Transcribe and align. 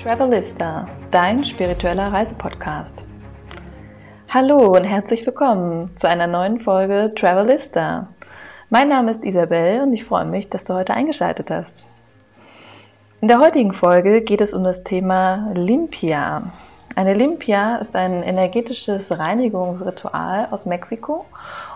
Travelista, 0.00 0.86
dein 1.10 1.44
spiritueller 1.44 2.12
Reisepodcast. 2.12 2.94
Hallo 4.28 4.76
und 4.76 4.84
herzlich 4.84 5.26
willkommen 5.26 5.90
zu 5.96 6.08
einer 6.08 6.28
neuen 6.28 6.60
Folge 6.60 7.12
Travelista. 7.16 8.06
Mein 8.70 8.90
Name 8.90 9.10
ist 9.10 9.24
Isabel 9.24 9.80
und 9.80 9.92
ich 9.92 10.04
freue 10.04 10.24
mich, 10.24 10.48
dass 10.48 10.62
du 10.62 10.74
heute 10.74 10.94
eingeschaltet 10.94 11.50
hast. 11.50 11.84
In 13.20 13.26
der 13.26 13.40
heutigen 13.40 13.72
Folge 13.72 14.20
geht 14.20 14.40
es 14.40 14.54
um 14.54 14.62
das 14.62 14.84
Thema 14.84 15.50
Limpia. 15.56 16.52
Eine 16.94 17.14
Limpia 17.14 17.78
ist 17.78 17.96
ein 17.96 18.22
energetisches 18.22 19.18
Reinigungsritual 19.18 20.46
aus 20.52 20.64
Mexiko 20.64 21.24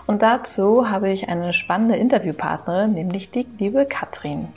und 0.07 0.21
dazu 0.21 0.89
habe 0.89 1.09
ich 1.09 1.27
eine 1.27 1.53
spannende 1.53 1.97
Interviewpartnerin, 1.97 2.93
nämlich 2.93 3.31
die 3.31 3.45
liebe 3.59 3.85
Katrin. 3.85 4.47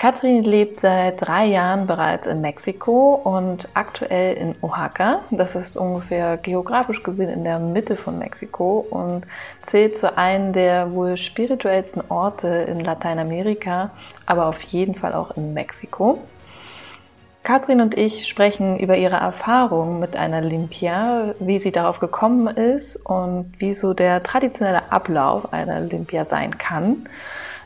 Katrin 0.00 0.44
lebt 0.44 0.80
seit 0.80 1.20
drei 1.20 1.44
Jahren 1.44 1.86
bereits 1.86 2.26
in 2.26 2.40
Mexiko 2.40 3.20
und 3.22 3.68
aktuell 3.74 4.34
in 4.34 4.54
Oaxaca. 4.62 5.20
Das 5.30 5.54
ist 5.54 5.76
ungefähr 5.76 6.38
geografisch 6.38 7.02
gesehen 7.02 7.28
in 7.28 7.44
der 7.44 7.58
Mitte 7.58 7.96
von 7.96 8.18
Mexiko 8.18 8.86
und 8.88 9.26
zählt 9.66 9.98
zu 9.98 10.16
einem 10.16 10.54
der 10.54 10.92
wohl 10.92 11.18
spirituellsten 11.18 12.02
Orte 12.08 12.48
in 12.48 12.80
Lateinamerika, 12.80 13.90
aber 14.24 14.46
auf 14.46 14.62
jeden 14.62 14.94
Fall 14.94 15.12
auch 15.12 15.36
in 15.36 15.52
Mexiko. 15.52 16.18
Katrin 17.42 17.82
und 17.82 17.94
ich 17.94 18.26
sprechen 18.26 18.78
über 18.78 18.96
ihre 18.96 19.16
Erfahrung 19.16 20.00
mit 20.00 20.16
einer 20.16 20.40
Limpia, 20.40 21.34
wie 21.40 21.58
sie 21.58 21.72
darauf 21.72 21.98
gekommen 21.98 22.46
ist 22.46 22.96
und 22.96 23.52
wie 23.58 23.74
so 23.74 23.92
der 23.92 24.22
traditionelle 24.22 24.90
Ablauf 24.90 25.52
einer 25.52 25.78
Limpia 25.80 26.24
sein 26.24 26.56
kann. 26.56 27.06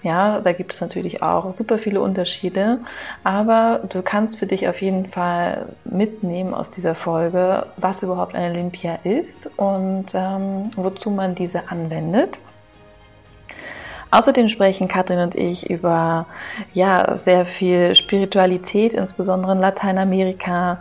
Ja, 0.05 0.41
da 0.41 0.53
gibt 0.53 0.75
es 0.75 0.83
natürlich 0.83 1.23
auch 1.23 1.51
super 1.53 1.79
viele 1.79 2.03
Unterschiede, 2.03 2.79
aber 3.25 3.81
du 3.89 4.03
kannst 4.03 4.39
für 4.39 4.47
dich 4.47 4.69
auf 4.69 4.83
jeden 4.83 5.07
Fall 5.07 5.65
mitnehmen 5.87 6.53
aus 6.53 6.71
dieser 6.71 6.95
Folge, 6.95 7.67
was 7.79 8.03
überhaupt 8.03 8.35
eine 8.35 8.53
Limpia 8.55 8.99
ist 9.03 9.51
und 9.57 10.09
ähm, 10.13 10.71
wozu 10.77 11.11
man 11.11 11.35
diese 11.35 11.71
anwendet. 11.71 12.39
Außerdem 14.11 14.51
sprechen 14.51 14.89
Katrin 14.89 15.21
und 15.21 15.35
ich 15.37 15.71
über 15.71 16.27
ja 16.75 17.17
sehr 17.17 17.47
viel 17.47 17.95
Spiritualität, 17.95 18.93
insbesondere 18.93 19.53
in 19.53 19.61
Lateinamerika. 19.61 20.81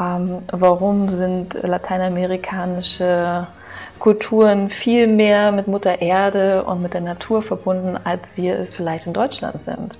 Ähm, 0.00 0.42
warum 0.52 1.10
sind 1.10 1.54
lateinamerikanische 1.60 3.48
Kulturen 4.00 4.70
viel 4.70 5.06
mehr 5.06 5.52
mit 5.52 5.68
Mutter 5.68 6.02
Erde 6.02 6.64
und 6.64 6.82
mit 6.82 6.94
der 6.94 7.02
Natur 7.02 7.42
verbunden, 7.42 7.96
als 8.02 8.36
wir 8.36 8.58
es 8.58 8.74
vielleicht 8.74 9.06
in 9.06 9.12
Deutschland 9.12 9.60
sind. 9.60 9.96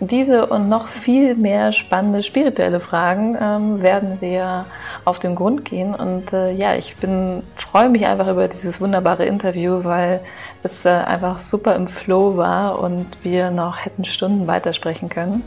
Und 0.00 0.10
diese 0.10 0.46
und 0.46 0.68
noch 0.68 0.88
viel 0.88 1.36
mehr 1.36 1.72
spannende 1.72 2.24
spirituelle 2.24 2.80
Fragen 2.80 3.38
ähm, 3.40 3.82
werden 3.82 4.16
wir 4.20 4.66
auf 5.04 5.20
den 5.20 5.36
Grund 5.36 5.64
gehen. 5.64 5.94
Und 5.94 6.32
äh, 6.32 6.50
ja, 6.50 6.74
ich 6.74 6.96
bin 6.96 7.44
freue 7.56 7.88
mich 7.88 8.04
einfach 8.04 8.26
über 8.26 8.48
dieses 8.48 8.80
wunderbare 8.80 9.24
Interview, 9.24 9.84
weil 9.84 10.18
es 10.64 10.84
äh, 10.84 10.88
einfach 10.88 11.38
super 11.38 11.76
im 11.76 11.86
Flow 11.86 12.36
war 12.36 12.80
und 12.80 13.06
wir 13.22 13.52
noch 13.52 13.84
hätten 13.84 14.04
Stunden 14.04 14.48
weitersprechen 14.48 15.08
können. 15.08 15.44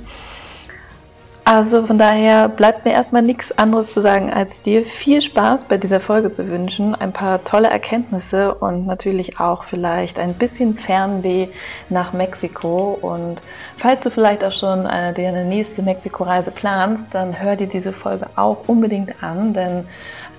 Also 1.47 1.85
von 1.85 1.99
daher 1.99 2.49
bleibt 2.49 2.85
mir 2.85 2.93
erstmal 2.93 3.21
nichts 3.21 3.55
anderes 3.55 3.93
zu 3.93 4.01
sagen, 4.01 4.33
als 4.33 4.61
dir 4.61 4.83
viel 4.83 5.21
Spaß 5.21 5.65
bei 5.65 5.77
dieser 5.77 5.99
Folge 5.99 6.31
zu 6.31 6.49
wünschen, 6.49 6.95
ein 6.95 7.13
paar 7.13 7.43
tolle 7.43 7.69
Erkenntnisse 7.69 8.55
und 8.55 8.87
natürlich 8.87 9.39
auch 9.39 9.63
vielleicht 9.63 10.17
ein 10.17 10.33
bisschen 10.33 10.73
Fernweh 10.75 11.49
nach 11.91 12.13
Mexiko. 12.13 12.97
Und 12.99 13.43
falls 13.77 14.01
du 14.01 14.09
vielleicht 14.09 14.43
auch 14.43 14.53
schon 14.53 14.87
eine, 14.87 15.13
dir 15.13 15.27
eine 15.27 15.45
nächste 15.45 15.83
Mexiko-Reise 15.83 16.49
planst, 16.49 17.05
dann 17.11 17.39
hör 17.39 17.55
dir 17.55 17.67
diese 17.67 17.93
Folge 17.93 18.25
auch 18.35 18.67
unbedingt 18.67 19.21
an, 19.21 19.53
denn 19.53 19.85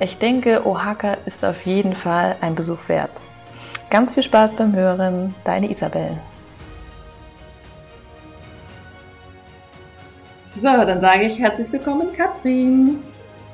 ich 0.01 0.19
denke, 0.19 0.67
Oaxaca 0.67 1.19
ist 1.25 1.45
auf 1.45 1.63
jeden 1.63 1.95
Fall 1.95 2.35
ein 2.41 2.57
Besuch 2.57 2.89
wert. 2.89 3.13
Ganz 3.91 4.15
viel 4.15 4.25
Spaß 4.25 4.55
beim 4.57 4.75
Hören, 4.75 5.37
deine 5.45 5.71
Isabel. 5.71 6.19
So, 10.59 10.69
dann 10.69 11.03
sage 11.03 11.25
ich 11.25 11.39
herzlich 11.39 11.71
willkommen, 11.71 12.09
Katrin. 12.17 13.01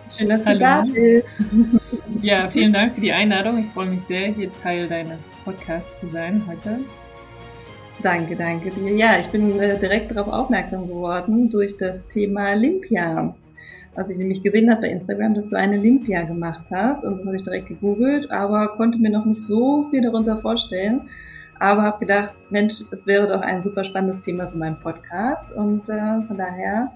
Schön, 0.09 0.29
dass 0.29 0.47
Hallo. 0.47 0.59
du 0.59 0.65
da 0.65 0.83
bist. 0.83 1.27
Ja, 2.23 2.49
vielen 2.49 2.73
Dank 2.73 2.95
für 2.95 3.01
die 3.01 3.11
Einladung. 3.11 3.59
Ich 3.59 3.67
freue 3.73 3.89
mich 3.89 4.03
sehr, 4.03 4.29
hier 4.29 4.49
Teil 4.63 4.87
deines 4.87 5.35
Podcasts 5.45 5.99
zu 5.99 6.07
sein 6.07 6.41
heute. 6.47 6.79
Danke, 8.01 8.37
danke 8.37 8.71
dir. 8.71 8.95
Ja, 8.95 9.19
ich 9.19 9.27
bin 9.27 9.59
äh, 9.59 9.77
direkt 9.77 10.15
darauf 10.15 10.33
aufmerksam 10.33 10.87
geworden 10.87 11.51
durch 11.51 11.77
das 11.77 12.07
Thema 12.07 12.53
Limpia. 12.53 13.35
Was 13.97 14.09
ich 14.09 14.19
nämlich 14.19 14.45
gesehen 14.45 14.71
habe 14.71 14.83
bei 14.83 14.91
Instagram, 14.91 15.35
dass 15.35 15.49
du 15.49 15.57
eine 15.57 15.79
Limpia 15.79 16.23
gemacht 16.23 16.67
hast 16.71 17.05
und 17.05 17.19
das 17.19 17.27
habe 17.27 17.35
ich 17.35 17.43
direkt 17.43 17.67
gegoogelt, 17.67 18.31
aber 18.31 18.69
konnte 18.77 19.01
mir 19.01 19.11
noch 19.11 19.25
nicht 19.25 19.41
so 19.41 19.89
viel 19.91 20.03
darunter 20.03 20.37
vorstellen 20.37 21.09
aber 21.63 21.83
habe 21.83 22.01
gedacht, 22.01 22.35
Mensch, 22.51 22.83
es 22.91 23.07
wäre 23.07 23.29
doch 23.29 23.41
ein 23.41 23.63
super 23.63 23.85
spannendes 23.85 24.21
Thema 24.21 24.49
für 24.49 24.59
meinen 24.59 24.81
Podcast 24.81 25.55
und 25.55 25.89
äh, 25.89 26.21
von 26.27 26.37
daher 26.37 26.91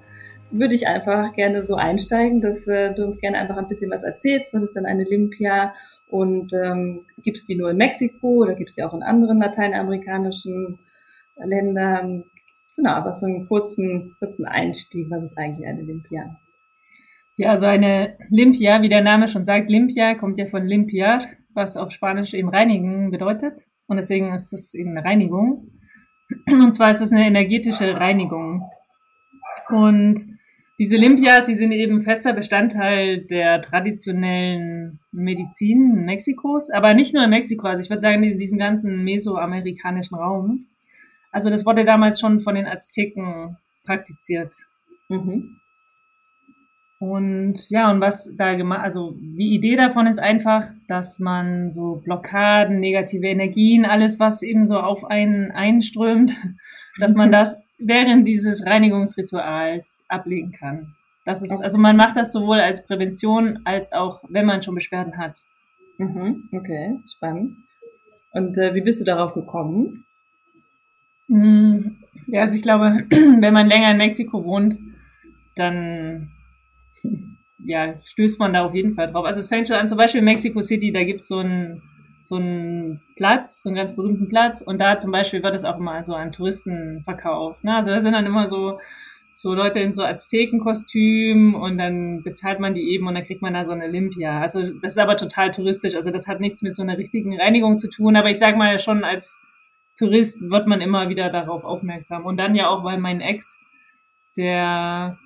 würde 0.50 0.74
ich 0.74 0.88
einfach 0.88 1.32
gerne 1.34 1.62
so 1.62 1.76
einsteigen, 1.76 2.40
dass 2.40 2.66
äh, 2.66 2.92
du 2.92 3.04
uns 3.04 3.20
gerne 3.20 3.38
einfach 3.38 3.56
ein 3.58 3.68
bisschen 3.68 3.92
was 3.92 4.02
erzählst. 4.02 4.52
Was 4.52 4.64
ist 4.64 4.74
denn 4.74 4.84
eine 4.84 5.04
Limpia 5.04 5.72
und 6.10 6.52
ähm, 6.52 7.04
gibt 7.22 7.36
es 7.36 7.44
die 7.44 7.54
nur 7.54 7.70
in 7.70 7.76
Mexiko 7.76 8.42
oder 8.42 8.54
gibt 8.56 8.70
es 8.70 8.74
die 8.74 8.82
auch 8.82 8.92
in 8.92 9.04
anderen 9.04 9.38
lateinamerikanischen 9.38 10.80
Ländern? 11.36 12.24
Genau, 12.74 12.90
aber 12.90 13.14
so 13.14 13.26
einen 13.26 13.46
kurzen, 13.46 14.16
kurzen 14.18 14.46
Einstieg. 14.46 15.06
Was 15.10 15.22
ist 15.22 15.38
eigentlich 15.38 15.68
eine 15.68 15.82
Limpia? 15.82 16.36
Ja, 17.36 17.50
also 17.50 17.66
eine 17.66 18.16
Limpia, 18.30 18.82
wie 18.82 18.88
der 18.88 19.02
Name 19.02 19.28
schon 19.28 19.44
sagt, 19.44 19.70
Limpia 19.70 20.16
kommt 20.16 20.38
ja 20.38 20.46
von 20.46 20.66
limpiar, 20.66 21.24
was 21.54 21.76
auf 21.76 21.92
Spanisch 21.92 22.34
eben 22.34 22.48
reinigen 22.48 23.12
bedeutet. 23.12 23.60
Und 23.86 23.96
deswegen 23.96 24.32
ist 24.32 24.52
es 24.52 24.74
eben 24.74 24.90
eine 24.90 25.04
Reinigung. 25.04 25.70
Und 26.50 26.74
zwar 26.74 26.90
ist 26.90 27.00
es 27.00 27.12
eine 27.12 27.26
energetische 27.26 27.94
Reinigung. 27.94 28.68
Und 29.68 30.26
diese 30.78 30.96
Limpias, 30.96 31.46
die 31.46 31.54
sind 31.54 31.72
eben 31.72 32.02
fester 32.02 32.34
Bestandteil 32.34 33.24
der 33.24 33.62
traditionellen 33.62 35.00
Medizin 35.10 36.04
Mexikos, 36.04 36.70
aber 36.70 36.92
nicht 36.92 37.14
nur 37.14 37.24
in 37.24 37.30
Mexiko, 37.30 37.66
also 37.66 37.82
ich 37.82 37.88
würde 37.88 38.00
sagen 38.00 38.22
in 38.22 38.38
diesem 38.38 38.58
ganzen 38.58 39.02
mesoamerikanischen 39.02 40.18
Raum. 40.18 40.58
Also 41.32 41.48
das 41.48 41.64
wurde 41.64 41.84
damals 41.84 42.20
schon 42.20 42.40
von 42.40 42.54
den 42.54 42.66
Azteken 42.66 43.56
praktiziert. 43.84 44.54
Mhm. 45.08 45.56
Und 46.98 47.68
ja, 47.68 47.90
und 47.90 48.00
was 48.00 48.30
da 48.36 48.54
gemacht, 48.54 48.80
also 48.80 49.14
die 49.18 49.54
Idee 49.54 49.76
davon 49.76 50.06
ist 50.06 50.18
einfach, 50.18 50.64
dass 50.88 51.18
man 51.18 51.70
so 51.70 51.96
Blockaden, 51.96 52.80
negative 52.80 53.26
Energien, 53.26 53.84
alles, 53.84 54.18
was 54.18 54.42
eben 54.42 54.64
so 54.64 54.78
auf 54.78 55.04
einen 55.04 55.50
einströmt, 55.50 56.34
dass 56.98 57.14
man 57.14 57.30
das 57.30 57.58
während 57.78 58.26
dieses 58.26 58.64
Reinigungsrituals 58.64 60.06
ablegen 60.08 60.52
kann. 60.52 60.94
Das 61.26 61.42
ist, 61.42 61.60
also 61.60 61.76
man 61.76 61.96
macht 61.96 62.16
das 62.16 62.32
sowohl 62.32 62.60
als 62.60 62.86
Prävention 62.86 63.60
als 63.64 63.92
auch, 63.92 64.22
wenn 64.28 64.46
man 64.46 64.62
schon 64.62 64.76
Beschwerden 64.76 65.18
hat. 65.18 65.40
Mhm, 65.98 66.48
okay, 66.52 66.98
spannend. 67.10 67.56
Und 68.32 68.56
äh, 68.56 68.74
wie 68.74 68.80
bist 68.80 69.00
du 69.00 69.04
darauf 69.04 69.34
gekommen? 69.34 70.04
Hm, 71.28 71.96
ja, 72.28 72.42
also 72.42 72.56
ich 72.56 72.62
glaube, 72.62 73.04
wenn 73.10 73.52
man 73.52 73.68
länger 73.68 73.90
in 73.90 73.96
Mexiko 73.98 74.44
wohnt, 74.44 74.78
dann 75.56 76.30
ja, 77.64 77.94
stößt 78.02 78.38
man 78.38 78.52
da 78.52 78.64
auf 78.64 78.74
jeden 78.74 78.94
Fall 78.94 79.10
drauf. 79.10 79.24
Also 79.24 79.40
es 79.40 79.48
fängt 79.48 79.68
schon 79.68 79.76
an, 79.76 79.88
zum 79.88 79.98
Beispiel 79.98 80.20
in 80.20 80.24
Mexico 80.24 80.60
City, 80.60 80.92
da 80.92 81.04
gibt's 81.04 81.28
so 81.28 81.38
einen 81.38 81.82
so 82.18 82.36
einen 82.36 83.02
Platz, 83.14 83.62
so 83.62 83.68
einen 83.68 83.76
ganz 83.76 83.94
berühmten 83.94 84.28
Platz 84.28 84.60
und 84.60 84.78
da 84.78 84.96
zum 84.96 85.12
Beispiel 85.12 85.42
wird 85.42 85.54
es 85.54 85.64
auch 85.64 85.78
immer 85.78 86.02
so 86.02 86.14
an 86.14 86.32
Touristen 86.32 87.02
verkauft. 87.04 87.62
Ne? 87.62 87.76
Also 87.76 87.92
da 87.92 88.00
sind 88.00 88.14
dann 88.14 88.26
immer 88.26 88.48
so 88.48 88.78
so 89.36 89.52
Leute 89.52 89.80
in 89.80 89.92
so 89.92 90.02
Aztekenkostüm 90.02 91.54
und 91.54 91.76
dann 91.76 92.22
bezahlt 92.22 92.58
man 92.58 92.72
die 92.72 92.90
eben 92.94 93.06
und 93.06 93.14
dann 93.14 93.24
kriegt 93.24 93.42
man 93.42 93.52
da 93.52 93.66
so 93.66 93.72
eine 93.72 93.84
Olympia. 93.84 94.40
Also 94.40 94.62
das 94.80 94.94
ist 94.94 94.98
aber 94.98 95.18
total 95.18 95.50
touristisch. 95.50 95.94
Also 95.94 96.10
das 96.10 96.26
hat 96.26 96.40
nichts 96.40 96.62
mit 96.62 96.74
so 96.74 96.82
einer 96.82 96.96
richtigen 96.96 97.38
Reinigung 97.38 97.76
zu 97.76 97.90
tun. 97.90 98.16
Aber 98.16 98.30
ich 98.30 98.38
sag 98.38 98.56
mal 98.56 98.78
schon 98.78 99.04
als 99.04 99.38
Tourist 99.98 100.40
wird 100.48 100.66
man 100.66 100.80
immer 100.80 101.10
wieder 101.10 101.28
darauf 101.28 101.64
aufmerksam. 101.64 102.24
Und 102.24 102.38
dann 102.38 102.54
ja 102.54 102.70
auch, 102.70 102.82
weil 102.82 102.96
mein 102.96 103.20
Ex, 103.20 103.58
der 104.38 105.18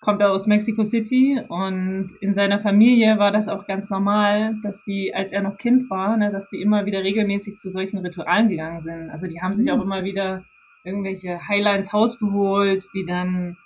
kommt 0.00 0.22
aus 0.22 0.46
Mexico 0.46 0.82
City 0.84 1.38
und 1.48 2.08
in 2.20 2.32
seiner 2.32 2.58
Familie 2.58 3.18
war 3.18 3.32
das 3.32 3.48
auch 3.48 3.66
ganz 3.66 3.90
normal, 3.90 4.56
dass 4.62 4.82
die, 4.84 5.14
als 5.14 5.30
er 5.30 5.42
noch 5.42 5.58
Kind 5.58 5.90
war, 5.90 6.16
ne, 6.16 6.32
dass 6.32 6.48
die 6.48 6.62
immer 6.62 6.86
wieder 6.86 7.02
regelmäßig 7.02 7.56
zu 7.58 7.68
solchen 7.68 7.98
Ritualen 7.98 8.48
gegangen 8.48 8.82
sind. 8.82 9.10
Also 9.10 9.26
die 9.26 9.42
haben 9.42 9.52
sich 9.52 9.70
mhm. 9.70 9.78
auch 9.78 9.84
immer 9.84 10.02
wieder 10.02 10.44
irgendwelche 10.84 11.46
Highlights 11.46 11.92
Haus 11.92 12.18
geholt, 12.18 12.84
die 12.94 13.04
dann 13.04 13.58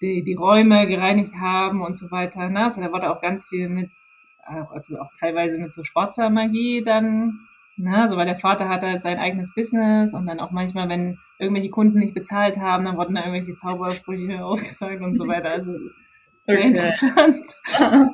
die, 0.00 0.22
die 0.22 0.34
Räume 0.34 0.86
gereinigt 0.86 1.34
haben 1.38 1.82
und 1.82 1.94
so 1.94 2.10
weiter. 2.10 2.48
Ne? 2.48 2.64
Also 2.64 2.80
da 2.80 2.90
war 2.92 3.00
da 3.00 3.10
auch 3.10 3.20
ganz 3.20 3.44
viel 3.46 3.68
mit, 3.68 3.90
also 4.46 4.98
auch 4.98 5.10
teilweise 5.18 5.58
mit 5.58 5.74
so 5.74 5.82
schwarzer 5.82 6.30
Magie 6.30 6.82
dann 6.82 7.40
Ne? 7.76 8.08
So, 8.08 8.16
weil 8.16 8.26
der 8.26 8.38
Vater 8.38 8.68
hat 8.68 8.82
halt 8.82 9.02
sein 9.02 9.18
eigenes 9.18 9.54
Business 9.54 10.14
und 10.14 10.26
dann 10.26 10.40
auch 10.40 10.50
manchmal, 10.50 10.88
wenn 10.88 11.18
irgendwelche 11.38 11.70
Kunden 11.70 11.98
nicht 11.98 12.14
bezahlt 12.14 12.58
haben, 12.58 12.86
dann 12.86 12.96
wurden 12.96 13.14
da 13.14 13.26
irgendwelche 13.26 13.56
Zaubersprüche 13.56 14.44
aufgesagt 14.44 15.02
und 15.02 15.16
so 15.16 15.26
weiter. 15.26 15.50
Also 15.50 15.72
Sehr 16.42 16.58
okay. 16.58 16.68
interessant. 16.68 17.44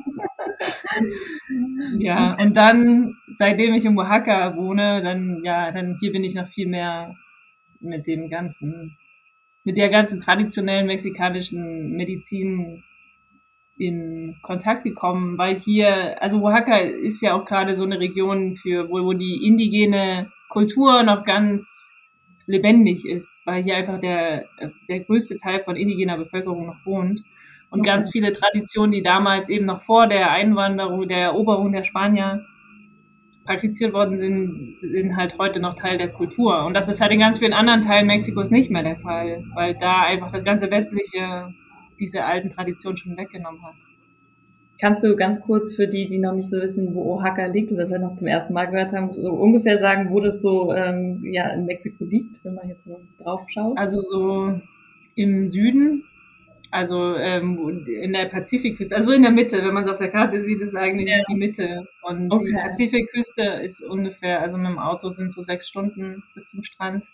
ja, 1.98 2.36
und 2.40 2.56
dann, 2.56 3.14
seitdem 3.30 3.74
ich 3.74 3.84
in 3.84 3.96
Oaxaca 3.96 4.56
wohne, 4.56 5.00
dann, 5.02 5.42
ja, 5.44 5.70
dann 5.70 5.96
hier 6.00 6.10
bin 6.10 6.24
ich 6.24 6.34
noch 6.34 6.48
viel 6.48 6.66
mehr 6.66 7.14
mit 7.80 8.08
dem 8.08 8.30
ganzen, 8.30 8.96
mit 9.64 9.76
der 9.76 9.90
ganzen 9.90 10.20
traditionellen 10.20 10.86
mexikanischen 10.86 11.92
Medizin 11.92 12.82
in 13.78 14.36
Kontakt 14.42 14.84
gekommen, 14.84 15.38
weil 15.38 15.56
hier, 15.56 16.20
also 16.22 16.40
Oaxaca 16.40 16.76
ist 16.76 17.20
ja 17.20 17.34
auch 17.34 17.44
gerade 17.44 17.74
so 17.74 17.84
eine 17.84 17.98
Region 17.98 18.54
für, 18.56 18.88
wo, 18.88 19.04
wo 19.04 19.12
die 19.12 19.46
indigene 19.46 20.30
Kultur 20.48 21.02
noch 21.02 21.24
ganz 21.24 21.90
lebendig 22.46 23.06
ist, 23.06 23.40
weil 23.46 23.62
hier 23.62 23.76
einfach 23.76 24.00
der, 24.00 24.46
der 24.88 25.00
größte 25.00 25.36
Teil 25.38 25.60
von 25.60 25.76
indigener 25.76 26.18
Bevölkerung 26.18 26.66
noch 26.66 26.84
wohnt. 26.84 27.22
Und 27.70 27.80
okay. 27.80 27.88
ganz 27.88 28.10
viele 28.10 28.32
Traditionen, 28.32 28.92
die 28.92 29.02
damals 29.02 29.48
eben 29.48 29.64
noch 29.64 29.82
vor 29.82 30.06
der 30.06 30.30
Einwanderung, 30.30 31.08
der 31.08 31.20
Eroberung 31.20 31.72
der 31.72 31.82
Spanier 31.82 32.44
praktiziert 33.44 33.92
worden 33.92 34.18
sind, 34.18 34.74
sind 34.74 35.16
halt 35.16 35.38
heute 35.38 35.58
noch 35.58 35.74
Teil 35.74 35.98
der 35.98 36.10
Kultur. 36.10 36.64
Und 36.64 36.74
das 36.74 36.88
ist 36.88 37.00
halt 37.00 37.12
in 37.12 37.20
ganz 37.20 37.38
vielen 37.38 37.54
anderen 37.54 37.80
Teilen 37.80 38.06
Mexikos 38.06 38.50
nicht 38.50 38.70
mehr 38.70 38.82
der 38.82 38.98
Fall, 38.98 39.42
weil 39.54 39.74
da 39.74 40.02
einfach 40.02 40.30
das 40.30 40.44
ganze 40.44 40.70
westliche 40.70 41.52
diese 41.98 42.24
alten 42.24 42.50
Traditionen 42.50 42.96
schon 42.96 43.16
weggenommen 43.16 43.62
hat. 43.62 43.74
Kannst 44.80 45.04
du 45.04 45.14
ganz 45.14 45.40
kurz 45.40 45.74
für 45.74 45.86
die, 45.86 46.08
die 46.08 46.18
noch 46.18 46.34
nicht 46.34 46.50
so 46.50 46.60
wissen, 46.60 46.94
wo 46.94 47.14
Oaxaca 47.14 47.46
liegt 47.46 47.70
oder 47.70 47.86
vielleicht 47.86 48.02
noch 48.02 48.16
zum 48.16 48.26
ersten 48.26 48.52
Mal 48.52 48.66
gehört 48.66 48.92
haben, 48.92 49.12
so 49.12 49.30
ungefähr 49.30 49.78
sagen, 49.78 50.10
wo 50.10 50.18
das 50.18 50.42
so 50.42 50.72
ähm, 50.72 51.24
ja, 51.24 51.52
in 51.52 51.66
Mexiko 51.66 52.04
liegt, 52.04 52.44
wenn 52.44 52.54
man 52.54 52.68
jetzt 52.68 52.86
so 52.86 53.00
drauf 53.18 53.42
schaut? 53.48 53.78
Also 53.78 54.00
so 54.00 54.60
im 55.14 55.46
Süden, 55.46 56.04
also 56.72 57.14
ähm, 57.16 57.86
in 57.86 58.12
der 58.12 58.26
Pazifikküste, 58.26 58.96
also 58.96 59.12
in 59.12 59.22
der 59.22 59.30
Mitte, 59.30 59.58
wenn 59.58 59.74
man 59.74 59.84
es 59.84 59.90
auf 59.90 59.98
der 59.98 60.10
Karte 60.10 60.40
sieht, 60.40 60.60
ist 60.62 60.74
eigentlich 60.74 61.14
ja. 61.14 61.22
die 61.28 61.36
Mitte. 61.36 61.86
Und 62.02 62.32
okay. 62.32 62.46
die 62.46 62.52
Pazifikküste 62.54 63.42
ist 63.62 63.82
ungefähr, 63.82 64.40
also 64.40 64.56
mit 64.56 64.68
dem 64.68 64.78
Auto 64.78 65.10
sind 65.10 65.32
so 65.32 65.42
sechs 65.42 65.68
Stunden 65.68 66.24
bis 66.34 66.48
zum 66.48 66.62
Strand. 66.62 67.06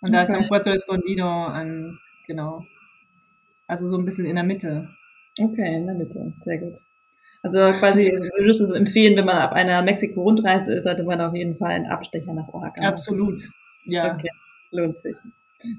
Und 0.00 0.12
da 0.12 0.20
okay. 0.20 0.22
ist 0.22 0.32
dann 0.32 0.48
Puerto 0.48 0.70
Escondido 0.70 1.46
und 1.46 1.98
genau. 2.26 2.64
Also 3.66 3.86
so 3.86 3.96
ein 3.96 4.04
bisschen 4.04 4.26
in 4.26 4.36
der 4.36 4.44
Mitte. 4.44 4.88
Okay, 5.38 5.76
in 5.76 5.86
der 5.86 5.94
Mitte. 5.94 6.32
Sehr 6.40 6.58
gut. 6.58 6.76
Also 7.42 7.58
quasi 7.78 8.12
würdest 8.38 8.60
du 8.60 8.64
es 8.64 8.70
empfehlen, 8.70 9.16
wenn 9.16 9.26
man 9.26 9.42
auf 9.42 9.52
einer 9.52 9.82
Mexiko-Rundreise 9.82 10.74
ist, 10.74 10.84
sollte 10.84 11.04
man 11.04 11.20
auf 11.20 11.34
jeden 11.34 11.56
Fall 11.56 11.72
einen 11.72 11.86
Abstecher 11.86 12.32
nach 12.32 12.48
Oaxaca 12.48 12.88
Absolut, 12.88 13.40
ja. 13.84 14.14
Okay, 14.14 14.30
lohnt 14.70 14.98
sich. 14.98 15.16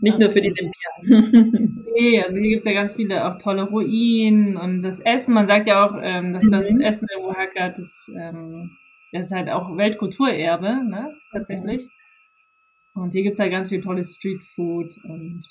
Nicht 0.02 0.16
Absolut. 0.16 0.20
nur 0.20 0.30
für 0.32 0.42
die 0.42 0.52
Olympia. 0.52 1.84
nee, 1.96 2.22
also 2.22 2.36
hier 2.38 2.50
gibt 2.50 2.60
es 2.60 2.66
ja 2.66 2.74
ganz 2.74 2.96
viele 2.96 3.26
auch 3.28 3.38
tolle 3.38 3.64
Ruinen 3.64 4.58
und 4.58 4.82
das 4.82 5.00
Essen. 5.00 5.34
Man 5.34 5.48
sagt 5.48 5.68
ja 5.68 5.86
auch, 5.86 5.96
ähm, 6.02 6.34
dass 6.34 6.46
mhm. 6.46 6.52
das 6.52 6.68
Essen 6.80 7.08
in 7.16 7.24
Oaxaca, 7.24 7.70
das, 7.70 8.12
ähm, 8.18 8.72
das 9.12 9.28
ist 9.28 9.32
halt 9.32 9.50
auch 9.50 9.76
Weltkulturerbe, 9.78 10.84
ne, 10.84 11.14
tatsächlich. 11.32 11.88
Mhm. 12.96 13.02
Und 13.02 13.12
hier 13.12 13.24
gibt 13.24 13.36
es 13.36 13.40
halt 13.40 13.52
ganz 13.52 13.70
viel 13.70 13.82
tolles 13.82 14.16
Streetfood 14.16 14.98
und 15.04 15.46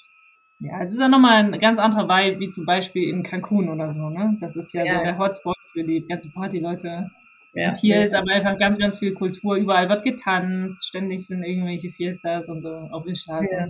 ja, 0.58 0.82
es 0.82 0.92
ist 0.92 1.00
ja 1.00 1.08
nochmal 1.08 1.34
ein 1.34 1.58
ganz 1.58 1.78
anderer 1.78 2.08
Vibe, 2.08 2.40
wie 2.40 2.50
zum 2.50 2.64
Beispiel 2.64 3.08
in 3.08 3.22
Cancun 3.22 3.68
oder 3.68 3.90
so, 3.90 4.08
ne? 4.08 4.36
Das 4.40 4.56
ist 4.56 4.72
ja, 4.72 4.84
ja. 4.84 4.98
so 4.98 5.04
der 5.04 5.18
Hotspot 5.18 5.56
für 5.72 5.84
die 5.84 6.06
ganzen 6.06 6.32
Partyleute. 6.32 7.10
Ja, 7.54 7.68
und 7.68 7.74
hier 7.76 7.96
ja. 7.96 8.02
ist 8.02 8.14
aber 8.14 8.32
einfach 8.32 8.58
ganz, 8.58 8.78
ganz 8.78 8.98
viel 8.98 9.14
Kultur. 9.14 9.56
Überall 9.56 9.88
wird 9.88 10.02
getanzt, 10.02 10.86
ständig 10.86 11.26
sind 11.26 11.42
irgendwelche 11.42 11.90
Fiestas 11.90 12.48
und 12.48 12.62
so 12.62 12.68
auf 12.68 13.04
den 13.04 13.14
Straßen. 13.14 13.48
Ja, 13.50 13.66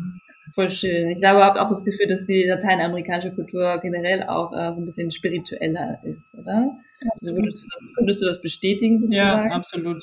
voll 0.52 0.70
schön. 0.70 1.08
Ich 1.10 1.20
glaube, 1.20 1.38
ich 1.38 1.44
habe 1.44 1.60
auch 1.60 1.68
das 1.68 1.84
Gefühl, 1.84 2.08
dass 2.08 2.26
die 2.26 2.44
lateinamerikanische 2.44 3.32
Kultur 3.34 3.78
generell 3.80 4.24
auch 4.24 4.52
äh, 4.52 4.72
so 4.72 4.80
ein 4.80 4.86
bisschen 4.86 5.10
spiritueller 5.10 6.00
ist, 6.04 6.34
oder? 6.36 6.76
Also 7.12 7.34
würdest, 7.34 7.62
du 7.62 7.68
das, 7.68 7.82
würdest 7.98 8.22
du 8.22 8.26
das 8.26 8.40
bestätigen 8.40 8.98
sozusagen? 8.98 9.48
Ja, 9.48 9.54
absolut. 9.54 10.02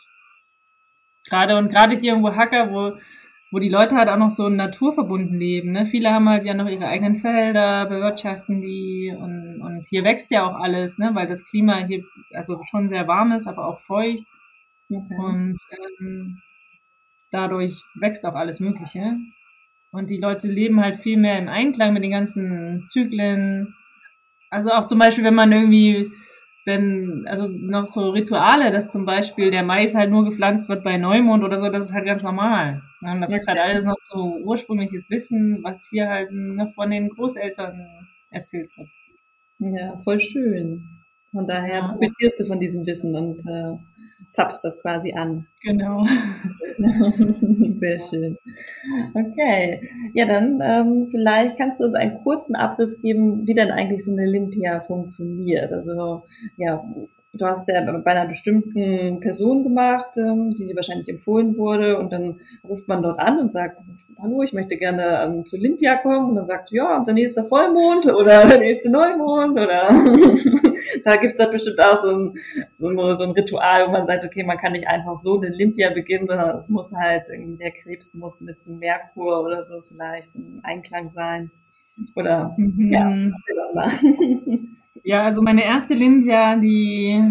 Gerade 1.28 1.58
und 1.58 1.70
gerade 1.70 1.96
hier 1.98 2.14
in 2.14 2.24
Oaxaca, 2.24 2.72
wo 2.72 2.98
wo 3.54 3.60
die 3.60 3.70
Leute 3.70 3.96
halt 3.96 4.10
auch 4.10 4.18
noch 4.18 4.32
so 4.32 4.50
naturverbunden 4.50 5.38
leben. 5.38 5.74
Ne? 5.74 5.86
Viele 5.86 6.10
haben 6.10 6.28
halt 6.28 6.44
ja 6.44 6.56
noch 6.56 6.68
ihre 6.68 6.88
eigenen 6.88 7.18
Felder, 7.18 7.86
bewirtschaften 7.86 8.62
die 8.62 9.16
und, 9.16 9.62
und 9.62 9.86
hier 9.86 10.04
wächst 10.04 10.32
ja 10.32 10.48
auch 10.48 10.56
alles, 10.60 10.98
ne? 10.98 11.12
weil 11.14 11.28
das 11.28 11.46
Klima 11.46 11.86
hier 11.86 12.04
also 12.34 12.60
schon 12.64 12.88
sehr 12.88 13.08
warm 13.08 13.32
ist, 13.32 13.46
aber 13.46 13.68
auch 13.68 13.80
feucht. 13.80 14.26
Okay. 14.90 15.16
Und 15.20 15.58
ähm, 16.00 16.42
dadurch 17.30 17.80
wächst 17.94 18.26
auch 18.26 18.34
alles 18.34 18.60
Mögliche. 18.60 19.18
Und 19.92 20.10
die 20.10 20.18
Leute 20.18 20.48
leben 20.48 20.82
halt 20.82 21.02
viel 21.02 21.20
mehr 21.20 21.38
im 21.38 21.48
Einklang 21.48 21.94
mit 21.94 22.04
den 22.04 22.10
ganzen 22.10 22.84
Zyklen. 22.86 23.76
Also 24.50 24.72
auch 24.72 24.86
zum 24.86 24.98
Beispiel, 24.98 25.26
wenn 25.26 25.36
man 25.36 25.52
irgendwie 25.52 26.12
wenn, 26.66 27.26
also 27.28 27.52
noch 27.52 27.86
so 27.86 28.10
Rituale, 28.10 28.72
dass 28.72 28.92
zum 28.92 29.06
Beispiel 29.06 29.52
der 29.52 29.64
Mais 29.64 29.96
halt 29.96 30.12
nur 30.12 30.24
gepflanzt 30.24 30.70
wird 30.70 30.84
bei 30.84 30.98
Neumond 30.98 31.44
oder 31.44 31.58
so, 31.58 31.70
das 31.70 31.84
ist 31.84 31.94
halt 31.94 32.06
ganz 32.06 32.24
normal. 32.24 32.82
Das 33.02 33.26
okay. 33.26 33.36
ist 33.36 33.48
halt 33.48 33.60
alles 33.60 33.86
noch 33.86 33.98
so 33.98 34.38
ursprüngliches 34.44 35.10
Wissen, 35.10 35.64
was 35.64 35.88
hier 35.90 36.10
halt 36.10 36.32
noch 36.32 36.74
von 36.74 36.90
den 36.90 37.10
Großeltern 37.10 38.08
erzählt 38.30 38.70
wird. 38.78 38.90
Ja, 39.60 39.98
voll 40.00 40.20
schön. 40.20 41.03
Von 41.34 41.48
daher 41.48 41.80
ja. 41.80 41.88
profitierst 41.88 42.40
du 42.40 42.46
von 42.46 42.60
diesem 42.60 42.86
Wissen 42.86 43.16
und 43.16 43.40
äh, 43.48 43.76
zapfst 44.32 44.64
das 44.64 44.80
quasi 44.82 45.14
an. 45.14 45.48
Genau. 45.62 46.06
Sehr 47.78 48.00
schön. 48.00 48.38
Okay. 49.14 49.82
Ja, 50.14 50.26
dann 50.26 50.60
ähm, 50.62 51.08
vielleicht 51.10 51.58
kannst 51.58 51.80
du 51.80 51.86
uns 51.86 51.96
einen 51.96 52.20
kurzen 52.20 52.56
Abriss 52.56 53.02
geben, 53.02 53.48
wie 53.48 53.54
denn 53.54 53.72
eigentlich 53.72 54.06
so 54.06 54.12
eine 54.12 54.24
Olympia 54.24 54.80
funktioniert. 54.80 55.74
Also 55.74 56.24
ja, 56.58 56.84
du 57.34 57.46
hast 57.46 57.68
ja 57.68 57.82
bei 57.82 58.12
einer 58.12 58.28
bestimmten 58.28 59.20
Person 59.20 59.64
gemacht, 59.64 60.12
ähm, 60.18 60.52
die 60.52 60.68
dir 60.68 60.76
wahrscheinlich 60.76 61.10
empfohlen 61.10 61.58
wurde 61.58 61.98
und 61.98 62.12
dann 62.12 62.40
ruft 62.64 62.88
man 62.88 63.02
dort 63.02 63.20
an 63.20 63.40
und 63.40 63.52
sagt, 63.52 63.80
hallo, 64.22 64.44
ich 64.44 64.54
möchte 64.54 64.78
gerne 64.78 65.24
ähm, 65.24 65.46
zu 65.46 65.58
Olympia 65.58 65.96
kommen 65.98 66.30
und 66.30 66.36
dann 66.36 66.46
sagt, 66.46 66.72
ja, 66.72 67.04
der 67.04 67.16
nächste 67.16 67.44
Vollmond 67.44 68.06
oder 68.14 68.46
der 68.46 68.60
nächste 68.60 68.92
Neumond 68.92 69.54
oder 69.54 69.90
da 71.04 71.16
gibt 71.16 71.32
es 71.32 71.36
da 71.36 71.48
bestimmt 71.48 71.82
auch 71.82 71.98
so 71.98 72.12
ein, 72.12 72.34
so, 72.78 72.90
ein, 72.90 73.16
so 73.16 73.24
ein 73.24 73.32
Ritual, 73.32 73.88
wo 73.88 73.92
man 73.92 74.06
sagt, 74.06 74.24
okay, 74.24 74.44
man 74.44 74.60
kann 74.60 74.74
nicht 74.74 74.88
einfach 74.88 75.18
so 75.18 75.42
eine 75.42 75.48
Olympia 75.54 75.90
beginnen, 75.90 76.28
sondern 76.28 76.56
es 76.56 76.70
muss 76.70 76.92
halt 76.94 77.30
irgendwie 77.30 77.58
der 77.58 77.72
Krebs 77.72 78.14
muss 78.14 78.42
mit 78.42 78.58
Merkur 78.68 79.42
oder 79.42 79.66
so 79.66 79.82
vielleicht 79.82 80.36
im 80.36 80.60
Einklang 80.64 81.10
sein. 81.10 81.50
Oder 82.16 82.54
mhm. 82.58 82.92
ja, 82.92 83.10
Ja, 85.04 85.24
also 85.24 85.42
meine 85.42 85.64
erste 85.64 85.96
Olympia, 85.96 86.56
die, 86.58 87.22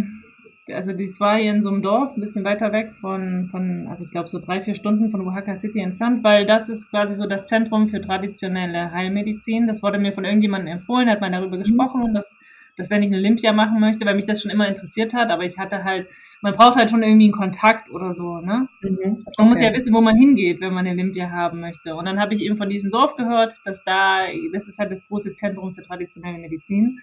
also 0.70 0.92
die 0.92 1.08
war 1.18 1.36
hier 1.36 1.52
in 1.52 1.62
so 1.62 1.70
einem 1.70 1.82
Dorf, 1.82 2.14
ein 2.14 2.20
bisschen 2.20 2.44
weiter 2.44 2.70
weg 2.72 2.92
von, 3.00 3.48
von 3.50 3.86
also 3.88 4.04
ich 4.04 4.10
glaube 4.10 4.28
so 4.28 4.38
drei, 4.38 4.60
vier 4.60 4.74
Stunden 4.74 5.10
von 5.10 5.26
Oaxaca 5.26 5.56
City 5.56 5.80
entfernt, 5.80 6.22
weil 6.22 6.44
das 6.44 6.68
ist 6.68 6.90
quasi 6.90 7.14
so 7.14 7.26
das 7.26 7.46
Zentrum 7.46 7.88
für 7.88 8.00
traditionelle 8.00 8.92
Heilmedizin. 8.92 9.66
Das 9.66 9.82
wurde 9.82 9.98
mir 9.98 10.12
von 10.12 10.24
irgendjemandem 10.24 10.74
empfohlen, 10.74 11.08
hat 11.08 11.20
man 11.20 11.32
darüber 11.32 11.56
mhm. 11.56 11.62
gesprochen 11.62 12.02
und 12.02 12.14
das 12.14 12.38
dass 12.76 12.90
wenn 12.90 13.02
ich 13.02 13.08
eine 13.08 13.18
Olympia 13.18 13.52
machen 13.52 13.80
möchte, 13.80 14.04
weil 14.06 14.14
mich 14.14 14.24
das 14.24 14.42
schon 14.42 14.50
immer 14.50 14.66
interessiert 14.66 15.12
hat, 15.14 15.30
aber 15.30 15.44
ich 15.44 15.58
hatte 15.58 15.84
halt, 15.84 16.08
man 16.40 16.54
braucht 16.54 16.76
halt 16.76 16.90
schon 16.90 17.02
irgendwie 17.02 17.26
einen 17.26 17.32
Kontakt 17.32 17.90
oder 17.90 18.12
so, 18.12 18.40
ne? 18.40 18.68
Mhm, 18.80 19.24
okay. 19.26 19.34
Man 19.38 19.48
muss 19.48 19.60
ja 19.60 19.72
wissen, 19.72 19.92
wo 19.92 20.00
man 20.00 20.16
hingeht, 20.16 20.60
wenn 20.60 20.72
man 20.72 20.86
eine 20.86 20.94
Olympia 20.98 21.30
haben 21.30 21.60
möchte. 21.60 21.94
Und 21.94 22.06
dann 22.06 22.18
habe 22.18 22.34
ich 22.34 22.42
eben 22.42 22.56
von 22.56 22.68
diesem 22.68 22.90
Dorf 22.90 23.14
gehört, 23.14 23.54
dass 23.64 23.84
da, 23.84 24.26
das 24.52 24.68
ist 24.68 24.78
halt 24.78 24.90
das 24.90 25.06
große 25.06 25.32
Zentrum 25.32 25.74
für 25.74 25.82
traditionelle 25.82 26.38
Medizin. 26.38 27.00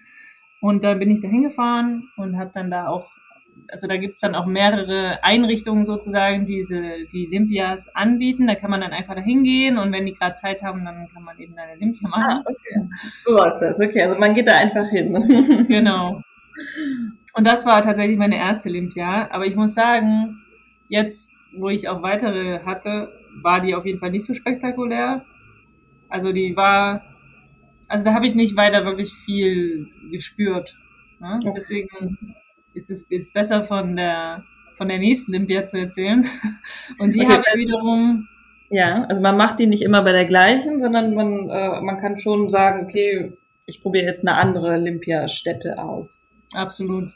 Und 0.60 0.84
dann 0.84 0.98
bin 0.98 1.10
ich 1.10 1.20
da 1.20 1.28
hingefahren 1.28 2.10
und 2.16 2.38
habe 2.38 2.50
dann 2.52 2.70
da 2.70 2.88
auch, 2.88 3.06
also 3.68 3.86
da 3.86 3.96
gibt's 3.96 4.20
dann 4.20 4.34
auch 4.34 4.46
mehrere 4.46 5.22
Einrichtungen 5.24 5.84
sozusagen, 5.84 6.46
die 6.46 6.56
diese, 6.56 7.06
die 7.12 7.28
Olympias 7.28 7.94
anbieten. 7.94 8.46
Da 8.46 8.54
kann 8.54 8.70
man 8.70 8.80
dann 8.80 8.92
einfach 8.92 9.14
da 9.14 9.22
hingehen 9.22 9.78
und 9.78 9.92
wenn 9.92 10.06
die 10.06 10.12
gerade 10.12 10.34
Zeit 10.34 10.62
haben, 10.62 10.84
dann 10.84 11.08
kann 11.12 11.22
man 11.22 11.38
eben 11.38 11.56
eine 11.56 11.72
Olympia 11.72 12.08
ah, 12.12 12.18
machen. 12.18 12.30
Ah, 12.30 12.44
okay. 12.44 12.88
So 13.24 13.32
läuft 13.32 13.62
das, 13.62 13.80
okay. 13.80 14.02
Also 14.02 14.18
man 14.18 14.34
geht 14.34 14.48
da 14.48 14.52
einfach 14.52 14.88
hin. 14.90 15.64
genau. 15.68 16.22
Und 17.34 17.46
das 17.46 17.64
war 17.64 17.80
tatsächlich 17.80 18.18
meine 18.18 18.36
erste 18.36 18.68
Olympia. 18.68 19.30
Aber 19.30 19.46
ich 19.46 19.56
muss 19.56 19.74
sagen, 19.74 20.42
jetzt, 20.88 21.34
wo 21.56 21.68
ich 21.68 21.88
auch 21.88 22.02
weitere 22.02 22.60
hatte, 22.64 23.12
war 23.42 23.60
die 23.60 23.74
auf 23.74 23.86
jeden 23.86 23.98
Fall 23.98 24.10
nicht 24.10 24.26
so 24.26 24.34
spektakulär. 24.34 25.24
Also 26.08 26.32
die 26.32 26.56
war 26.56 27.02
also 27.90 28.04
da 28.04 28.14
habe 28.14 28.26
ich 28.26 28.34
nicht 28.34 28.56
weiter 28.56 28.84
wirklich 28.84 29.12
viel 29.12 29.88
gespürt. 30.10 30.76
Ne? 31.18 31.40
Okay. 31.40 31.52
Deswegen 31.56 32.36
ist 32.72 32.88
es 32.90 33.06
jetzt 33.10 33.34
besser 33.34 33.64
von 33.64 33.96
der 33.96 34.44
von 34.76 34.88
der 34.88 34.98
nächsten 34.98 35.32
Olympia 35.32 35.64
zu 35.66 35.78
erzählen. 35.78 36.24
Und 36.98 37.14
die 37.14 37.20
okay, 37.20 37.32
habe 37.32 37.42
ich 37.48 37.60
wiederum. 37.60 38.28
Ja, 38.70 39.04
also 39.08 39.20
man 39.20 39.36
macht 39.36 39.58
die 39.58 39.66
nicht 39.66 39.82
immer 39.82 40.02
bei 40.02 40.12
der 40.12 40.24
gleichen, 40.24 40.78
sondern 40.78 41.14
man, 41.14 41.50
äh, 41.50 41.80
man 41.80 41.98
kann 41.98 42.16
schon 42.16 42.48
sagen, 42.48 42.84
okay, 42.84 43.32
ich 43.66 43.82
probiere 43.82 44.06
jetzt 44.06 44.20
eine 44.20 44.36
andere 44.36 44.70
Olympiastätte 44.74 45.76
aus. 45.82 46.22
Absolut. 46.54 47.10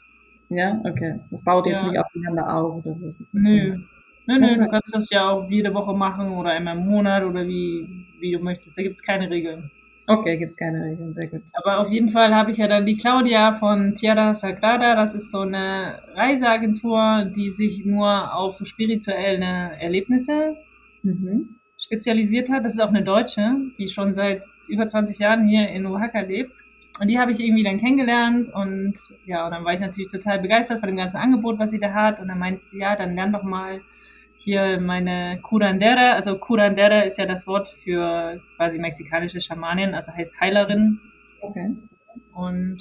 Ja, 0.49 0.81
okay. 0.83 1.21
Das 1.31 1.41
baut 1.43 1.65
jetzt 1.65 1.81
ja. 1.81 1.87
nicht 1.87 1.97
aufeinander 1.97 2.53
auf 2.53 2.83
oder 2.83 2.93
so. 2.93 3.07
Ist 3.07 3.33
nö. 3.33 3.71
So. 3.71 3.79
Nö, 4.27 4.39
nö, 4.39 4.55
du 4.57 4.65
kannst 4.65 4.93
das 4.93 5.09
ja 5.09 5.29
auch 5.29 5.49
jede 5.49 5.73
Woche 5.73 5.93
machen 5.93 6.31
oder 6.31 6.49
einmal 6.49 6.77
im 6.77 6.85
Monat 6.85 7.23
oder 7.23 7.47
wie, 7.47 8.05
wie 8.19 8.33
du 8.33 8.39
möchtest. 8.39 8.77
Da 8.77 8.83
gibt 8.83 8.95
es 8.95 9.03
keine 9.03 9.29
Regeln. 9.29 9.71
Okay, 10.07 10.37
gibt 10.37 10.51
es 10.51 10.57
keine 10.57 10.83
Regeln, 10.83 11.13
sehr 11.13 11.27
gut. 11.27 11.41
Aber 11.53 11.79
auf 11.79 11.89
jeden 11.89 12.09
Fall 12.09 12.35
habe 12.35 12.51
ich 12.51 12.57
ja 12.57 12.67
dann 12.67 12.85
die 12.85 12.95
Claudia 12.95 13.53
von 13.53 13.95
Tierra 13.95 14.33
Sagrada. 14.33 14.95
Das 14.95 15.15
ist 15.15 15.31
so 15.31 15.39
eine 15.39 15.99
Reiseagentur, 16.13 17.31
die 17.35 17.49
sich 17.49 17.85
nur 17.85 18.33
auf 18.35 18.55
so 18.55 18.65
spirituelle 18.65 19.71
Erlebnisse 19.79 20.57
mhm. 21.01 21.55
spezialisiert 21.77 22.51
hat. 22.51 22.65
Das 22.65 22.75
ist 22.75 22.81
auch 22.81 22.89
eine 22.89 23.03
Deutsche, 23.03 23.55
die 23.79 23.87
schon 23.87 24.13
seit 24.13 24.45
über 24.67 24.85
20 24.85 25.17
Jahren 25.17 25.47
hier 25.47 25.69
in 25.69 25.87
Oaxaca 25.87 26.19
lebt. 26.19 26.55
Und 26.99 27.07
die 27.07 27.19
habe 27.19 27.31
ich 27.31 27.39
irgendwie 27.39 27.63
dann 27.63 27.77
kennengelernt 27.77 28.49
und 28.53 28.93
ja, 29.25 29.45
und 29.45 29.51
dann 29.51 29.65
war 29.65 29.73
ich 29.73 29.81
natürlich 29.81 30.09
total 30.09 30.39
begeistert 30.39 30.79
von 30.79 30.87
dem 30.87 30.95
ganzen 30.95 31.17
Angebot, 31.17 31.59
was 31.59 31.71
sie 31.71 31.79
da 31.79 31.93
hat. 31.93 32.19
Und 32.21 32.29
dann 32.29 32.39
meinte 32.39 32.61
sie, 32.61 32.79
ja, 32.79 32.95
dann 32.95 33.15
lern 33.15 33.33
doch 33.33 33.43
mal 33.43 33.81
hier 34.37 34.79
meine 34.79 35.39
Curandera. 35.41 36.13
Also 36.13 36.37
Curandera 36.37 37.01
ist 37.01 37.17
ja 37.17 37.25
das 37.25 37.47
Wort 37.47 37.69
für 37.83 38.41
quasi 38.57 38.79
mexikanische 38.79 39.39
Schamanin, 39.39 39.93
also 39.93 40.13
heißt 40.13 40.39
Heilerin. 40.39 40.99
Okay. 41.41 41.75
Und, 42.33 42.77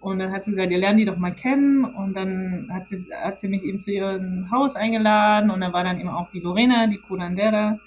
und 0.00 0.18
dann 0.18 0.32
hat 0.32 0.42
sie 0.42 0.50
gesagt, 0.50 0.70
ihr 0.70 0.78
lernt 0.78 0.98
die 0.98 1.04
doch 1.04 1.16
mal 1.16 1.34
kennen. 1.34 1.84
Und 1.84 2.14
dann 2.14 2.68
hat 2.72 2.86
sie, 2.86 3.06
hat 3.14 3.38
sie 3.38 3.48
mich 3.48 3.62
eben 3.62 3.78
zu 3.78 3.92
ihrem 3.92 4.50
Haus 4.50 4.76
eingeladen 4.76 5.50
und 5.50 5.60
da 5.60 5.72
war 5.72 5.84
dann 5.84 6.00
eben 6.00 6.08
auch 6.08 6.30
die 6.30 6.40
Lorena, 6.40 6.86
die 6.86 6.98
Curandera. 6.98 7.78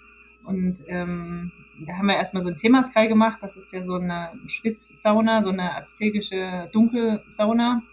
Und 0.46 0.79
ähm, 0.88 1.51
da 1.86 1.93
haben 1.93 2.07
wir 2.07 2.15
erstmal 2.15 2.41
so 2.41 2.50
ein 2.50 2.57
Themaskai 2.57 3.07
gemacht. 3.07 3.39
Das 3.41 3.57
ist 3.57 3.72
ja 3.74 3.84
so 3.84 3.96
eine 3.96 4.31
Schwitzsauna, 4.48 5.41
so 5.41 5.50
eine 5.50 5.75
aztekische 5.75 6.69
Dunkelsauna. 6.72 7.84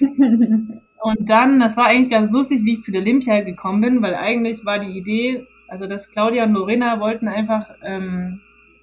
Und 0.00 1.28
dann, 1.28 1.60
das 1.60 1.76
war 1.76 1.86
eigentlich 1.86 2.10
ganz 2.10 2.32
lustig, 2.32 2.64
wie 2.64 2.72
ich 2.72 2.80
zu 2.80 2.90
der 2.90 3.02
Olympia 3.02 3.42
gekommen 3.42 3.82
bin, 3.82 4.02
weil 4.02 4.14
eigentlich 4.14 4.64
war 4.64 4.78
die 4.78 4.96
Idee, 4.96 5.46
also 5.68 5.86
dass 5.86 6.10
Claudia 6.10 6.44
und 6.44 6.54
Lorena 6.54 6.98
wollten 6.98 7.28
einfach 7.28 7.68
ähm, 7.82 8.40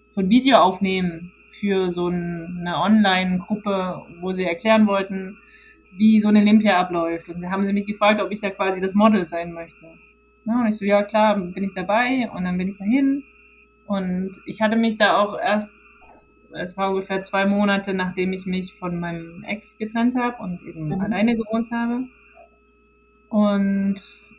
so 0.07 0.21
ein 0.21 0.29
Video 0.29 0.57
aufnehmen 0.57 1.31
für 1.51 1.89
so 1.89 2.07
eine 2.07 2.77
Online-Gruppe, 2.77 4.03
wo 4.19 4.33
sie 4.33 4.43
erklären 4.43 4.85
wollten, 4.85 5.39
wie 5.93 6.19
so 6.19 6.27
eine 6.27 6.41
Olympia 6.41 6.79
abläuft. 6.79 7.29
Und 7.29 7.41
da 7.41 7.49
haben 7.49 7.65
sie 7.65 7.73
mich 7.73 7.87
gefragt, 7.87 8.21
ob 8.21 8.31
ich 8.31 8.39
da 8.39 8.51
quasi 8.51 8.81
das 8.81 8.93
Model 8.93 9.25
sein 9.25 9.51
möchte. 9.51 9.87
Ja, 10.45 10.61
und 10.61 10.67
ich 10.67 10.77
so, 10.77 10.85
ja 10.85 11.03
klar, 11.03 11.37
bin 11.37 11.63
ich 11.63 11.73
dabei. 11.73 12.29
Und 12.35 12.43
dann 12.43 12.57
bin 12.57 12.67
ich 12.67 12.77
dahin. 12.77 13.23
Und 13.85 14.35
ich 14.45 14.61
hatte 14.61 14.75
mich 14.75 14.97
da 14.97 15.17
auch 15.17 15.37
erst 15.37 15.71
es 16.53 16.77
war 16.77 16.89
ungefähr 16.89 17.21
zwei 17.21 17.45
Monate, 17.45 17.93
nachdem 17.93 18.33
ich 18.33 18.45
mich 18.45 18.73
von 18.73 18.99
meinem 18.99 19.43
Ex 19.43 19.77
getrennt 19.77 20.15
habe 20.15 20.41
und 20.41 20.61
eben 20.63 20.87
mhm. 20.87 21.01
alleine 21.01 21.35
gewohnt 21.35 21.71
habe. 21.71 22.05
Und, 23.29 23.95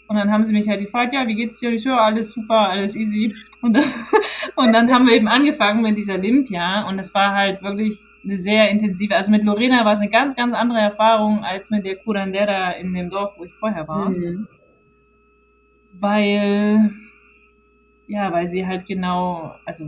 und 0.08 0.16
dann 0.16 0.30
haben 0.30 0.44
sie 0.44 0.52
mich 0.52 0.68
halt 0.68 0.80
gefragt, 0.80 1.14
ja, 1.14 1.26
wie 1.26 1.34
geht's 1.34 1.58
dir? 1.60 1.70
Ich 1.70 1.82
so, 1.82 1.92
alles 1.92 2.32
super, 2.32 2.68
alles 2.68 2.94
easy. 2.94 3.34
Und, 3.62 3.78
und 4.56 4.72
dann 4.72 4.92
haben 4.92 5.06
wir 5.06 5.16
eben 5.16 5.28
angefangen 5.28 5.82
mit 5.82 5.96
dieser 5.96 6.14
Olympia 6.14 6.86
und 6.88 6.98
es 6.98 7.14
war 7.14 7.34
halt 7.34 7.62
wirklich 7.62 8.00
eine 8.24 8.38
sehr 8.38 8.70
intensive, 8.70 9.16
also 9.16 9.30
mit 9.32 9.42
Lorena 9.42 9.84
war 9.84 9.94
es 9.94 10.00
eine 10.00 10.10
ganz, 10.10 10.36
ganz 10.36 10.54
andere 10.54 10.78
Erfahrung 10.78 11.44
als 11.44 11.70
mit 11.70 11.84
der 11.84 11.96
Curandera 11.96 12.72
in 12.72 12.94
dem 12.94 13.10
Dorf, 13.10 13.34
wo 13.36 13.44
ich 13.44 13.54
vorher 13.54 13.88
war. 13.88 14.10
Mhm. 14.10 14.46
Weil, 15.94 16.90
ja, 18.12 18.30
weil 18.30 18.46
sie 18.46 18.66
halt 18.66 18.84
genau, 18.84 19.54
also 19.64 19.86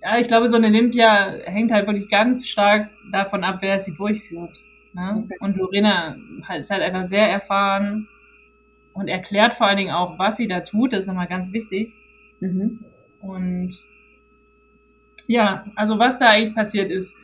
ja, 0.00 0.18
ich 0.20 0.28
glaube, 0.28 0.48
so 0.48 0.56
eine 0.56 0.68
Olympia 0.68 1.32
hängt 1.44 1.72
halt 1.72 1.88
wirklich 1.88 2.08
ganz 2.08 2.46
stark 2.46 2.90
davon 3.10 3.42
ab, 3.42 3.58
wer 3.60 3.80
sie 3.80 3.92
durchführt. 3.92 4.56
Ne? 4.92 5.24
Okay. 5.24 5.36
Und 5.40 5.56
Lorena 5.56 6.16
ist 6.56 6.70
halt 6.70 6.82
einfach 6.82 7.04
sehr 7.04 7.28
erfahren 7.28 8.06
und 8.92 9.08
erklärt 9.08 9.54
vor 9.54 9.66
allen 9.66 9.78
Dingen 9.78 9.92
auch, 9.92 10.16
was 10.16 10.36
sie 10.36 10.46
da 10.46 10.60
tut. 10.60 10.92
Das 10.92 11.00
ist 11.00 11.06
nochmal 11.08 11.26
ganz 11.26 11.52
wichtig. 11.52 11.92
Mhm. 12.38 12.84
Und 13.20 13.74
ja, 15.26 15.66
also 15.74 15.98
was 15.98 16.20
da 16.20 16.26
eigentlich 16.26 16.54
passiert 16.54 16.92
ist, 16.92 17.16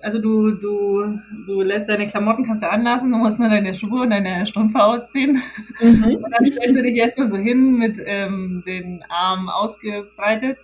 also 0.00 0.20
du, 0.20 0.52
du, 0.52 1.18
du 1.46 1.62
lässt 1.62 1.88
deine 1.88 2.06
Klamotten, 2.06 2.44
kannst 2.44 2.62
du 2.62 2.70
anlassen, 2.70 3.10
du 3.10 3.18
musst 3.18 3.40
nur 3.40 3.48
deine 3.48 3.74
Schuhe 3.74 4.02
und 4.02 4.10
deine 4.10 4.46
Strümpfe 4.46 4.82
ausziehen. 4.82 5.38
Mhm. 5.80 6.16
Und 6.16 6.30
dann 6.30 6.46
stellst 6.46 6.76
du 6.76 6.82
dich 6.82 6.96
erstmal 6.96 7.28
so 7.28 7.36
hin 7.36 7.76
mit 7.78 8.00
ähm, 8.04 8.62
den 8.66 9.02
Armen 9.08 9.48
ausgebreitet 9.48 10.58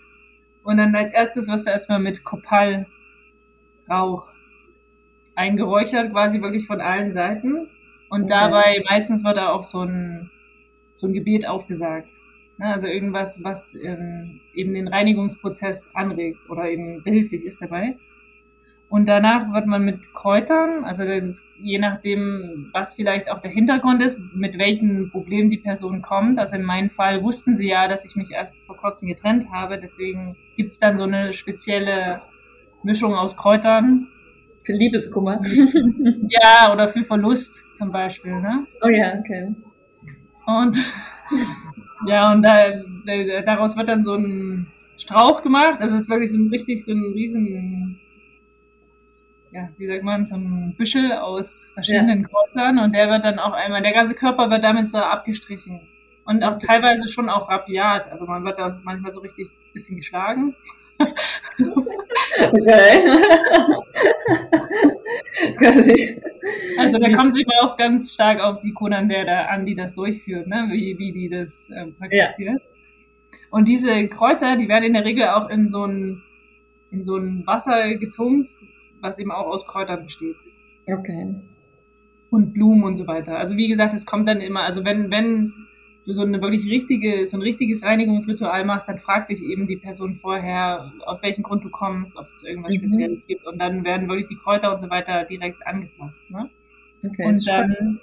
und 0.62 0.76
dann 0.76 0.94
als 0.94 1.12
erstes 1.12 1.48
wirst 1.48 1.66
du 1.66 1.70
erstmal 1.70 2.00
mit 2.00 2.24
Kopal 2.24 2.86
Rauch 3.88 4.28
eingeräuchert, 5.34 6.12
quasi 6.12 6.40
wirklich 6.40 6.66
von 6.66 6.80
allen 6.80 7.10
Seiten. 7.10 7.68
Und 8.08 8.24
okay. 8.24 8.34
dabei 8.34 8.82
meistens 8.88 9.24
wird 9.24 9.36
da 9.36 9.48
auch 9.50 9.62
so 9.62 9.82
ein, 9.82 10.30
so 10.94 11.06
ein 11.06 11.12
Gebet 11.12 11.48
aufgesagt. 11.48 12.10
Ne, 12.58 12.66
also 12.66 12.86
irgendwas, 12.86 13.42
was 13.42 13.74
ähm, 13.74 14.40
eben 14.52 14.74
den 14.74 14.88
Reinigungsprozess 14.88 15.90
anregt 15.94 16.38
oder 16.50 16.70
eben 16.70 17.02
behilflich 17.02 17.44
ist 17.44 17.62
dabei. 17.62 17.96
Und 18.90 19.06
danach 19.06 19.52
wird 19.52 19.66
man 19.66 19.84
mit 19.84 20.12
Kräutern, 20.12 20.84
also 20.84 21.04
das, 21.04 21.44
je 21.62 21.78
nachdem, 21.78 22.70
was 22.72 22.94
vielleicht 22.94 23.30
auch 23.30 23.40
der 23.40 23.52
Hintergrund 23.52 24.02
ist, 24.02 24.18
mit 24.34 24.58
welchen 24.58 25.12
Problemen 25.12 25.48
die 25.48 25.58
Person 25.58 26.02
kommt. 26.02 26.40
Also 26.40 26.56
in 26.56 26.64
meinem 26.64 26.90
Fall 26.90 27.22
wussten 27.22 27.54
sie 27.54 27.68
ja, 27.68 27.86
dass 27.86 28.04
ich 28.04 28.16
mich 28.16 28.32
erst 28.32 28.66
vor 28.66 28.76
kurzem 28.76 29.06
getrennt 29.06 29.46
habe. 29.52 29.78
Deswegen 29.78 30.36
gibt's 30.56 30.80
dann 30.80 30.96
so 30.96 31.04
eine 31.04 31.32
spezielle 31.32 32.22
Mischung 32.82 33.14
aus 33.14 33.36
Kräutern. 33.36 34.08
Für 34.64 34.72
Liebeskummer. 34.72 35.40
ja, 36.28 36.72
oder 36.72 36.88
für 36.88 37.04
Verlust 37.04 37.72
zum 37.76 37.92
Beispiel. 37.92 38.40
Ne? 38.40 38.66
Oh 38.82 38.88
ja, 38.88 39.16
okay. 39.20 39.54
Und 40.46 40.76
ja, 42.06 42.32
und 42.32 42.42
da, 42.42 42.82
daraus 43.46 43.76
wird 43.76 43.88
dann 43.88 44.02
so 44.02 44.16
ein 44.16 44.66
Strauch 44.98 45.42
gemacht. 45.42 45.76
Also 45.78 45.94
es 45.94 46.02
ist 46.02 46.10
wirklich 46.10 46.32
so 46.32 46.38
ein 46.38 46.48
richtig 46.48 46.84
so 46.84 46.90
ein 46.90 47.12
riesen 47.14 48.00
ja, 49.52 49.68
wie 49.78 49.86
sagt 49.86 50.04
man, 50.04 50.26
so 50.26 50.36
ein 50.36 50.74
Büschel 50.76 51.12
aus 51.12 51.68
verschiedenen 51.74 52.22
ja. 52.22 52.28
Kräutern 52.28 52.78
und 52.78 52.94
der 52.94 53.08
wird 53.10 53.24
dann 53.24 53.38
auch 53.38 53.52
einmal, 53.52 53.82
der 53.82 53.92
ganze 53.92 54.14
Körper 54.14 54.50
wird 54.50 54.62
damit 54.62 54.88
so 54.88 54.98
abgestrichen. 54.98 55.80
Und 56.24 56.44
auch 56.44 56.58
teilweise 56.58 57.08
schon 57.08 57.28
auch 57.28 57.48
rabiat. 57.48 58.12
Also 58.12 58.24
man 58.26 58.44
wird 58.44 58.58
da 58.58 58.78
manchmal 58.84 59.10
so 59.10 59.20
richtig 59.20 59.48
ein 59.48 59.72
bisschen 59.72 59.96
geschlagen. 59.96 60.54
Okay. 62.38 63.02
also 66.78 66.98
da 66.98 67.16
kommt 67.16 67.34
sich 67.34 67.46
auch 67.60 67.76
ganz 67.76 68.12
stark 68.12 68.40
auf 68.40 68.60
die 68.60 68.74
der 69.08 69.24
da 69.24 69.46
an, 69.46 69.66
die 69.66 69.74
das 69.74 69.94
durchführt, 69.94 70.46
ne? 70.46 70.68
wie, 70.70 70.98
wie 70.98 71.12
die 71.12 71.28
das 71.28 71.68
ähm, 71.74 71.96
praktiziert. 71.96 72.60
Ja. 72.60 73.38
Und 73.50 73.66
diese 73.66 74.08
Kräuter, 74.08 74.56
die 74.56 74.68
werden 74.68 74.84
in 74.84 74.92
der 74.92 75.04
Regel 75.04 75.28
auch 75.28 75.48
in 75.48 75.68
so 75.70 75.84
ein, 75.84 76.22
in 76.90 77.02
so 77.02 77.16
ein 77.16 77.46
Wasser 77.46 77.94
getunkt, 77.96 78.48
was 79.00 79.18
eben 79.18 79.30
auch 79.30 79.46
aus 79.46 79.66
Kräutern 79.66 80.04
besteht. 80.04 80.36
Okay. 80.86 81.34
Und 82.30 82.52
Blumen 82.52 82.84
und 82.84 82.96
so 82.96 83.06
weiter. 83.06 83.38
Also 83.38 83.56
wie 83.56 83.68
gesagt, 83.68 83.94
es 83.94 84.06
kommt 84.06 84.28
dann 84.28 84.40
immer, 84.40 84.62
also 84.62 84.84
wenn, 84.84 85.10
wenn 85.10 85.52
du 86.06 86.12
so 86.14 86.22
eine 86.22 86.40
wirklich 86.40 86.64
richtige, 86.66 87.26
so 87.26 87.36
ein 87.36 87.42
richtiges 87.42 87.82
Reinigungsritual 87.82 88.64
machst, 88.64 88.88
dann 88.88 88.98
frag 88.98 89.28
dich 89.28 89.42
eben 89.42 89.66
die 89.66 89.76
Person 89.76 90.14
vorher, 90.14 90.92
aus 91.06 91.22
welchem 91.22 91.42
Grund 91.42 91.64
du 91.64 91.70
kommst, 91.70 92.16
ob 92.16 92.28
es 92.28 92.44
irgendwas 92.44 92.74
mhm. 92.74 92.80
Spezielles 92.80 93.26
gibt. 93.26 93.46
Und 93.46 93.58
dann 93.58 93.84
werden 93.84 94.08
wirklich 94.08 94.28
die 94.28 94.36
Kräuter 94.36 94.70
und 94.70 94.78
so 94.78 94.90
weiter 94.90 95.24
direkt 95.24 95.66
angepasst. 95.66 96.30
Ne? 96.30 96.50
Okay, 97.04 97.26
und 97.26 97.48
dann, 97.48 98.00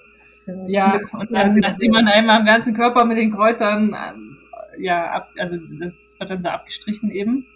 ja, 0.67 0.99
und 1.13 1.31
dann, 1.31 1.55
nachdem 1.55 1.91
man 1.91 2.07
einmal 2.07 2.39
am 2.39 2.45
ganzen 2.45 2.75
Körper 2.75 3.05
mit 3.05 3.17
den 3.17 3.31
Kräutern, 3.31 3.95
ähm, 3.95 4.37
ja, 4.79 5.11
ab, 5.11 5.29
also 5.37 5.57
das 5.79 6.15
wird 6.19 6.29
dann 6.29 6.41
so 6.41 6.49
abgestrichen 6.49 7.11
eben. 7.11 7.47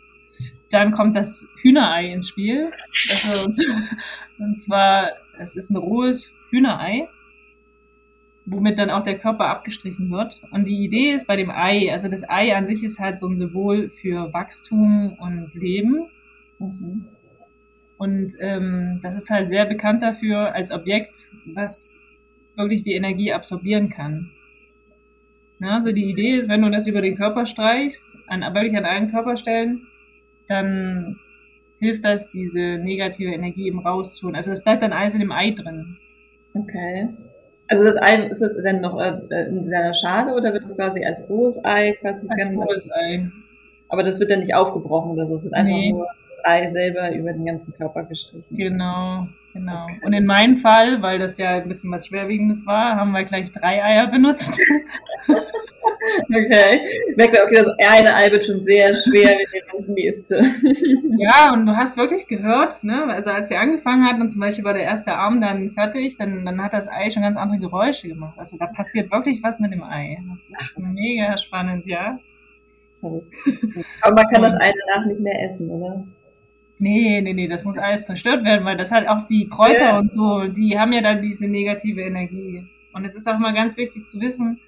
Dann 0.70 0.92
kommt 0.92 1.16
das 1.16 1.48
Hühnerei 1.62 2.12
ins 2.12 2.30
Spiel. 2.30 2.70
Also, 3.30 3.64
und 4.40 4.58
zwar, 4.58 5.12
es 5.40 5.56
ist 5.56 5.70
ein 5.70 5.76
rohes 5.76 6.32
Hühnerei, 6.50 7.08
womit 8.46 8.80
dann 8.80 8.90
auch 8.90 9.04
der 9.04 9.18
Körper 9.18 9.48
abgestrichen 9.48 10.12
wird. 10.12 10.42
Und 10.52 10.68
die 10.68 10.84
Idee 10.84 11.12
ist 11.14 11.28
bei 11.28 11.36
dem 11.36 11.50
Ei, 11.50 11.92
also 11.92 12.08
das 12.08 12.28
Ei 12.30 12.56
an 12.56 12.66
sich 12.66 12.84
ist 12.84 13.00
halt 13.00 13.18
so 13.18 13.28
ein 13.28 13.38
Symbol 13.38 13.90
für 13.90 14.34
Wachstum 14.34 15.18
und 15.20 15.54
Leben. 15.54 16.08
Und 17.98 18.34
ähm, 18.40 19.00
das 19.04 19.16
ist 19.16 19.30
halt 19.30 19.50
sehr 19.50 19.66
bekannt 19.66 20.02
dafür 20.02 20.54
als 20.54 20.72
Objekt, 20.72 21.30
was 21.54 22.00
wirklich 22.56 22.84
die 22.84 22.94
Energie 22.94 23.34
absorbieren 23.34 23.90
kann. 23.90 24.32
Ja, 25.60 25.76
also 25.76 25.92
die 25.92 26.10
Idee 26.10 26.38
ist, 26.38 26.50
wenn 26.50 26.64
du 26.64 26.72
das 26.72 26.88
über 26.88 27.02
den 27.02 27.16
Körper 27.16 27.46
streichst, 27.46 28.18
an, 28.28 28.42
wirklich 28.56 28.76
an 28.76 28.86
allen 28.86 29.12
Körperstellen, 29.12 29.88
dann 30.52 31.20
hilft 31.80 32.06
das, 32.06 32.30
diese 32.30 32.78
negative 32.78 33.34
Energie 33.34 33.68
eben 33.68 33.80
rauszuholen. 33.80 34.36
Also 34.36 34.52
das 34.52 34.64
bleibt 34.64 34.84
dann 34.84 34.94
alles 34.94 35.16
in 35.16 35.22
dem 35.22 35.32
Ei 35.32 35.52
drin. 35.52 35.98
Okay. 36.54 37.10
Also 37.68 37.86
das 37.86 37.98
Ei, 38.02 38.28
ist 38.28 38.42
das 38.42 38.62
dann 38.62 38.82
noch 38.82 39.00
äh, 39.00 39.20
in 39.48 39.64
seiner 39.64 39.94
Schale 39.94 40.36
oder 40.36 40.54
wird 40.54 40.66
das 40.66 40.76
quasi 40.76 41.04
als 41.04 41.28
rohes 41.30 41.64
Ei 41.64 41.94
quasi 41.94 42.28
Als 42.30 42.48
rohes 42.50 42.90
Ei. 42.92 43.30
Aber 43.90 44.04
das 44.04 44.20
wird 44.20 44.30
dann 44.30 44.40
nicht 44.40 44.54
aufgebrochen 44.54 45.12
oder 45.12 45.26
so, 45.26 45.36
es 45.36 45.44
wird 45.44 45.54
einfach 45.54 45.74
nee. 45.74 45.92
nur 45.92 46.08
das 46.42 46.52
Ei 46.52 46.68
selber 46.68 47.14
über 47.14 47.34
den 47.34 47.46
ganzen 47.46 47.74
Körper 47.74 48.04
gestrichen. 48.04 48.56
Genau, 48.56 49.28
genau. 49.54 49.84
Okay. 49.84 50.00
Und 50.04 50.14
in 50.14 50.26
meinem 50.26 50.58
Fall, 50.58 51.02
weil 51.02 51.20
das 51.20 51.38
ja 51.38 51.58
ein 51.58 51.68
bisschen 51.68 51.92
was 51.92 52.08
Schwerwiegendes 52.08 52.66
war, 52.66 52.96
haben 52.96 53.12
wir 53.12 53.24
gleich 53.24 53.52
drei 53.52 53.84
Eier 53.84 54.08
benutzt. 54.08 54.54
okay. 55.28 56.82
Merkt 57.16 57.36
man, 57.36 57.44
okay, 57.44 57.56
das 57.56 57.68
eine 57.80 58.16
Ei 58.16 58.32
wird 58.32 58.46
schon 58.46 58.62
sehr 58.62 58.94
schwer 58.94 59.38
wie 59.38 59.62
das 59.72 59.88
nächste. 59.88 60.38
ja, 61.18 61.54
und 61.54 61.66
du 61.66 61.76
hast 61.76 61.98
wirklich 61.98 62.28
gehört, 62.28 62.84
ne, 62.84 63.06
also 63.10 63.32
als 63.32 63.50
sie 63.50 63.56
angefangen 63.56 64.06
hat 64.06 64.20
und 64.20 64.30
zum 64.30 64.42
Beispiel 64.42 64.66
war 64.66 64.74
der 64.74 64.84
erste 64.84 65.14
Arm 65.14 65.42
dann 65.42 65.72
fertig, 65.72 66.18
dann, 66.18 66.46
dann 66.46 66.62
hat 66.62 66.74
das 66.74 66.88
Ei 66.88 67.10
schon 67.10 67.24
ganz 67.24 67.38
andere 67.38 67.60
Geräusche 67.60 68.08
gemacht. 68.08 68.38
Also 68.38 68.58
da 68.58 68.68
passiert 68.68 69.12
wirklich 69.12 69.44
was 69.44 69.60
mit 69.60 69.72
dem 69.72 69.84
Ei. 69.84 70.18
Das 70.32 70.50
ist 70.50 70.80
mega 70.80 71.38
spannend, 71.38 71.88
ja. 71.88 72.20
Aber 73.02 74.14
man 74.14 74.26
kann 74.32 74.44
das 74.44 74.62
Ei 74.62 74.72
danach 74.86 75.08
nicht 75.08 75.20
mehr 75.20 75.44
essen, 75.44 75.70
oder? 75.70 76.04
Nee, 76.82 77.22
nee, 77.22 77.34
nee, 77.34 77.48
das 77.48 77.64
muss 77.64 77.78
alles 77.78 78.08
zerstört 78.08 78.44
werden, 78.44 78.66
weil 78.66 78.76
das 78.76 78.92
halt 78.92 79.08
auch 79.08 79.28
die 79.28 79.48
Kräuter 79.48 79.90
ja. 79.90 79.98
und 79.98 80.12
so, 80.12 80.48
die 80.48 80.80
haben 80.80 80.92
ja 80.94 81.02
dann 81.02 81.22
diese 81.22 81.48
negative 81.48 82.02
Energie. 82.02 82.66
Und 82.92 83.06
es 83.06 83.14
ist 83.14 83.28
auch 83.28 83.36
immer 83.36 83.54
ganz 83.54 83.78
wichtig 83.78 84.04
zu 84.06 84.20
wissen, 84.20 84.60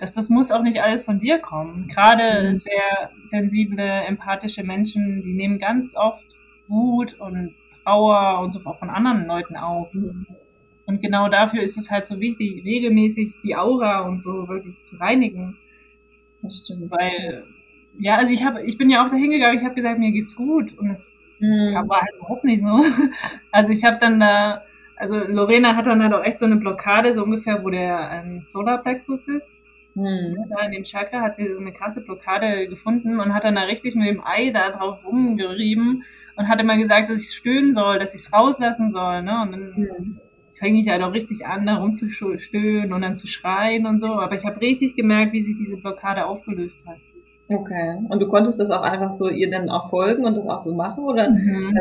dass 0.00 0.12
das 0.12 0.28
muss 0.28 0.50
auch 0.50 0.62
nicht 0.62 0.82
alles 0.82 1.04
von 1.04 1.20
dir 1.20 1.38
kommen. 1.38 1.86
Gerade 1.86 2.48
mhm. 2.48 2.54
sehr 2.54 3.12
sensible, 3.22 3.80
empathische 3.80 4.64
Menschen, 4.64 5.22
die 5.22 5.34
nehmen 5.34 5.60
ganz 5.60 5.94
oft 5.94 6.26
Wut 6.66 7.14
und 7.20 7.54
Trauer 7.84 8.40
und 8.40 8.50
so 8.50 8.58
von 8.58 8.90
anderen 8.90 9.28
Leuten 9.28 9.56
auf. 9.56 9.94
Mhm. 9.94 10.26
Und 10.86 11.00
genau 11.00 11.28
dafür 11.28 11.62
ist 11.62 11.78
es 11.78 11.92
halt 11.92 12.04
so 12.04 12.18
wichtig, 12.18 12.64
regelmäßig 12.64 13.36
die 13.44 13.54
Aura 13.54 14.00
und 14.00 14.20
so 14.20 14.48
wirklich 14.48 14.80
zu 14.80 14.96
reinigen. 14.96 15.56
Das 16.42 16.58
stimmt. 16.58 16.90
Weil, 16.90 17.44
ja, 18.00 18.16
also 18.16 18.34
ich 18.34 18.44
habe, 18.44 18.64
ich 18.64 18.78
bin 18.78 18.90
ja 18.90 19.06
auch 19.06 19.10
dahin 19.12 19.30
gegangen, 19.30 19.56
ich 19.56 19.64
habe 19.64 19.76
gesagt, 19.76 20.00
mir 20.00 20.10
geht's 20.10 20.34
gut. 20.34 20.76
Und 20.76 20.90
es 20.90 21.08
Mhm. 21.42 21.76
Aber 21.76 22.00
halt 22.00 22.14
überhaupt 22.16 22.44
nicht 22.44 22.62
so. 22.62 22.68
Also 23.50 23.72
ich 23.72 23.84
habe 23.84 23.98
dann 24.00 24.20
da, 24.20 24.62
also 24.96 25.18
Lorena 25.18 25.76
hat 25.76 25.86
dann 25.86 26.02
halt 26.02 26.14
auch 26.14 26.24
echt 26.24 26.38
so 26.38 26.46
eine 26.46 26.56
Blockade, 26.56 27.12
so 27.12 27.24
ungefähr, 27.24 27.62
wo 27.62 27.68
der 27.68 28.10
ähm, 28.12 28.40
Solarplexus 28.40 29.28
ist. 29.28 29.58
Mhm. 29.94 30.36
Da 30.48 30.64
in 30.64 30.72
dem 30.72 30.84
Chakra 30.84 31.20
hat 31.20 31.34
sie 31.34 31.52
so 31.52 31.60
eine 31.60 31.72
krasse 31.72 32.02
Blockade 32.02 32.68
gefunden 32.68 33.20
und 33.20 33.34
hat 33.34 33.44
dann 33.44 33.56
da 33.56 33.62
richtig 33.62 33.94
mit 33.94 34.08
dem 34.08 34.24
Ei 34.24 34.50
da 34.50 34.70
drauf 34.70 35.04
rumgerieben 35.04 36.04
und 36.36 36.48
hat 36.48 36.60
immer 36.60 36.78
gesagt, 36.78 37.10
dass 37.10 37.20
ich 37.20 37.34
stöhnen 37.34 37.74
soll, 37.74 37.98
dass 37.98 38.14
ich 38.14 38.22
es 38.22 38.32
rauslassen 38.32 38.88
soll. 38.88 39.22
Ne? 39.22 39.42
Und 39.42 39.52
dann 39.52 39.72
mhm. 39.76 40.20
fange 40.54 40.80
ich 40.80 40.88
halt 40.88 41.02
auch 41.02 41.12
richtig 41.12 41.44
an, 41.46 41.66
da 41.66 41.76
rumzustöhnen 41.76 42.92
und 42.92 43.02
dann 43.02 43.16
zu 43.16 43.26
schreien 43.26 43.84
und 43.84 43.98
so. 43.98 44.12
Aber 44.14 44.34
ich 44.36 44.46
habe 44.46 44.60
richtig 44.60 44.94
gemerkt, 44.94 45.32
wie 45.32 45.42
sich 45.42 45.56
diese 45.58 45.76
Blockade 45.76 46.24
aufgelöst 46.24 46.86
hat. 46.86 47.00
Okay. 47.48 47.98
Und 48.08 48.20
du 48.20 48.28
konntest 48.28 48.60
das 48.60 48.70
auch 48.70 48.82
einfach 48.82 49.10
so 49.10 49.28
ihr 49.28 49.50
dann 49.50 49.68
auch 49.68 49.90
folgen 49.90 50.24
und 50.24 50.36
das 50.36 50.46
auch 50.46 50.60
so 50.60 50.74
machen? 50.74 51.04
Oder 51.04 51.30
mhm. 51.30 51.78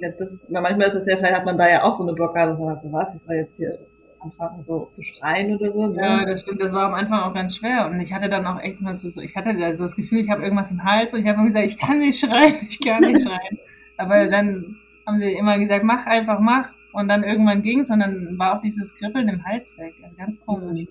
ja, 0.00 0.10
das, 0.10 0.48
manchmal 0.50 0.88
ist 0.88 0.94
es 0.94 1.06
ja, 1.06 1.16
vielleicht 1.16 1.34
hat 1.34 1.44
man 1.44 1.56
da 1.56 1.68
ja 1.68 1.84
auch 1.84 1.94
so 1.94 2.02
eine 2.02 2.12
Blockade 2.12 2.52
und 2.52 2.64
sagt 2.64 2.82
so, 2.82 2.92
was, 2.92 3.14
ich 3.14 3.22
soll 3.22 3.36
jetzt 3.36 3.56
hier 3.56 3.78
anfangen 4.24 4.62
so 4.62 4.88
zu 4.90 5.02
schreien 5.02 5.54
oder 5.54 5.72
so. 5.72 5.86
Ne? 5.86 6.00
Ja, 6.00 6.24
das 6.24 6.40
stimmt. 6.40 6.60
Das 6.60 6.72
war 6.72 6.86
am 6.86 6.94
Anfang 6.94 7.20
auch 7.20 7.34
ganz 7.34 7.56
schwer. 7.56 7.86
Und 7.86 8.00
ich 8.00 8.12
hatte 8.12 8.28
dann 8.28 8.46
auch 8.46 8.60
echt 8.60 8.80
immer 8.80 8.94
so, 8.94 9.08
so 9.08 9.20
ich 9.20 9.36
hatte 9.36 9.50
also 9.50 9.84
das 9.84 9.96
Gefühl, 9.96 10.18
ich 10.18 10.30
habe 10.30 10.42
irgendwas 10.42 10.70
im 10.70 10.82
Hals 10.82 11.12
und 11.12 11.20
ich 11.20 11.26
habe 11.26 11.36
immer 11.36 11.44
gesagt, 11.44 11.66
ich 11.66 11.78
kann 11.78 11.98
nicht 11.98 12.18
schreien, 12.18 12.54
ich 12.68 12.80
kann 12.84 13.02
nicht 13.02 13.22
schreien. 13.26 13.58
Aber 13.96 14.26
dann 14.26 14.76
haben 15.06 15.18
sie 15.18 15.32
immer 15.32 15.58
gesagt, 15.58 15.84
mach 15.84 16.06
einfach, 16.06 16.40
mach. 16.40 16.70
Und 16.92 17.08
dann 17.08 17.24
irgendwann 17.24 17.62
ging's 17.62 17.90
und 17.90 17.98
dann 18.00 18.38
war 18.38 18.56
auch 18.56 18.62
dieses 18.62 18.94
Kribbeln 18.96 19.28
im 19.28 19.44
Hals 19.44 19.76
weg. 19.78 19.94
Also 20.02 20.16
ganz 20.16 20.40
komisch. 20.44 20.88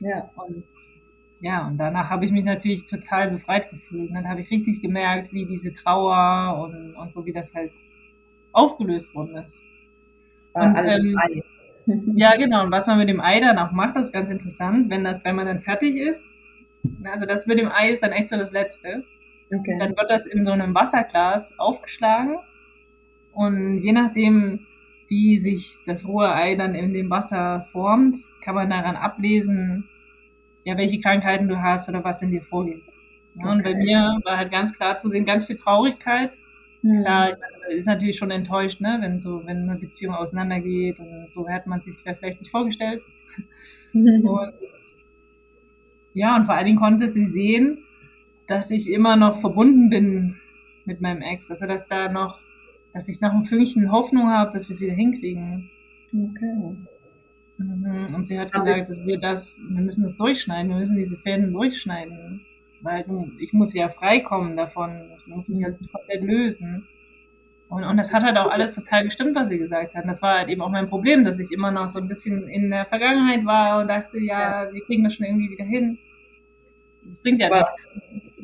Ja. 0.00 0.28
Und 0.36 0.64
ja, 1.40 1.66
und 1.66 1.76
danach 1.76 2.08
habe 2.08 2.24
ich 2.24 2.32
mich 2.32 2.44
natürlich 2.44 2.86
total 2.86 3.30
befreit 3.30 3.70
gefühlt. 3.70 4.08
Und 4.08 4.14
dann 4.14 4.28
habe 4.28 4.40
ich 4.40 4.50
richtig 4.50 4.80
gemerkt, 4.80 5.32
wie 5.32 5.44
diese 5.44 5.72
Trauer 5.72 6.62
und, 6.62 6.94
und 6.94 7.12
so, 7.12 7.26
wie 7.26 7.32
das 7.32 7.54
halt 7.54 7.72
aufgelöst 8.52 9.14
worden 9.14 9.36
ist. 9.36 9.62
Das 10.36 10.54
war 10.54 10.68
und, 10.68 10.78
alles 10.78 10.94
ähm, 10.94 11.18
Ei. 11.18 11.42
ja, 12.14 12.36
genau. 12.36 12.64
Und 12.64 12.72
was 12.72 12.86
man 12.86 12.98
mit 12.98 13.08
dem 13.08 13.20
Ei 13.20 13.40
dann 13.40 13.58
auch 13.58 13.72
macht, 13.72 13.96
das 13.96 14.06
ist 14.06 14.12
ganz 14.12 14.30
interessant, 14.30 14.88
wenn 14.88 15.04
das, 15.04 15.24
wenn 15.24 15.36
man 15.36 15.46
dann 15.46 15.60
fertig 15.60 15.96
ist. 15.96 16.30
Also 17.04 17.26
das 17.26 17.46
mit 17.46 17.58
dem 17.58 17.70
Ei 17.70 17.90
ist 17.90 18.02
dann 18.02 18.12
echt 18.12 18.28
so 18.28 18.36
das 18.36 18.52
Letzte. 18.52 19.04
Okay. 19.54 19.76
Dann 19.78 19.90
wird 19.90 20.10
das 20.10 20.26
in 20.26 20.44
so 20.44 20.52
einem 20.52 20.74
Wasserglas 20.74 21.58
aufgeschlagen. 21.58 22.38
Und 23.32 23.82
je 23.82 23.92
nachdem, 23.92 24.66
wie 25.08 25.36
sich 25.36 25.76
das 25.84 26.06
rohe 26.06 26.32
Ei 26.34 26.54
dann 26.56 26.74
in 26.74 26.94
dem 26.94 27.10
Wasser 27.10 27.66
formt, 27.72 28.16
kann 28.42 28.54
man 28.54 28.70
daran 28.70 28.96
ablesen, 28.96 29.88
ja, 30.66 30.76
welche 30.76 30.98
Krankheiten 30.98 31.46
du 31.46 31.62
hast 31.62 31.88
oder 31.88 32.02
was 32.02 32.20
in 32.22 32.32
dir 32.32 32.42
vorgeht. 32.42 32.82
Ja, 33.36 33.44
okay. 33.44 33.52
Und 33.52 33.62
bei 33.62 33.74
mir 33.74 34.18
war 34.24 34.36
halt 34.36 34.50
ganz 34.50 34.76
klar 34.76 34.96
zu 34.96 35.08
sehen, 35.08 35.24
ganz 35.24 35.46
viel 35.46 35.54
Traurigkeit. 35.54 36.34
Mhm. 36.82 37.02
Klar, 37.02 37.36
ist 37.70 37.86
natürlich 37.86 38.16
schon 38.16 38.32
enttäuscht, 38.32 38.80
ne, 38.80 38.98
wenn 39.00 39.20
so, 39.20 39.46
wenn 39.46 39.70
eine 39.70 39.78
Beziehung 39.78 40.14
auseinandergeht 40.14 40.98
und 40.98 41.30
so 41.30 41.48
hat 41.48 41.68
man 41.68 41.78
sich 41.78 41.92
es 41.92 42.00
vielleicht 42.00 42.40
nicht 42.40 42.50
vorgestellt. 42.50 43.00
und 43.94 44.52
ja, 46.14 46.34
und 46.34 46.46
vor 46.46 46.56
allen 46.56 46.66
Dingen 46.66 46.78
konnte 46.78 47.06
sie 47.06 47.24
sehen, 47.24 47.84
dass 48.48 48.72
ich 48.72 48.90
immer 48.90 49.14
noch 49.14 49.40
verbunden 49.40 49.88
bin 49.88 50.36
mit 50.84 51.00
meinem 51.00 51.22
Ex. 51.22 51.48
Also 51.48 51.66
dass 51.66 51.86
da 51.86 52.10
noch, 52.10 52.40
dass 52.92 53.08
ich 53.08 53.20
noch 53.20 53.32
ein 53.32 53.44
Fünkchen 53.44 53.92
Hoffnung 53.92 54.30
habe, 54.30 54.50
dass 54.50 54.68
wir 54.68 54.74
es 54.74 54.80
wieder 54.80 54.94
hinkriegen. 54.94 55.70
Okay. 56.12 56.76
Mhm. 57.58 58.14
Und 58.14 58.26
sie 58.26 58.38
hat 58.38 58.54
also 58.54 58.66
gesagt, 58.66 58.88
dass 58.88 59.06
wir 59.06 59.18
das, 59.18 59.58
wir 59.68 59.80
müssen 59.80 60.02
das 60.02 60.16
durchschneiden, 60.16 60.70
wir 60.70 60.78
müssen 60.78 60.96
diese 60.96 61.16
Fäden 61.16 61.52
durchschneiden. 61.52 62.44
Weil 62.82 63.04
ich 63.40 63.52
muss 63.52 63.72
ja 63.74 63.88
freikommen 63.88 64.56
davon. 64.56 65.10
Ich 65.18 65.26
muss 65.26 65.48
mich 65.48 65.64
halt 65.64 65.78
komplett 65.90 66.22
lösen. 66.22 66.86
Und, 67.68 67.82
und 67.82 67.96
das 67.96 68.12
hat 68.12 68.22
halt 68.22 68.36
auch 68.36 68.50
alles 68.50 68.74
total 68.74 69.04
gestimmt, 69.04 69.34
was 69.34 69.48
sie 69.48 69.58
gesagt 69.58 69.94
hat. 69.94 70.04
Und 70.04 70.08
das 70.08 70.22
war 70.22 70.38
halt 70.38 70.48
eben 70.48 70.62
auch 70.62 70.70
mein 70.70 70.88
Problem, 70.88 71.24
dass 71.24 71.40
ich 71.40 71.50
immer 71.50 71.70
noch 71.70 71.88
so 71.88 71.98
ein 71.98 72.06
bisschen 72.06 72.48
in 72.48 72.70
der 72.70 72.86
Vergangenheit 72.86 73.44
war 73.44 73.80
und 73.80 73.88
dachte, 73.88 74.18
ja, 74.18 74.64
ja. 74.64 74.72
wir 74.72 74.84
kriegen 74.84 75.02
das 75.02 75.14
schon 75.14 75.26
irgendwie 75.26 75.50
wieder 75.50 75.64
hin. 75.64 75.98
Das 77.04 77.20
bringt 77.20 77.40
ja 77.40 77.50
war, 77.50 77.60
nichts. 77.60 77.88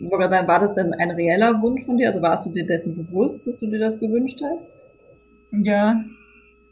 War 0.01 0.59
das 0.59 0.75
denn 0.75 0.93
ein 0.95 1.11
reeller 1.13 1.61
Wunsch 1.63 1.85
von 1.85 1.99
dir? 1.99 2.09
Also 2.09 2.23
warst 2.23 2.47
du 2.47 2.51
dir 2.51 2.67
dessen 2.67 2.97
bewusst, 2.97 3.47
dass 3.47 3.59
du 3.59 3.67
dir 3.67 3.79
das 3.79 4.01
gewünscht 4.01 4.41
hast? 4.43 4.77
Ja. 5.53 6.05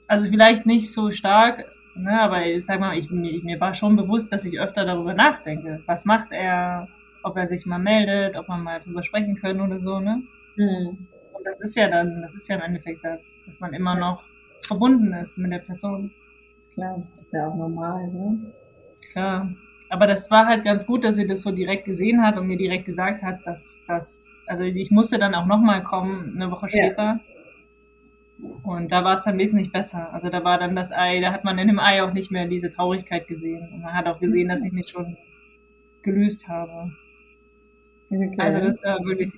Also 0.08 0.28
vielleicht 0.28 0.66
nicht 0.66 0.90
so 0.90 1.10
stark, 1.10 1.66
Ne, 2.02 2.20
aber 2.20 2.46
ich 2.46 2.64
sag 2.64 2.80
mal, 2.80 2.96
ich, 2.96 3.10
mir, 3.10 3.42
mir 3.42 3.60
war 3.60 3.74
schon 3.74 3.94
bewusst, 3.96 4.32
dass 4.32 4.44
ich 4.46 4.58
öfter 4.58 4.84
darüber 4.84 5.12
nachdenke. 5.12 5.82
Was 5.86 6.04
macht 6.04 6.32
er? 6.32 6.88
Ob 7.22 7.36
er 7.36 7.46
sich 7.46 7.66
mal 7.66 7.78
meldet, 7.78 8.36
ob 8.36 8.48
man 8.48 8.62
mal 8.62 8.80
drüber 8.80 9.02
sprechen 9.02 9.36
können 9.36 9.60
oder 9.60 9.78
so, 9.78 10.00
ne? 10.00 10.22
Mhm. 10.56 11.06
Und 11.34 11.44
das 11.44 11.60
ist 11.60 11.76
ja 11.76 11.88
dann, 11.88 12.22
das 12.22 12.34
ist 12.34 12.48
ja 12.48 12.56
im 12.56 12.62
Endeffekt 12.62 13.04
das, 13.04 13.34
dass 13.44 13.60
man 13.60 13.74
immer 13.74 13.94
noch 13.94 14.22
verbunden 14.60 15.12
ist 15.12 15.36
mit 15.36 15.52
der 15.52 15.58
Person. 15.58 16.10
Klar, 16.72 17.02
das 17.16 17.26
ist 17.26 17.32
ja 17.34 17.46
auch 17.46 17.54
normal, 17.54 18.08
ne? 18.08 18.52
Klar. 19.12 19.50
Aber 19.90 20.06
das 20.06 20.30
war 20.30 20.46
halt 20.46 20.64
ganz 20.64 20.86
gut, 20.86 21.04
dass 21.04 21.16
sie 21.16 21.26
das 21.26 21.42
so 21.42 21.50
direkt 21.50 21.84
gesehen 21.84 22.22
hat 22.22 22.38
und 22.38 22.46
mir 22.46 22.56
direkt 22.56 22.86
gesagt 22.86 23.22
hat, 23.22 23.46
dass 23.46 23.78
das, 23.86 24.30
also 24.46 24.62
ich 24.64 24.90
musste 24.90 25.18
dann 25.18 25.34
auch 25.34 25.46
nochmal 25.46 25.82
kommen, 25.82 26.32
eine 26.36 26.50
Woche 26.50 26.68
später. 26.68 27.02
Ja. 27.02 27.20
Und 28.62 28.92
da 28.92 29.04
war 29.04 29.14
es 29.14 29.22
dann 29.22 29.38
wesentlich 29.38 29.72
besser. 29.72 30.12
Also 30.12 30.28
da 30.28 30.44
war 30.44 30.58
dann 30.58 30.76
das 30.76 30.92
Ei, 30.92 31.20
da 31.20 31.32
hat 31.32 31.44
man 31.44 31.58
in 31.58 31.68
dem 31.68 31.78
Ei 31.78 32.02
auch 32.02 32.12
nicht 32.12 32.30
mehr 32.30 32.46
diese 32.46 32.70
Traurigkeit 32.70 33.26
gesehen. 33.26 33.68
Und 33.72 33.82
man 33.82 33.94
hat 33.94 34.06
auch 34.06 34.20
gesehen, 34.20 34.48
dass 34.48 34.64
ich 34.64 34.72
mich 34.72 34.88
schon 34.88 35.16
gelöst 36.02 36.48
habe. 36.48 36.92
Okay. 38.10 38.34
Also 38.38 38.58
das 38.60 38.82
war 38.84 39.04
wirklich 39.04 39.32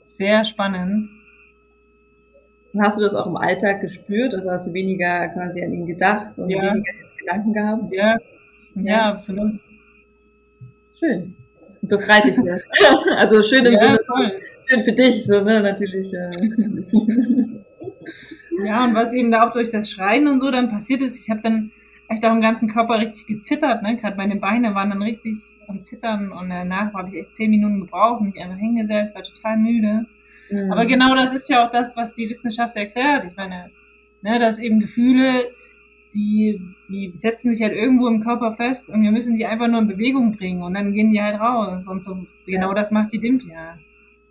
sehr 0.00 0.44
spannend. 0.44 1.08
Und 2.72 2.82
hast 2.82 2.98
du 2.98 3.02
das 3.02 3.14
auch 3.14 3.26
im 3.26 3.36
Alltag 3.36 3.80
gespürt? 3.80 4.34
Also 4.34 4.50
hast 4.50 4.66
du 4.66 4.72
weniger 4.72 5.28
quasi 5.28 5.64
an 5.64 5.72
ihn 5.72 5.86
gedacht 5.86 6.38
und 6.38 6.50
ja. 6.50 6.74
weniger 6.74 6.92
Gedanken 7.18 7.52
gehabt? 7.52 7.92
Ja, 7.92 8.16
ja, 8.74 8.82
ja 8.82 9.10
absolut. 9.12 9.58
Schön. 10.98 11.34
Befreit 11.82 12.24
dich 12.24 12.36
das. 12.44 12.62
also 13.16 13.42
schön 13.42 13.64
im 13.64 13.74
ja, 13.74 13.80
Sinne, 13.80 13.98
schön 14.66 14.82
für 14.82 14.92
dich, 14.92 15.24
so, 15.24 15.40
ne, 15.40 15.60
natürlich. 15.62 16.12
Äh. 16.12 16.30
Ja, 18.64 18.84
und 18.84 18.94
was 18.94 19.12
eben 19.12 19.30
da 19.30 19.46
auch 19.46 19.52
durch 19.52 19.70
das 19.70 19.90
Schreien 19.90 20.26
und 20.26 20.40
so 20.40 20.50
dann 20.50 20.68
passiert 20.68 21.02
ist, 21.02 21.16
ich 21.16 21.30
habe 21.30 21.40
dann 21.42 21.70
echt 22.08 22.24
auch 22.24 22.32
im 22.32 22.40
ganzen 22.40 22.68
Körper 22.70 22.98
richtig 22.98 23.26
gezittert, 23.26 23.82
ne? 23.82 23.96
Gerade 23.96 24.16
meine 24.16 24.36
Beine 24.36 24.74
waren 24.74 24.90
dann 24.90 25.02
richtig 25.02 25.38
am 25.68 25.82
Zittern 25.82 26.32
und 26.32 26.48
danach 26.48 26.92
habe 26.94 27.10
ich 27.10 27.22
echt 27.22 27.34
zehn 27.34 27.50
Minuten 27.50 27.80
gebraucht, 27.80 28.22
mich 28.22 28.40
einfach 28.40 28.56
hingesetzt, 28.56 29.14
war 29.14 29.22
total 29.22 29.58
müde. 29.58 30.06
Mhm. 30.50 30.72
Aber 30.72 30.86
genau 30.86 31.14
das 31.14 31.34
ist 31.34 31.48
ja 31.48 31.66
auch 31.66 31.70
das, 31.70 31.96
was 31.96 32.14
die 32.14 32.28
Wissenschaft 32.28 32.76
erklärt. 32.76 33.26
Ich 33.28 33.36
meine, 33.36 33.70
ne, 34.22 34.38
dass 34.38 34.58
eben 34.58 34.80
Gefühle, 34.80 35.50
die, 36.14 36.60
die 36.88 37.12
setzen 37.14 37.52
sich 37.52 37.62
halt 37.62 37.74
irgendwo 37.74 38.08
im 38.08 38.22
Körper 38.22 38.56
fest 38.56 38.88
und 38.88 39.02
wir 39.02 39.12
müssen 39.12 39.36
die 39.36 39.44
einfach 39.44 39.68
nur 39.68 39.80
in 39.80 39.88
Bewegung 39.88 40.32
bringen 40.32 40.62
und 40.62 40.74
dann 40.74 40.94
gehen 40.94 41.10
die 41.10 41.22
halt 41.22 41.38
raus. 41.38 41.86
Und 41.86 42.02
so 42.02 42.16
genau 42.46 42.72
das 42.72 42.90
macht 42.90 43.12
die 43.12 43.18
Dimpia. 43.18 43.78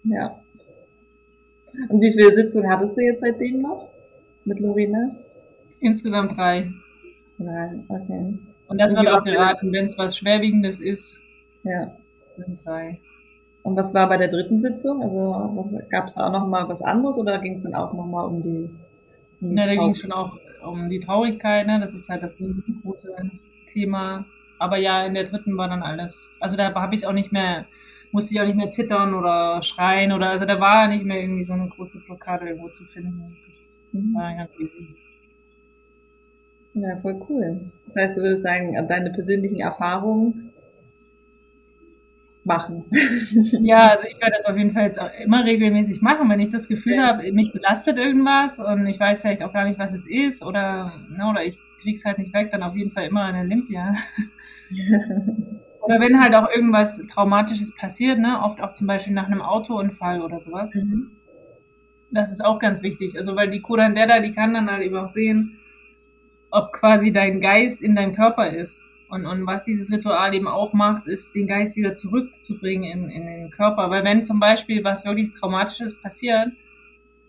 Ja. 0.04 0.40
Und 1.90 2.02
wie 2.02 2.12
viele 2.12 2.32
Sitzungen 2.32 2.70
hattest 2.72 2.98
du 2.98 3.02
jetzt 3.02 3.22
seitdem 3.22 3.62
noch? 3.62 3.90
Mit 4.48 4.60
Lorena? 4.60 5.16
Insgesamt 5.80 6.36
drei. 6.36 6.72
Drei, 7.38 7.80
okay. 7.88 8.40
Und 8.68 8.82
das 8.82 8.96
wird 8.96 9.08
auch 9.08 9.24
geraten, 9.24 9.72
wenn 9.72 9.86
es 9.86 9.98
was 9.98 10.18
Schwerwiegendes 10.18 10.80
ist. 10.80 11.22
Ja. 11.64 11.96
Sind 12.38 12.66
drei. 12.66 13.00
Und 13.64 13.76
was 13.76 13.94
war 13.94 14.08
bei 14.08 14.18
der 14.18 14.30
dritten 14.30 14.60
Sitzung? 14.60 15.02
Also 15.04 15.80
gab 15.90 16.08
es 16.08 16.16
da 16.16 16.28
auch 16.28 16.32
noch 16.32 16.48
mal 16.48 16.68
was 16.70 16.82
anderes 16.82 17.18
oder 17.18 17.38
ging 17.40 17.54
es 17.54 17.64
dann 17.64 17.76
auch 17.76 17.94
noch 17.94 18.06
mal 18.06 18.24
um 18.24 18.42
die? 18.42 18.70
Um 19.42 19.50
die 19.50 19.56
ja, 19.56 19.66
da 19.66 19.76
ging 19.76 19.90
es 19.90 20.00
schon 20.00 20.12
auch 20.12 20.38
um 20.66 20.90
die 20.90 21.00
Traurigkeit. 21.00 21.68
Ne? 21.68 21.80
Das 21.80 21.94
ist 21.94 22.10
halt 22.10 22.24
das 22.24 22.44
große 22.84 23.14
Thema. 23.68 24.26
Aber 24.60 24.78
ja, 24.78 25.06
in 25.06 25.14
der 25.14 25.26
dritten 25.26 25.58
war 25.58 25.70
dann 25.70 25.84
alles. 25.84 26.28
Also 26.40 26.56
da 26.56 26.74
habe 26.74 26.96
ich 26.96 27.06
auch 27.06 27.14
nicht 27.14 27.32
mehr, 27.32 27.66
musste 28.12 28.34
ich 28.34 28.42
auch 28.42 28.46
nicht 28.46 28.56
mehr 28.56 28.70
zittern 28.70 29.14
oder 29.14 29.62
schreien 29.64 30.12
oder 30.12 30.30
also 30.30 30.46
da 30.46 30.60
war 30.60 30.88
nicht 30.88 31.06
mehr 31.06 31.22
irgendwie 31.22 31.44
so 31.44 31.54
eine 31.54 31.70
große 31.70 32.00
Blockade 32.06 32.48
irgendwo 32.48 32.70
zu 32.70 32.86
finden. 32.86 33.38
Das 33.46 33.86
mhm. 33.92 34.14
war 34.14 34.34
ganz 34.36 34.52
easy. 34.60 34.96
Ja, 36.74 36.96
voll 37.02 37.20
cool. 37.30 37.72
Das 37.86 37.96
heißt, 37.96 38.18
du 38.18 38.22
würdest 38.22 38.44
sagen, 38.44 38.76
deine 38.88 39.12
persönlichen 39.12 39.60
Erfahrungen 39.60 40.54
machen. 42.44 42.86
ja, 43.62 43.90
also 43.90 44.08
ich 44.08 44.20
werde 44.22 44.34
das 44.38 44.46
auf 44.46 44.58
jeden 44.58 44.72
Fall 44.72 44.84
jetzt 44.84 45.00
auch 45.00 45.12
immer 45.24 45.44
regelmäßig 45.44 46.02
machen, 46.02 46.30
wenn 46.30 46.40
ich 46.40 46.50
das 46.50 46.68
Gefühl 46.68 46.96
ja. 46.96 47.08
habe, 47.08 47.32
mich 47.32 47.52
belastet 47.52 47.98
irgendwas 47.98 48.60
und 48.60 48.88
ich 48.88 49.00
weiß 49.00 49.20
vielleicht 49.20 49.44
auch 49.44 49.54
gar 49.54 49.66
nicht, 49.66 49.78
was 49.80 49.94
es 49.94 50.08
ist 50.08 50.44
oder, 50.44 50.94
ne, 51.10 51.28
oder 51.30 51.44
ich 51.44 51.60
krieg's 51.82 52.06
halt 52.06 52.18
nicht 52.18 52.34
weg, 52.34 52.50
dann 52.50 52.64
auf 52.64 52.76
jeden 52.76 52.92
Fall 52.92 53.08
immer 53.08 53.24
eine 53.24 53.42
Olympia. 53.42 53.94
oder 55.88 56.02
wenn 56.02 56.22
halt 56.22 56.36
auch 56.36 56.50
irgendwas 56.50 57.02
Traumatisches 57.08 57.74
passiert, 57.74 58.20
ne, 58.20 58.42
oft 58.44 58.60
auch 58.60 58.74
zum 58.74 58.88
Beispiel 58.88 59.14
nach 59.14 59.28
einem 59.28 59.42
Autounfall 59.42 60.22
oder 60.22 60.42
sowas. 60.42 60.76
Mhm. 60.76 61.12
Das 62.12 62.34
ist 62.34 62.44
auch 62.44 62.60
ganz 62.60 62.84
wichtig. 62.84 63.18
Also 63.18 63.38
weil 63.38 63.50
die 63.50 63.62
Kurandera, 63.62 64.20
die 64.20 64.34
kann 64.34 64.54
dann 64.54 64.70
halt 64.70 64.84
eben 64.84 64.98
auch 64.98 65.08
sehen, 65.08 65.60
ob 66.52 66.74
quasi 66.74 67.14
dein 67.14 67.40
Geist 67.40 67.82
in 67.82 67.96
deinem 67.96 68.14
Körper 68.14 68.50
ist. 68.50 68.84
Und, 69.10 69.26
und 69.26 69.48
was 69.48 69.64
dieses 69.64 69.90
Ritual 69.90 70.36
eben 70.36 70.50
auch 70.50 70.74
macht, 70.74 71.08
ist, 71.08 71.34
den 71.34 71.48
Geist 71.48 71.78
wieder 71.78 71.94
zurückzubringen 71.94 72.92
in, 72.92 73.10
in 73.10 73.26
den 73.26 73.50
Körper. 73.50 73.90
Weil 73.90 74.04
wenn 74.04 74.26
zum 74.26 74.42
Beispiel 74.42 74.84
was 74.84 75.06
wirklich 75.06 75.32
Traumatisches 75.32 76.02
passiert, 76.02 76.50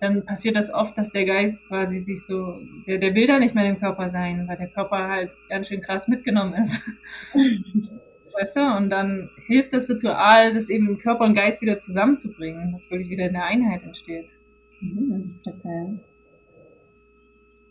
dann 0.01 0.25
passiert 0.25 0.57
das 0.57 0.75
oft, 0.75 0.99
dass 0.99 1.13
der 1.13 1.27
Geist 1.27 1.65
quasi 1.69 1.99
sich 1.99 2.27
so, 2.27 2.59
der, 2.89 2.99
der 2.99 3.15
will 3.15 3.29
da 3.29 3.39
nicht 3.39 3.55
mehr 3.55 3.69
im 3.69 3.79
Körper 3.79 4.09
sein, 4.09 4.49
weil 4.49 4.57
der 4.57 4.69
Körper 4.69 5.09
halt 5.09 5.33
ganz 5.49 5.69
schön 5.69 5.81
krass 5.81 6.09
mitgenommen 6.09 6.55
ist. 6.55 6.83
weißt 8.39 8.57
du? 8.57 8.77
Und 8.77 8.91
dann 8.91 9.31
hilft 9.47 9.73
das 9.73 9.89
Ritual, 9.89 10.55
das 10.55 10.69
eben 10.69 10.99
Körper 10.99 11.25
und 11.25 11.35
Geist 11.35 11.61
wieder 11.61 11.79
zusammenzubringen, 11.79 12.73
dass 12.73 12.91
wirklich 12.91 13.11
wieder 13.11 13.25
eine 13.25 13.43
Einheit 13.43 13.83
entsteht. 13.83 14.31
Mhm, 14.81 15.41
okay. 15.45 15.99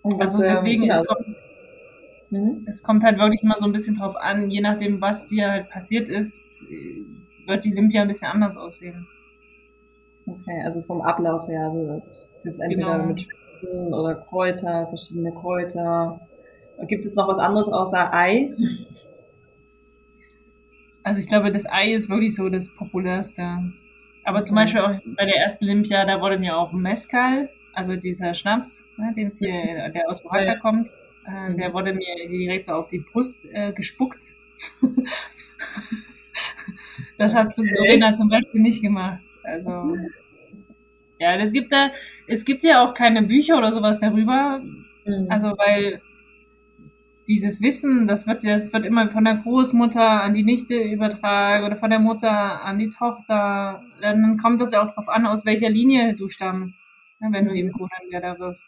Und 0.03 0.21
also 0.21 0.41
deswegen, 0.41 0.83
ähm, 0.83 0.91
es, 0.91 1.05
kommt, 1.05 1.27
mhm. 2.29 2.65
es 2.67 2.83
kommt 2.83 3.03
halt 3.03 3.17
wirklich 3.17 3.43
immer 3.43 3.55
so 3.55 3.65
ein 3.65 3.71
bisschen 3.71 3.95
drauf 3.95 4.15
an, 4.15 4.49
je 4.49 4.61
nachdem, 4.61 5.01
was 5.01 5.25
dir 5.25 5.49
halt 5.49 5.69
passiert 5.69 6.09
ist, 6.09 6.63
wird 7.45 7.63
die 7.63 7.71
Olympia 7.71 8.01
ein 8.01 8.07
bisschen 8.07 8.31
anders 8.31 8.57
aussehen. 8.57 9.07
Okay, 10.25 10.61
also 10.63 10.81
vom 10.81 11.01
Ablauf 11.01 11.47
her, 11.47 11.65
also 11.65 12.01
jetzt 12.43 12.59
entweder 12.59 12.97
genau. 12.97 13.05
mit 13.05 13.21
Spitzen 13.21 13.93
oder 13.93 14.15
Kräuter, 14.15 14.87
verschiedene 14.87 15.31
Kräuter. 15.31 16.19
Gibt 16.87 17.05
es 17.05 17.15
noch 17.15 17.27
was 17.27 17.39
anderes 17.39 17.69
außer 17.69 18.13
Ei? 18.13 18.53
Also 21.07 21.21
ich 21.21 21.27
glaube, 21.27 21.53
das 21.53 21.65
Ei 21.65 21.93
ist 21.93 22.09
wirklich 22.09 22.35
so 22.35 22.49
das 22.49 22.67
populärste. 22.67 23.71
Aber 24.25 24.43
zum 24.43 24.57
Beispiel 24.57 24.81
auch 24.81 24.99
bei 25.05 25.25
der 25.25 25.37
ersten 25.37 25.63
Olympia, 25.63 26.03
da 26.03 26.19
wurde 26.19 26.37
mir 26.37 26.57
auch 26.57 26.73
Mezcal 26.73 27.47
also 27.77 27.95
dieser 27.95 28.33
Schnaps, 28.33 28.83
ne, 28.97 29.13
den 29.15 29.31
hier, 29.31 29.89
der 29.89 30.09
aus 30.09 30.25
Oaxaca 30.25 30.43
ja. 30.43 30.59
kommt, 30.59 30.89
äh, 31.27 31.55
der 31.55 31.73
wurde 31.73 31.93
mir 31.93 32.27
direkt 32.27 32.65
so 32.65 32.73
auf 32.73 32.87
die 32.87 32.97
Brust 32.97 33.45
äh, 33.45 33.71
gespuckt. 33.71 34.33
das 37.17 37.35
hat 37.35 37.53
zu 37.53 37.63
Lorena 37.63 38.13
zum 38.13 38.27
Beispiel 38.27 38.61
nicht 38.61 38.81
gemacht. 38.81 39.21
Also 39.43 39.95
ja, 41.19 41.35
es 41.35 41.53
gibt 41.53 41.71
da, 41.71 41.91
es 42.25 42.43
gibt 42.43 42.63
ja 42.63 42.83
auch 42.83 42.93
keine 42.93 43.21
Bücher 43.21 43.57
oder 43.57 43.71
sowas 43.71 43.99
darüber. 43.99 44.59
Mhm. 45.05 45.27
Also 45.29 45.49
weil 45.49 46.01
dieses 47.27 47.61
Wissen, 47.61 48.07
das 48.07 48.27
wird 48.27 48.43
das 48.43 48.71
wird 48.71 48.85
immer 48.85 49.09
von 49.09 49.25
der 49.25 49.37
Großmutter 49.37 50.21
an 50.21 50.33
die 50.33 50.43
Nichte 50.43 50.75
übertragen 50.75 51.65
oder 51.65 51.75
von 51.75 51.89
der 51.89 51.99
Mutter 51.99 52.63
an 52.63 52.79
die 52.79 52.89
Tochter. 52.89 53.83
Dann 54.01 54.37
kommt 54.37 54.61
das 54.61 54.71
ja 54.71 54.85
auch 54.85 54.93
drauf 54.93 55.09
an, 55.09 55.25
aus 55.25 55.45
welcher 55.45 55.69
Linie 55.69 56.15
du 56.15 56.29
stammst 56.29 56.83
ne, 57.19 57.29
wenn 57.31 57.45
du 57.45 57.53
eben 57.53 57.71
Codenlehrer 57.71 58.39
wirst. 58.39 58.67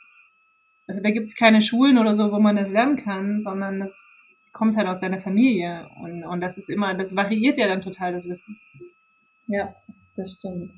Also 0.88 1.02
da 1.02 1.12
gibt 1.12 1.28
es 1.28 1.36
keine 1.36 1.62
Schulen 1.62 1.98
oder 1.98 2.16
so, 2.16 2.32
wo 2.32 2.40
man 2.40 2.56
das 2.56 2.70
lernen 2.70 2.98
kann, 2.98 3.42
sondern 3.42 3.80
das 3.80 4.16
kommt 4.54 4.76
halt 4.76 4.88
aus 4.88 5.00
deiner 5.00 5.20
Familie. 5.20 5.88
Und, 6.02 6.24
und 6.24 6.42
das 6.42 6.58
ist 6.58 6.70
immer, 6.70 6.94
das 6.96 7.16
variiert 7.16 7.58
ja 7.58 7.68
dann 7.68 7.82
total 7.82 8.14
das 8.14 8.28
Wissen. 8.28 8.60
Ja, 9.48 9.76
das 10.16 10.34
stimmt. 10.34 10.72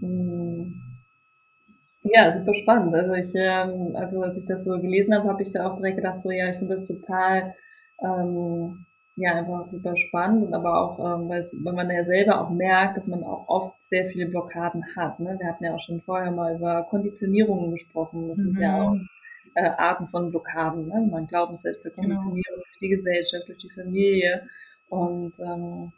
Hm. 0.00 0.82
Ja, 2.14 2.30
super 2.30 2.54
spannend. 2.54 2.94
Also 2.94 3.14
ich, 3.14 3.32
ähm, 3.34 3.96
also 3.96 4.22
als 4.22 4.36
ich 4.36 4.44
das 4.44 4.64
so 4.64 4.78
gelesen 4.80 5.14
habe, 5.14 5.28
habe 5.28 5.42
ich 5.42 5.52
da 5.52 5.68
auch 5.68 5.76
direkt 5.76 5.96
gedacht, 5.96 6.22
so 6.22 6.30
ja, 6.30 6.50
ich 6.50 6.58
finde 6.58 6.74
das 6.74 6.86
total 6.86 7.54
ähm, 8.02 8.86
ja, 9.16 9.34
einfach 9.34 9.68
super 9.70 9.96
spannend 9.96 10.46
und 10.46 10.54
aber 10.54 10.78
auch, 10.78 10.98
ähm, 10.98 11.28
weil, 11.28 11.40
es, 11.40 11.58
weil 11.64 11.72
man 11.72 11.90
ja 11.90 12.04
selber 12.04 12.40
auch 12.40 12.50
merkt, 12.50 12.98
dass 12.98 13.06
man 13.06 13.24
auch 13.24 13.48
oft 13.48 13.82
sehr 13.82 14.04
viele 14.04 14.26
Blockaden 14.26 14.84
hat. 14.94 15.18
Ne? 15.20 15.36
Wir 15.38 15.48
hatten 15.48 15.64
ja 15.64 15.74
auch 15.74 15.80
schon 15.80 16.02
vorher 16.02 16.30
mal 16.30 16.56
über 16.56 16.82
Konditionierungen 16.82 17.70
gesprochen. 17.70 18.28
Das 18.28 18.38
mhm. 18.38 18.42
sind 18.42 18.60
ja 18.60 18.78
mhm. 18.78 18.84
auch 18.84 18.96
äh, 19.54 19.70
Arten 19.78 20.06
von 20.06 20.30
Blockaden. 20.30 20.88
Ne? 20.88 21.08
Man 21.10 21.26
Glaubenssätze. 21.26 21.90
Konditionierung 21.90 22.44
genau. 22.44 22.64
durch 22.64 22.78
die 22.78 22.88
Gesellschaft, 22.90 23.48
durch 23.48 23.58
die 23.58 23.70
Familie. 23.70 24.46
Und 24.88 25.40
ähm, 25.40 25.92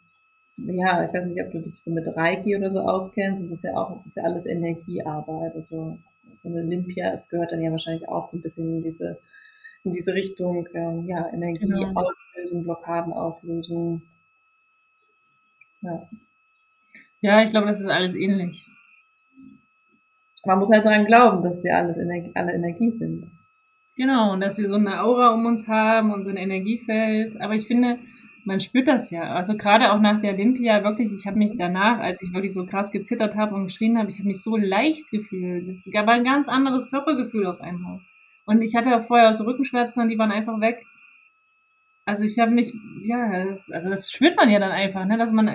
ja, 0.67 1.05
ich 1.05 1.13
weiß 1.13 1.27
nicht, 1.27 1.43
ob 1.43 1.51
du 1.51 1.61
dich 1.61 1.83
so 1.83 1.91
mit 1.91 2.07
Reiki 2.17 2.57
oder 2.57 2.71
so 2.71 2.81
auskennst. 2.81 3.43
Das 3.43 3.51
ist 3.51 3.65
ja 3.65 3.77
auch, 3.77 3.93
das 3.93 4.07
ist 4.07 4.17
ja 4.17 4.25
alles 4.25 4.47
Energiearbeit. 4.47 5.55
Also 5.55 5.99
so 6.37 6.49
eine 6.49 6.63
Olympia, 6.63 7.13
es 7.13 7.29
gehört 7.29 7.53
dann 7.53 7.63
ja 7.63 7.71
wahrscheinlich 7.71 8.09
auch 8.09 8.27
so 8.27 8.37
ein 8.37 8.41
bisschen 8.41 8.77
in 8.77 8.83
diese 8.83 9.19
in 9.85 9.93
diese 9.93 10.15
Richtung 10.15 10.69
ähm, 10.75 11.07
ja, 11.07 11.29
Energie 11.33 11.67
genau. 11.67 11.93
auflösen, 11.95 12.65
Blockaden 12.65 13.13
auflösen. 13.13 14.03
Ja. 15.83 16.09
ja, 17.21 17.43
ich 17.43 17.51
glaube, 17.51 17.69
das 17.69 17.81
ist 17.81 17.87
alles 17.87 18.15
ähnlich. 18.15 18.67
Man 20.45 20.59
muss 20.59 20.71
halt 20.71 20.85
daran 20.85 21.07
glauben, 21.07 21.43
dass 21.43 21.63
wir 21.63 21.77
alles 21.77 21.99
Energie, 21.99 22.33
alle 22.35 22.53
Energie 22.53 22.91
sind. 22.91 23.31
Genau, 23.97 24.33
und 24.33 24.41
dass 24.41 24.59
wir 24.59 24.69
so 24.69 24.77
eine 24.77 25.03
Aura 25.03 25.35
um 25.35 25.47
uns 25.47 25.67
haben 25.69 26.13
und 26.13 26.23
so 26.23 26.31
ein 26.31 26.37
Energiefeld. 26.37 27.41
Aber 27.41 27.55
ich 27.55 27.67
finde, 27.67 27.99
man 28.49 28.61
spürt 28.61 28.89
das 28.89 29.11
ja. 29.11 29.35
Also 29.35 29.59
gerade 29.59 29.93
auch 29.93 30.01
nach 30.01 30.23
der 30.23 30.33
Olympia, 30.33 30.83
wirklich, 30.83 31.13
ich 31.13 31.27
habe 31.27 31.37
mich 31.37 31.53
danach, 31.59 31.99
als 31.99 32.23
ich 32.23 32.33
wirklich 32.33 32.55
so 32.55 32.65
krass 32.65 32.91
gezittert 32.91 33.37
habe 33.37 33.55
und 33.55 33.65
geschrien 33.65 33.99
habe, 33.99 34.11
ich 34.11 34.19
habe 34.19 34.29
mich 34.29 34.43
so 34.43 34.57
leicht 34.57 35.11
gefühlt. 35.11 35.69
Es 35.69 35.87
gab 35.93 36.09
ein 36.09 36.25
ganz 36.25 36.49
anderes 36.49 36.89
Körpergefühl 36.89 37.47
auf 37.47 37.61
einmal. 37.61 38.01
Und 38.47 38.63
ich 38.63 38.75
hatte 38.75 39.03
vorher 39.03 39.35
so 39.35 39.45
Rückenschmerzen 39.45 40.03
und 40.03 40.09
die 40.09 40.19
waren 40.19 40.33
einfach 40.33 40.59
weg. 40.63 40.83
Also 42.07 42.25
ich 42.25 42.39
habe 42.39 42.53
mich, 42.53 42.73
ja, 43.03 43.45
das, 43.45 43.71
also 43.71 43.91
das 43.91 44.11
spürt 44.11 44.37
man 44.37 44.49
ja 44.49 44.59
dann 44.59 44.71
einfach, 44.71 45.05
ne, 45.05 45.19
dass 45.19 45.31
man 45.31 45.55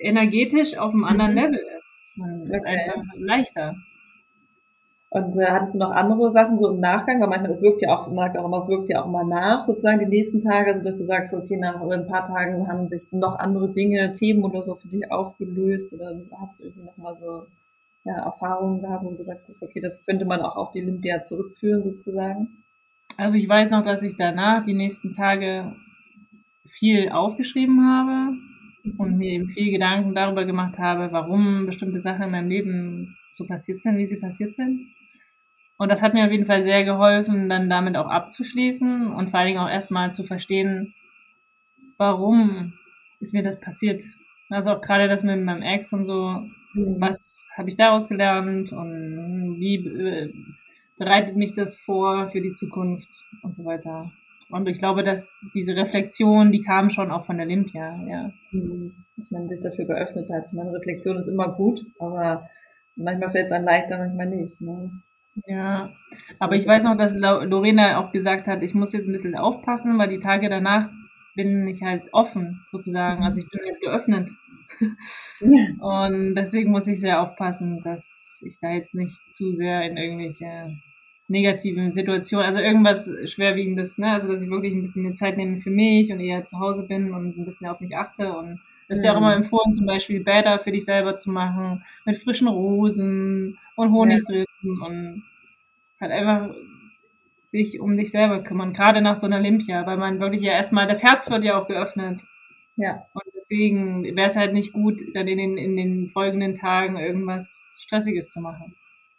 energetisch 0.00 0.76
auf 0.76 0.92
einem 0.92 1.04
anderen 1.04 1.30
mhm. 1.30 1.38
Level 1.38 1.64
ist. 1.78 2.00
Man 2.16 2.40
okay. 2.40 2.56
ist 2.56 2.66
einfach 2.66 3.02
leichter. 3.16 3.76
Und 5.14 5.36
äh, 5.38 5.46
hattest 5.46 5.76
du 5.76 5.78
noch 5.78 5.92
andere 5.92 6.28
Sachen 6.32 6.58
so 6.58 6.72
im 6.72 6.80
Nachgang? 6.80 7.20
Weil 7.20 7.28
manchmal, 7.28 7.52
es 7.52 7.62
wirkt 7.62 7.82
ja 7.82 7.96
auch, 7.96 8.12
sagt 8.12 8.36
auch 8.36 8.46
immer, 8.46 8.58
es 8.58 8.66
wirkt 8.66 8.88
ja 8.88 9.00
auch 9.00 9.08
mal 9.08 9.24
nach, 9.24 9.62
sozusagen 9.62 10.00
die 10.00 10.06
nächsten 10.06 10.40
Tage, 10.40 10.72
also 10.72 10.82
dass 10.82 10.98
du 10.98 11.04
sagst, 11.04 11.32
okay, 11.34 11.56
nach 11.56 11.80
ein 11.80 12.08
paar 12.08 12.24
Tagen 12.24 12.66
haben 12.66 12.84
sich 12.84 13.12
noch 13.12 13.38
andere 13.38 13.70
Dinge, 13.70 14.10
Themen 14.10 14.42
oder 14.42 14.64
so 14.64 14.74
für 14.74 14.88
dich 14.88 15.12
aufgelöst 15.12 15.94
oder 15.94 16.20
hast 16.40 16.58
du 16.58 16.64
irgendwie 16.64 16.86
nochmal 16.86 17.14
so 17.14 17.46
ja, 18.02 18.24
Erfahrungen 18.24 18.80
gehabt 18.80 19.04
und 19.04 19.16
gesagt 19.16 19.48
hast, 19.48 19.62
okay, 19.62 19.78
das 19.78 20.04
könnte 20.04 20.24
man 20.24 20.40
auch 20.40 20.56
auf 20.56 20.72
die 20.72 20.82
Olympia 20.82 21.22
zurückführen 21.22 21.84
sozusagen? 21.84 22.48
Also 23.16 23.36
ich 23.36 23.48
weiß 23.48 23.70
noch, 23.70 23.84
dass 23.84 24.02
ich 24.02 24.16
danach 24.16 24.64
die 24.64 24.74
nächsten 24.74 25.12
Tage 25.12 25.76
viel 26.66 27.10
aufgeschrieben 27.10 27.86
habe 27.86 28.36
und 28.98 29.16
mir 29.16 29.30
eben 29.30 29.46
viel 29.46 29.70
Gedanken 29.70 30.12
darüber 30.12 30.44
gemacht 30.44 30.76
habe, 30.80 31.12
warum 31.12 31.66
bestimmte 31.66 32.00
Sachen 32.00 32.24
in 32.24 32.30
meinem 32.32 32.48
Leben 32.48 33.16
so 33.30 33.46
passiert 33.46 33.78
sind, 33.78 33.96
wie 33.96 34.08
sie 34.08 34.16
passiert 34.16 34.54
sind. 34.54 34.88
Und 35.76 35.88
das 35.88 36.02
hat 36.02 36.14
mir 36.14 36.24
auf 36.24 36.30
jeden 36.30 36.46
Fall 36.46 36.62
sehr 36.62 36.84
geholfen, 36.84 37.48
dann 37.48 37.68
damit 37.68 37.96
auch 37.96 38.08
abzuschließen 38.08 39.08
und 39.08 39.30
vor 39.30 39.40
allen 39.40 39.48
Dingen 39.48 39.60
auch 39.60 39.68
erstmal 39.68 40.12
zu 40.12 40.22
verstehen, 40.22 40.94
warum 41.96 42.74
ist 43.20 43.34
mir 43.34 43.42
das 43.42 43.60
passiert. 43.60 44.02
Also 44.50 44.70
auch 44.70 44.80
gerade 44.80 45.08
das 45.08 45.24
mit 45.24 45.42
meinem 45.42 45.62
Ex 45.62 45.92
und 45.92 46.04
so, 46.04 46.44
Mhm. 46.74 47.00
Was 47.00 47.50
habe 47.56 47.68
ich 47.68 47.76
daraus 47.76 48.08
gelernt 48.08 48.72
und 48.72 49.56
wie 49.58 49.76
äh, 49.76 50.32
bereitet 50.98 51.36
mich 51.36 51.54
das 51.54 51.76
vor 51.76 52.28
für 52.30 52.40
die 52.40 52.52
Zukunft 52.52 53.24
und 53.42 53.54
so 53.54 53.64
weiter. 53.64 54.10
Und 54.50 54.68
ich 54.68 54.78
glaube, 54.78 55.02
dass 55.02 55.40
diese 55.54 55.74
Reflexion, 55.74 56.52
die 56.52 56.62
kam 56.62 56.90
schon 56.90 57.10
auch 57.10 57.24
von 57.24 57.38
der 57.38 57.46
Olympia, 57.46 57.98
ja. 58.06 58.30
Mhm. 58.50 58.94
Dass 59.16 59.30
man 59.30 59.48
sich 59.48 59.60
dafür 59.60 59.86
geöffnet 59.86 60.28
hat. 60.30 60.46
Ich 60.46 60.52
meine, 60.52 60.72
Reflexion 60.72 61.16
ist 61.16 61.28
immer 61.28 61.48
gut, 61.48 61.84
aber 61.98 62.48
manchmal 62.96 63.30
fällt 63.30 63.46
es 63.46 63.52
einem 63.52 63.64
leichter, 63.64 63.98
manchmal 63.98 64.26
nicht. 64.26 64.60
Ne? 64.60 64.90
Ja, 65.46 65.92
aber 66.38 66.54
ich 66.54 66.66
weiß 66.66 66.84
noch, 66.84 66.96
dass 66.96 67.16
Lorena 67.16 67.98
auch 67.98 68.12
gesagt 68.12 68.46
hat, 68.46 68.62
ich 68.62 68.74
muss 68.74 68.92
jetzt 68.92 69.08
ein 69.08 69.12
bisschen 69.12 69.36
aufpassen, 69.36 69.98
weil 69.98 70.08
die 70.08 70.20
Tage 70.20 70.48
danach 70.48 70.90
bin 71.34 71.66
ich 71.66 71.82
halt 71.82 72.04
offen, 72.12 72.64
sozusagen. 72.70 73.24
Also 73.24 73.40
ich 73.40 73.50
bin 73.50 73.60
halt 73.66 73.80
geöffnet 73.80 74.30
und 75.80 76.34
deswegen 76.34 76.70
muss 76.70 76.86
ich 76.86 77.00
sehr 77.00 77.20
aufpassen, 77.20 77.80
dass 77.82 78.40
ich 78.44 78.58
da 78.58 78.70
jetzt 78.70 78.94
nicht 78.94 79.30
zu 79.30 79.54
sehr 79.54 79.82
in 79.82 79.96
irgendwelche 79.96 80.76
negativen 81.26 81.92
Situationen, 81.92 82.46
also 82.46 82.60
irgendwas 82.60 83.10
Schwerwiegendes, 83.24 83.98
ne? 83.98 84.12
Also 84.12 84.30
dass 84.30 84.42
ich 84.42 84.50
wirklich 84.50 84.74
ein 84.74 84.82
bisschen 84.82 85.04
mehr 85.04 85.14
Zeit 85.14 85.36
nehme 85.36 85.56
für 85.58 85.70
mich 85.70 86.12
und 86.12 86.20
eher 86.20 86.44
zu 86.44 86.58
Hause 86.60 86.86
bin 86.86 87.12
und 87.12 87.38
ein 87.38 87.44
bisschen 87.44 87.68
auf 87.68 87.80
mich 87.80 87.96
achte. 87.96 88.32
Und 88.32 88.60
das 88.88 88.98
ist 88.98 89.04
ja 89.04 89.12
auch 89.12 89.16
immer 89.16 89.30
mhm. 89.30 89.42
empfohlen, 89.42 89.72
zum 89.72 89.86
Beispiel 89.86 90.22
Bäder 90.22 90.58
für 90.58 90.70
dich 90.70 90.84
selber 90.84 91.14
zu 91.14 91.30
machen, 91.30 91.82
mit 92.04 92.16
frischen 92.16 92.48
Rosen 92.48 93.58
und 93.76 93.92
Honig 93.92 94.20
ja. 94.20 94.24
drin 94.24 94.44
und 94.64 95.24
halt 96.00 96.12
einfach 96.12 96.54
sich 97.50 97.80
um 97.80 97.96
dich 97.96 98.10
selber 98.10 98.42
kümmern, 98.42 98.72
gerade 98.72 99.00
nach 99.00 99.16
so 99.16 99.26
einer 99.26 99.38
Olympia, 99.38 99.86
weil 99.86 99.96
man 99.96 100.18
wirklich 100.18 100.42
ja 100.42 100.52
erstmal, 100.52 100.88
das 100.88 101.04
Herz 101.04 101.30
wird 101.30 101.44
ja 101.44 101.56
auch 101.56 101.68
geöffnet. 101.68 102.22
Ja. 102.76 103.06
Und 103.14 103.22
deswegen 103.36 104.04
wäre 104.16 104.26
es 104.26 104.36
halt 104.36 104.52
nicht 104.52 104.72
gut, 104.72 105.00
dann 105.14 105.28
in 105.28 105.38
den, 105.38 105.56
in 105.56 105.76
den 105.76 106.08
folgenden 106.08 106.54
Tagen 106.54 106.96
irgendwas 106.96 107.76
Stressiges 107.78 108.32
zu 108.32 108.40
machen. 108.40 108.74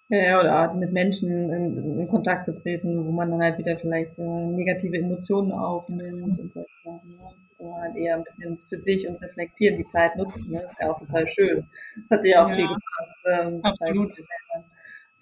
Ja, 0.09 0.39
oder 0.39 0.73
mit 0.75 0.91
Menschen 0.91 1.49
in, 1.49 1.99
in, 1.99 2.07
Kontakt 2.07 2.45
zu 2.45 2.53
treten, 2.53 3.07
wo 3.07 3.11
man 3.11 3.31
dann 3.31 3.41
halt 3.41 3.57
wieder 3.57 3.75
vielleicht 3.77 4.19
äh, 4.19 4.23
negative 4.23 4.97
Emotionen 4.97 5.51
aufnimmt 5.51 6.37
und 6.37 6.53
so 6.53 6.63
Sachen. 6.83 7.09
Ne? 7.09 7.31
So 7.57 7.75
halt 7.75 7.95
eher 7.95 8.15
ein 8.15 8.23
bisschen 8.23 8.55
für 8.55 8.75
sich 8.75 9.07
und 9.07 9.19
reflektieren, 9.21 9.77
die 9.77 9.87
Zeit 9.87 10.15
nutzen. 10.15 10.51
Ne? 10.51 10.59
Das 10.61 10.73
ist 10.73 10.81
ja 10.81 10.91
auch 10.91 10.99
total 10.99 11.25
schön. 11.25 11.65
Das 12.01 12.11
hat 12.11 12.23
dir 12.23 12.31
ja 12.31 12.45
auch 12.45 12.49
ja, 12.49 12.55
viel 12.55 12.67
gebracht, 12.67 13.17
ähm. 13.25 13.61
Zeit 13.63 14.13
zu 14.13 14.23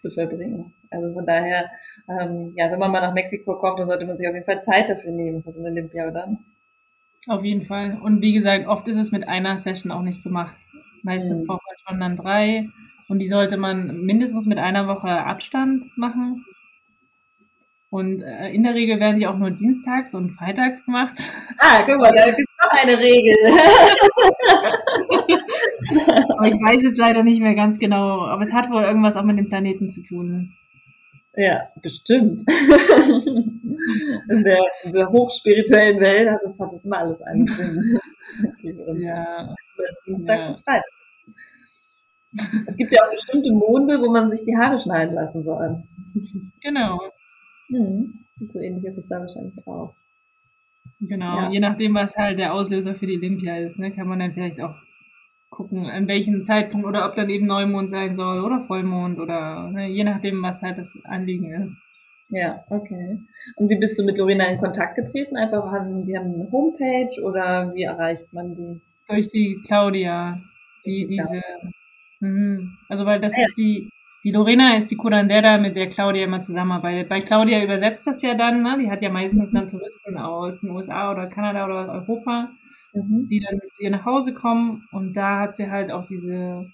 verbringen. 0.10 0.74
Also 0.90 1.14
von 1.14 1.26
daher, 1.26 1.70
ähm, 2.10 2.54
ja, 2.56 2.72
wenn 2.72 2.80
man 2.80 2.92
mal 2.92 3.02
nach 3.02 3.14
Mexiko 3.14 3.56
kommt, 3.56 3.80
dann 3.80 3.88
sollte 3.88 4.06
man 4.06 4.16
sich 4.16 4.28
auf 4.28 4.34
jeden 4.34 4.46
Fall 4.46 4.62
Zeit 4.62 4.90
dafür 4.90 5.12
nehmen 5.12 5.44
für 5.44 5.52
so 5.52 5.60
eine 5.60 5.70
Olympia, 5.70 6.08
oder? 6.08 6.38
Auf 7.28 7.44
jeden 7.44 7.66
Fall. 7.66 8.00
Und 8.02 8.22
wie 8.22 8.34
gesagt, 8.34 8.68
oft 8.68 8.88
ist 8.88 8.98
es 8.98 9.12
mit 9.12 9.28
einer 9.28 9.58
Session 9.58 9.92
auch 9.92 10.02
nicht 10.02 10.24
gemacht. 10.24 10.56
Meistens 11.04 11.42
mhm. 11.42 11.48
braucht 11.48 11.64
man 11.66 11.76
schon 11.88 12.00
dann 12.00 12.18
drei 12.18 12.70
und 13.08 13.20
die 13.20 13.28
sollte 13.28 13.58
man 13.58 14.02
mindestens 14.02 14.46
mit 14.46 14.58
einer 14.58 14.88
Woche 14.88 15.10
Abstand 15.10 15.86
machen. 15.98 16.46
Und 17.90 18.24
äh, 18.24 18.50
in 18.50 18.64
der 18.64 18.74
Regel 18.74 19.00
werden 19.00 19.20
die 19.20 19.28
auch 19.28 19.38
nur 19.38 19.52
dienstags 19.52 20.16
und 20.16 20.32
freitags 20.32 20.84
gemacht. 20.84 21.16
Ah, 21.60 21.84
guck 21.86 22.00
mal, 22.00 22.12
da 22.12 22.26
gibt 22.26 22.40
es 22.40 22.56
noch 22.64 22.82
eine 22.82 23.00
Regel. 23.00 23.36
aber 26.38 26.48
ich 26.48 26.56
weiß 26.56 26.84
jetzt 26.84 26.98
leider 26.98 27.24
nicht 27.24 27.42
mehr 27.42 27.56
ganz 27.56 27.80
genau. 27.80 28.22
Aber 28.22 28.42
es 28.42 28.54
hat 28.54 28.70
wohl 28.70 28.84
irgendwas 28.84 29.16
auch 29.18 29.24
mit 29.24 29.38
dem 29.38 29.48
Planeten 29.48 29.88
zu 29.88 30.02
tun. 30.02 30.54
Ja, 31.36 31.70
bestimmt. 31.82 32.44
in, 34.30 34.44
der, 34.44 34.60
in 34.84 34.92
dieser 34.92 35.10
hochspirituellen 35.10 36.00
Welt 36.00 36.30
hat 36.30 36.42
es, 36.46 36.60
hat 36.60 36.72
es 36.72 36.86
immer 36.86 37.00
alles 37.00 37.22
einen 37.22 37.46
Sinn. 37.46 38.00
ja. 39.00 39.56
Dienstags 40.06 40.46
ja. 40.46 40.52
und 40.52 40.64
Freitags. 40.64 40.88
Es 42.68 42.78
gibt 42.78 42.94
ja 42.94 43.02
auch 43.04 43.12
bestimmte 43.12 43.52
Monde, 43.52 44.00
wo 44.02 44.12
man 44.12 44.30
sich 44.30 44.44
die 44.44 44.58
Haare 44.58 44.80
schneiden 44.80 45.16
lassen 45.16 45.44
soll. 45.44 45.84
Genau. 46.62 47.00
Mhm. 47.70 48.26
So 48.52 48.60
ähnlich 48.60 48.86
ist 48.86 48.98
es 48.98 49.08
da 49.08 49.20
wahrscheinlich 49.20 49.68
auch. 49.68 49.94
Genau, 51.08 51.38
ja. 51.38 51.52
je 51.52 51.60
nachdem, 51.60 51.96
was 51.96 52.16
halt 52.16 52.40
der 52.40 52.54
Auslöser 52.54 52.96
für 52.96 53.08
die 53.08 53.18
Olympia 53.18 53.58
ist, 53.58 53.80
ne, 53.80 53.92
kann 53.92 54.08
man 54.08 54.20
dann 54.20 54.34
vielleicht 54.34 54.62
auch 54.62 54.76
gucken, 55.50 55.86
an 55.86 56.08
welchem 56.08 56.44
Zeitpunkt 56.44 56.88
oder 56.88 57.08
ob 57.08 57.16
dann 57.16 57.30
eben 57.30 57.46
Neumond 57.46 57.90
sein 57.90 58.16
soll 58.16 58.44
oder 58.44 58.64
Vollmond 58.64 59.20
oder 59.20 59.70
ne, 59.70 59.88
je 59.88 60.04
nachdem, 60.04 60.42
was 60.42 60.62
halt 60.64 60.78
das 60.78 60.98
Anliegen 61.04 61.52
ist. 61.62 61.82
Ja, 62.30 62.64
okay. 62.70 63.20
Und 63.58 63.70
wie 63.70 63.76
bist 63.76 64.00
du 64.00 64.04
mit 64.04 64.18
Lorena 64.18 64.46
in 64.46 64.58
Kontakt 64.58 64.96
getreten? 64.96 65.38
Einfach 65.38 65.72
haben 65.72 66.04
die 66.04 66.18
haben 66.18 66.34
eine 66.34 66.52
Homepage 66.52 67.22
oder 67.22 67.74
wie 67.76 67.84
erreicht 67.84 68.34
man 68.34 68.56
die? 68.56 68.82
Durch 69.08 69.30
die 69.30 69.62
Claudia, 69.66 70.42
die, 70.86 71.06
die 71.06 71.18
diese 71.18 71.42
Mhm. 72.24 72.78
Also 72.88 73.06
weil 73.06 73.20
das 73.20 73.36
ja. 73.38 73.44
ist 73.44 73.56
die, 73.58 73.90
die 74.24 74.32
Lorena 74.32 74.78
ist 74.78 74.90
die 74.90 74.96
Curandera, 74.96 75.58
mit 75.58 75.76
der 75.76 75.90
Claudia 75.90 76.24
immer 76.24 76.40
zusammenarbeitet. 76.40 77.10
Bei 77.10 77.20
Claudia 77.20 77.64
übersetzt 77.64 78.08
das 78.08 78.22
ja 78.22 78.36
dann, 78.36 78.62
ne? 78.62 78.78
die 78.80 78.90
hat 78.90 79.02
ja 79.02 79.10
meistens 79.10 79.52
dann 79.52 79.68
Touristen 79.68 80.18
aus 80.18 80.62
den 80.62 80.72
USA 80.72 81.12
oder 81.12 81.28
Kanada 81.28 81.66
oder 81.66 81.92
Europa, 81.92 82.50
mhm. 82.94 83.28
die 83.28 83.42
dann 83.42 83.60
zu 83.68 83.84
ihr 83.84 83.92
nach 83.92 84.06
Hause 84.06 84.34
kommen 84.34 84.88
und 84.92 85.18
da 85.18 85.42
hat 85.42 85.54
sie 85.54 85.70
halt 85.70 85.92
auch 85.92 86.06
diese 86.06 86.66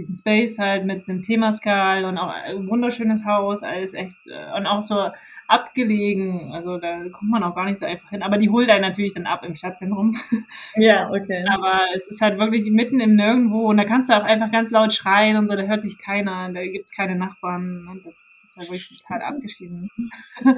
diesen 0.00 0.16
Space 0.16 0.58
halt 0.58 0.84
mit 0.84 1.08
einem 1.08 1.22
Themaskal 1.22 2.04
und 2.04 2.18
auch 2.18 2.28
ein 2.28 2.68
wunderschönes 2.68 3.24
Haus, 3.24 3.62
alles 3.62 3.94
echt 3.94 4.16
äh, 4.26 4.56
und 4.56 4.66
auch 4.66 4.82
so 4.82 5.10
abgelegen. 5.50 6.52
Also 6.52 6.78
da 6.78 7.00
kommt 7.08 7.30
man 7.30 7.42
auch 7.42 7.54
gar 7.54 7.66
nicht 7.66 7.78
so 7.78 7.84
einfach 7.84 8.08
hin. 8.10 8.22
Aber 8.22 8.38
die 8.38 8.50
holt 8.50 8.70
einen 8.70 8.82
natürlich 8.82 9.14
dann 9.14 9.26
ab 9.26 9.44
im 9.44 9.54
Stadtzentrum. 9.54 10.12
Ja, 10.76 11.10
okay. 11.10 11.44
Aber 11.50 11.80
es 11.94 12.08
ist 12.08 12.20
halt 12.20 12.38
wirklich 12.38 12.70
mitten 12.70 13.00
im 13.00 13.16
Nirgendwo 13.16 13.68
und 13.68 13.76
da 13.76 13.84
kannst 13.84 14.08
du 14.08 14.16
auch 14.16 14.22
einfach 14.22 14.50
ganz 14.52 14.70
laut 14.70 14.92
schreien 14.92 15.36
und 15.36 15.46
so, 15.46 15.56
da 15.56 15.62
hört 15.62 15.84
dich 15.84 15.98
keiner, 15.98 16.50
da 16.52 16.64
gibt's 16.64 16.94
keine 16.94 17.16
Nachbarn 17.16 17.88
und 17.90 18.06
das 18.06 18.42
ist 18.44 18.56
halt 18.56 18.68
wirklich 18.70 19.02
total 19.02 19.22
abgeschieden. 19.22 19.90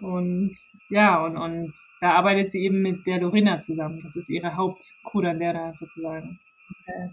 Und 0.00 0.56
ja, 0.88 1.24
und, 1.24 1.36
und 1.36 1.72
da 2.00 2.14
arbeitet 2.14 2.50
sie 2.50 2.64
eben 2.64 2.82
mit 2.82 3.06
der 3.06 3.20
Lorena 3.20 3.60
zusammen. 3.60 4.00
Das 4.02 4.16
ist 4.16 4.28
ihre 4.28 4.56
Hauptkuranlehrer 4.56 5.76
sozusagen. 5.76 6.40
Okay. 6.80 7.10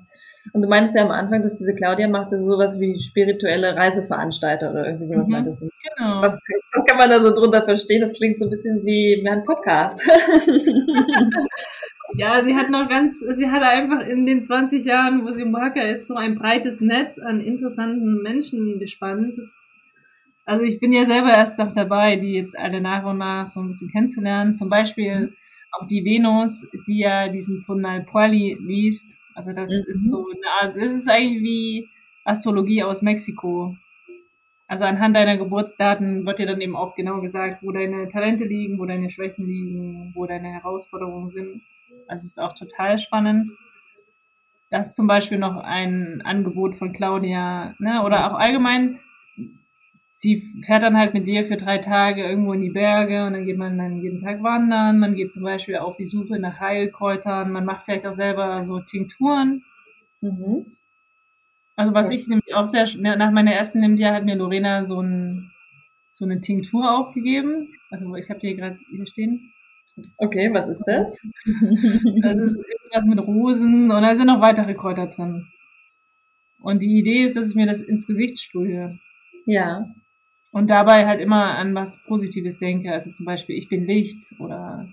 Und 0.53 0.61
du 0.61 0.67
meinst 0.67 0.95
ja 0.95 1.03
am 1.03 1.11
Anfang, 1.11 1.41
dass 1.41 1.57
diese 1.57 1.73
Claudia 1.75 2.07
machte 2.07 2.41
sowas 2.43 2.79
wie 2.79 2.97
spirituelle 2.97 3.75
Reiseveranstalter 3.75 4.71
oder 4.71 4.85
irgendwie 4.85 5.05
sowas 5.05 5.25
mhm, 5.25 5.31
meintest 5.31 5.61
du. 5.61 5.69
Genau. 5.97 6.21
Was, 6.21 6.33
was, 6.73 6.85
kann 6.85 6.97
man 6.97 7.09
da 7.09 7.21
so 7.21 7.33
drunter 7.33 7.63
verstehen? 7.63 8.01
Das 8.01 8.13
klingt 8.13 8.39
so 8.39 8.45
ein 8.45 8.49
bisschen 8.49 8.83
wie 8.85 9.23
ein 9.27 9.43
Podcast. 9.43 10.01
ja, 12.17 12.43
sie 12.43 12.55
hat 12.55 12.69
noch 12.69 12.89
ganz, 12.89 13.19
sie 13.19 13.49
hatte 13.49 13.67
einfach 13.67 14.07
in 14.07 14.25
den 14.25 14.41
20 14.41 14.85
Jahren, 14.85 15.25
wo 15.25 15.31
sie 15.31 15.41
im 15.41 15.53
Waka 15.53 15.81
ist, 15.81 16.07
so 16.07 16.15
ein 16.15 16.35
breites 16.35 16.81
Netz 16.81 17.19
an 17.19 17.41
interessanten 17.41 18.21
Menschen 18.23 18.79
gespannt. 18.79 19.37
Das, 19.37 19.67
also 20.45 20.63
ich 20.63 20.79
bin 20.79 20.93
ja 20.93 21.05
selber 21.05 21.29
erst 21.29 21.59
noch 21.59 21.73
dabei, 21.73 22.15
die 22.15 22.33
jetzt 22.33 22.57
alle 22.57 22.81
nach 22.81 23.05
und 23.05 23.19
nach 23.19 23.45
so 23.45 23.59
ein 23.59 23.67
bisschen 23.67 23.91
kennenzulernen. 23.91 24.55
Zum 24.55 24.69
Beispiel 24.69 25.19
mhm. 25.19 25.33
auch 25.73 25.85
die 25.85 26.03
Venus, 26.03 26.65
die 26.87 26.99
ja 26.99 27.29
diesen 27.29 27.61
Tonal 27.61 28.03
Poali 28.03 28.57
liest 28.59 29.18
also 29.39 29.53
das 29.53 29.69
mhm. 29.69 29.85
ist 29.87 30.09
so 30.09 30.25
eine 30.27 30.51
Art, 30.61 30.75
das 30.75 30.93
ist 30.93 31.09
eigentlich 31.09 31.41
wie 31.41 31.89
Astrologie 32.25 32.83
aus 32.83 33.01
Mexiko. 33.01 33.73
Also 34.67 34.83
anhand 34.83 35.15
deiner 35.15 35.37
Geburtsdaten 35.37 36.25
wird 36.25 36.39
dir 36.39 36.45
dann 36.45 36.59
eben 36.59 36.75
auch 36.75 36.93
genau 36.93 37.21
gesagt, 37.21 37.63
wo 37.63 37.71
deine 37.71 38.09
Talente 38.09 38.43
liegen, 38.43 38.79
wo 38.79 38.85
deine 38.85 39.09
Schwächen 39.09 39.45
liegen, 39.45 40.11
wo 40.13 40.25
deine 40.25 40.49
Herausforderungen 40.49 41.29
sind. 41.29 41.61
Also 42.09 42.25
es 42.25 42.31
ist 42.31 42.39
auch 42.39 42.53
total 42.53 42.99
spannend. 42.99 43.49
Das 44.69 44.89
ist 44.89 44.95
zum 44.97 45.07
Beispiel 45.07 45.37
noch 45.37 45.55
ein 45.55 46.21
Angebot 46.25 46.75
von 46.75 46.91
Claudia, 46.91 47.75
ne? 47.79 48.03
Oder 48.03 48.29
auch 48.29 48.37
allgemein, 48.37 48.99
sie 50.19 50.35
fährt 50.65 50.83
dann 50.83 50.97
halt 50.97 51.13
mit 51.13 51.29
dir 51.29 51.45
für 51.45 51.55
drei 51.55 51.77
Tage 51.77 52.27
irgendwo 52.27 52.51
in 52.51 52.61
die 52.61 52.71
Berge 52.71 53.25
und 53.25 53.31
dann 53.31 53.45
geht 53.45 53.57
man 53.57 53.77
dann 53.77 54.01
jeden 54.01 54.19
Tag 54.19 54.43
wandern. 54.43 54.99
Man 54.99 55.15
geht 55.15 55.31
zum 55.31 55.43
Beispiel 55.43 55.77
auf 55.77 55.95
die 55.95 56.07
Suche 56.07 56.37
nach 56.39 56.59
Heilkräutern. 56.59 57.53
Man 57.53 57.63
macht 57.63 57.85
vielleicht 57.85 58.05
auch 58.05 58.11
selber 58.11 58.61
so 58.61 58.81
Tinkturen. 58.81 59.63
Mhm. 60.19 60.65
Also 61.77 61.93
was 61.93 62.09
ich 62.09 62.27
nämlich 62.27 62.53
auch 62.53 62.67
sehr, 62.67 62.85
nach 62.97 63.31
meiner 63.31 63.53
ersten 63.53 63.79
Limbia 63.79 64.13
hat 64.13 64.25
mir 64.25 64.35
Lorena 64.35 64.83
so, 64.83 65.01
ein, 65.01 65.51
so 66.11 66.25
eine 66.25 66.41
Tinktur 66.41 66.99
aufgegeben. 66.99 67.71
Also 67.89 68.13
ich 68.15 68.29
habe 68.29 68.41
die 68.41 68.47
hier 68.47 68.57
gerade 68.57 68.75
hier 68.89 69.07
stehen. 69.07 69.53
Okay, 70.17 70.53
was 70.53 70.67
ist 70.67 70.83
das? 70.85 71.15
Das 72.21 72.37
ist 72.37 72.57
irgendwas 72.57 73.05
mit 73.05 73.19
Rosen 73.19 73.89
und 73.89 74.01
da 74.01 74.13
sind 74.15 74.27
noch 74.27 74.41
weitere 74.41 74.73
Kräuter 74.73 75.07
drin. 75.07 75.47
Und 76.59 76.81
die 76.81 76.99
Idee 76.99 77.23
ist, 77.23 77.37
dass 77.37 77.49
ich 77.49 77.55
mir 77.55 77.67
das 77.67 77.81
ins 77.81 78.05
Gesicht 78.05 78.41
sprühe. 78.41 78.99
Ja. 79.45 79.85
Und 80.51 80.69
dabei 80.69 81.05
halt 81.05 81.21
immer 81.21 81.57
an 81.57 81.75
was 81.75 82.01
Positives 82.05 82.57
denke. 82.57 82.91
Also 82.91 83.11
zum 83.11 83.25
Beispiel, 83.25 83.55
ich 83.55 83.69
bin 83.69 83.85
Licht 83.85 84.33
oder 84.39 84.87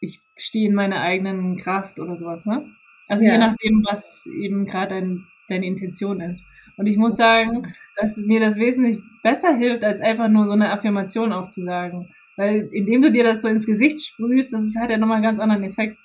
ich 0.00 0.20
stehe 0.36 0.68
in 0.68 0.74
meiner 0.74 1.00
eigenen 1.00 1.56
Kraft 1.56 1.98
oder 1.98 2.16
sowas, 2.16 2.46
ne? 2.46 2.66
Also 3.08 3.24
ja. 3.24 3.32
je 3.32 3.38
nachdem, 3.38 3.84
was 3.84 4.26
eben 4.40 4.66
gerade 4.66 4.94
dein, 4.94 5.26
deine 5.48 5.66
Intention 5.66 6.20
ist. 6.20 6.42
Und 6.76 6.86
ich 6.86 6.96
muss 6.96 7.16
sagen, 7.16 7.68
dass 7.96 8.16
mir 8.18 8.40
das 8.40 8.56
wesentlich 8.56 8.98
besser 9.22 9.54
hilft, 9.56 9.84
als 9.84 10.00
einfach 10.00 10.28
nur 10.28 10.46
so 10.46 10.52
eine 10.52 10.72
Affirmation 10.72 11.32
aufzusagen. 11.32 12.08
Weil 12.36 12.68
indem 12.72 13.02
du 13.02 13.12
dir 13.12 13.24
das 13.24 13.42
so 13.42 13.48
ins 13.48 13.66
Gesicht 13.66 14.00
sprühst, 14.04 14.52
das 14.52 14.62
ist 14.62 14.78
halt 14.78 14.90
ja 14.90 14.96
nochmal 14.96 15.16
einen 15.16 15.24
ganz 15.24 15.38
anderen 15.38 15.64
Effekt. 15.64 16.00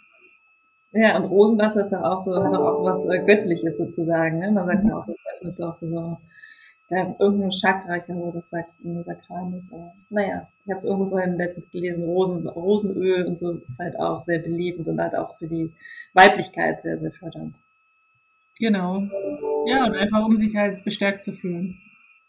Ja, 0.91 1.17
und 1.17 1.25
Rosenwasser 1.25 1.81
ist 1.81 1.91
doch 1.91 2.03
auch 2.03 2.17
so, 2.17 2.35
hat 2.43 2.51
doch 2.51 2.65
auch 2.65 2.75
so 2.75 2.83
was 2.83 3.07
äh, 3.09 3.23
Göttliches 3.25 3.77
sozusagen, 3.77 4.39
ne? 4.39 4.51
Man 4.51 4.67
sagt 4.67 4.83
ja 4.83 4.95
auch 4.95 5.01
so, 5.01 5.11
es 5.11 5.17
öffnet 5.35 5.59
doch 5.59 5.75
so, 5.75 5.87
so 5.87 6.17
da 6.89 7.15
irgendein 7.19 7.51
Chakra, 7.51 7.97
ich 7.97 8.05
glaube, 8.05 8.31
das 8.33 8.49
sagt 8.49 8.71
nee, 8.79 9.03
Sakral 9.03 9.45
nicht, 9.51 9.71
aber 9.71 9.93
naja, 10.09 10.47
ich 10.65 10.71
habe 10.71 10.79
es 10.79 10.85
irgendwo 10.85 11.09
vorhin 11.09 11.37
letztes 11.37 11.69
gelesen, 11.69 12.05
Rosen, 12.05 12.47
Rosenöl 12.47 13.25
und 13.25 13.37
so 13.37 13.51
ist 13.51 13.79
halt 13.79 13.99
auch 13.99 14.19
sehr 14.21 14.39
belebend 14.39 14.87
und 14.87 14.99
halt 14.99 15.15
auch 15.15 15.37
für 15.37 15.47
die 15.47 15.71
Weiblichkeit 16.13 16.81
sehr, 16.81 16.97
sehr 16.97 17.11
fördernd. 17.11 17.53
Genau. 18.59 19.03
Ja, 19.67 19.85
und 19.85 19.95
einfach 19.95 20.25
um 20.25 20.35
sich 20.35 20.55
halt 20.55 20.83
bestärkt 20.83 21.23
zu 21.23 21.31
fühlen. 21.31 21.79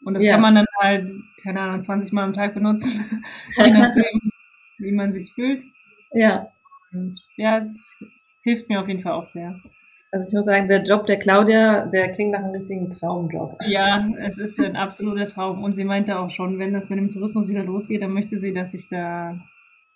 Und 0.05 0.15
das 0.15 0.23
ja. 0.23 0.33
kann 0.33 0.43
man 0.43 0.55
dann 0.55 0.67
halt, 0.79 1.11
keine 1.43 1.61
Ahnung, 1.61 1.83
20 1.83 2.13
Mal 2.13 2.25
am 2.25 2.33
Tag 2.33 2.55
benutzen, 2.55 3.23
je 3.57 3.71
nachdem, 3.71 4.31
wie 4.79 4.93
man 4.93 5.13
sich 5.13 5.33
fühlt. 5.33 5.65
Ja. 6.13 6.53
Und 6.93 7.19
ja, 7.37 7.59
es 7.59 7.97
hilft 8.43 8.69
mir 8.69 8.81
auf 8.81 8.89
jeden 8.89 9.03
Fall 9.03 9.13
auch 9.13 9.27
sehr. 9.27 9.61
Also 10.13 10.29
ich 10.29 10.35
muss 10.35 10.47
sagen, 10.47 10.67
der 10.67 10.83
Job 10.83 11.07
der 11.07 11.19
Claudia, 11.19 11.87
der 11.87 12.11
klingt 12.11 12.33
nach 12.33 12.41
einem 12.41 12.53
richtigen 12.53 12.91
Traumjob. 12.91 13.59
Ja, 13.67 14.09
es 14.19 14.39
ist 14.39 14.59
ein 14.61 14.75
absoluter 14.75 15.27
Traum. 15.27 15.63
Und 15.63 15.73
sie 15.73 15.85
meinte 15.85 16.19
auch 16.19 16.31
schon, 16.31 16.59
wenn 16.59 16.73
das 16.73 16.91
mit 16.91 16.99
dem 16.99 17.11
Tourismus 17.11 17.49
wieder 17.49 17.63
losgeht, 17.63 18.03
dann 18.03 18.13
möchte 18.13 18.37
sie, 18.37 18.53
dass 18.53 18.75
ich 18.75 18.89
da 18.89 19.39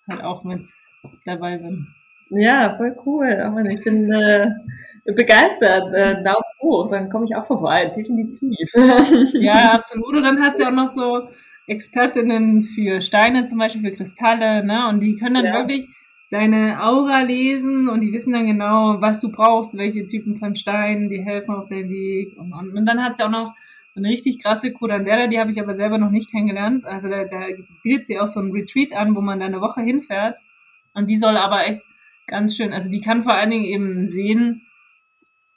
halt 0.08 0.22
auch 0.22 0.44
mit 0.44 0.68
dabei 1.24 1.58
bin. 1.58 1.88
Ja, 2.30 2.76
voll 2.76 2.96
cool. 3.04 3.52
Oh 3.52 3.68
ich 3.68 3.82
bin 3.82 4.10
äh, 4.12 4.50
begeistert. 5.04 5.92
Äh, 5.94 6.22
Daumen 6.22 6.42
hoch, 6.62 6.88
dann 6.90 7.10
komme 7.10 7.26
ich 7.26 7.36
auch 7.36 7.46
vorbei, 7.46 7.86
definitiv. 7.86 8.56
ja, 9.34 9.72
absolut. 9.72 10.14
Und 10.14 10.22
dann 10.22 10.40
hat 10.40 10.56
sie 10.56 10.64
auch 10.64 10.70
noch 10.70 10.86
so 10.86 11.28
Expertinnen 11.66 12.62
für 12.62 13.00
Steine, 13.00 13.44
zum 13.44 13.58
Beispiel 13.58 13.82
für 13.82 13.96
Kristalle, 13.96 14.64
ne? 14.64 14.88
Und 14.88 15.02
die 15.02 15.16
können 15.16 15.34
dann 15.34 15.46
ja. 15.46 15.54
wirklich 15.54 15.88
deine 16.34 16.82
Aura 16.82 17.20
lesen 17.20 17.88
und 17.88 18.00
die 18.00 18.12
wissen 18.12 18.32
dann 18.32 18.46
genau, 18.46 19.00
was 19.00 19.20
du 19.20 19.30
brauchst, 19.30 19.78
welche 19.78 20.04
Typen 20.04 20.36
von 20.36 20.56
Steinen, 20.56 21.08
die 21.08 21.24
helfen 21.24 21.54
auf 21.54 21.68
deinem 21.68 21.90
Weg. 21.90 22.36
Und, 22.36 22.52
und, 22.52 22.76
und 22.76 22.86
dann 22.86 23.02
hat 23.02 23.16
sie 23.16 23.24
auch 23.24 23.30
noch 23.30 23.54
so 23.94 24.00
eine 24.00 24.08
richtig 24.08 24.42
krasse 24.42 24.72
Kuranwera, 24.72 25.28
die 25.28 25.38
habe 25.38 25.52
ich 25.52 25.60
aber 25.60 25.74
selber 25.74 25.98
noch 25.98 26.10
nicht 26.10 26.28
kennengelernt. 26.28 26.84
Also 26.84 27.08
da, 27.08 27.24
da 27.24 27.46
bietet 27.84 28.06
sie 28.06 28.18
auch 28.18 28.26
so 28.26 28.40
ein 28.40 28.50
Retreat 28.50 28.92
an, 28.92 29.14
wo 29.14 29.20
man 29.20 29.38
da 29.38 29.46
eine 29.46 29.60
Woche 29.60 29.82
hinfährt. 29.82 30.36
Und 30.92 31.08
die 31.08 31.16
soll 31.16 31.36
aber 31.36 31.66
echt 31.66 31.80
ganz 32.26 32.56
schön, 32.56 32.72
also 32.72 32.90
die 32.90 33.00
kann 33.00 33.22
vor 33.22 33.34
allen 33.34 33.50
Dingen 33.50 33.64
eben 33.64 34.06
sehen, 34.06 34.62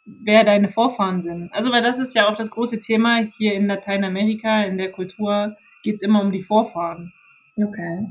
wer 0.06 0.44
deine 0.44 0.70
Vorfahren 0.70 1.22
sind. 1.22 1.52
Also 1.54 1.72
weil 1.72 1.82
das 1.82 1.98
ist 1.98 2.14
ja 2.14 2.30
auch 2.30 2.36
das 2.36 2.52
große 2.52 2.80
Thema 2.80 3.24
hier 3.38 3.54
in 3.54 3.66
Lateinamerika, 3.66 4.62
in 4.62 4.78
der 4.78 4.92
Kultur 4.92 5.58
geht's 5.82 6.04
immer 6.04 6.22
um 6.22 6.32
die 6.32 6.44
Vorfahren. 6.44 7.14
Okay. 7.56 8.06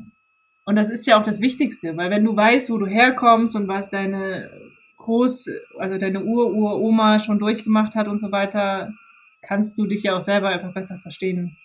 Und 0.67 0.75
das 0.75 0.91
ist 0.91 1.07
ja 1.07 1.19
auch 1.19 1.23
das 1.23 1.41
Wichtigste, 1.41 1.97
weil 1.97 2.11
wenn 2.11 2.25
du 2.25 2.37
weißt, 2.37 2.71
wo 2.71 2.79
du 2.79 2.87
herkommst 2.87 3.55
und 3.55 3.69
was 3.69 3.89
deine 3.89 4.51
Groß, 4.99 5.49
also 5.79 5.97
deine 5.97 6.25
Ur-Ur-Oma 6.25 7.21
schon 7.21 7.39
durchgemacht 7.39 7.95
hat 7.95 8.09
und 8.09 8.19
so 8.19 8.33
weiter, 8.33 8.93
kannst 9.43 9.79
du 9.79 9.87
dich 9.87 10.03
ja 10.03 10.17
auch 10.17 10.21
selber 10.21 10.49
einfach 10.49 10.75
besser 10.75 10.99
verstehen. 10.99 11.57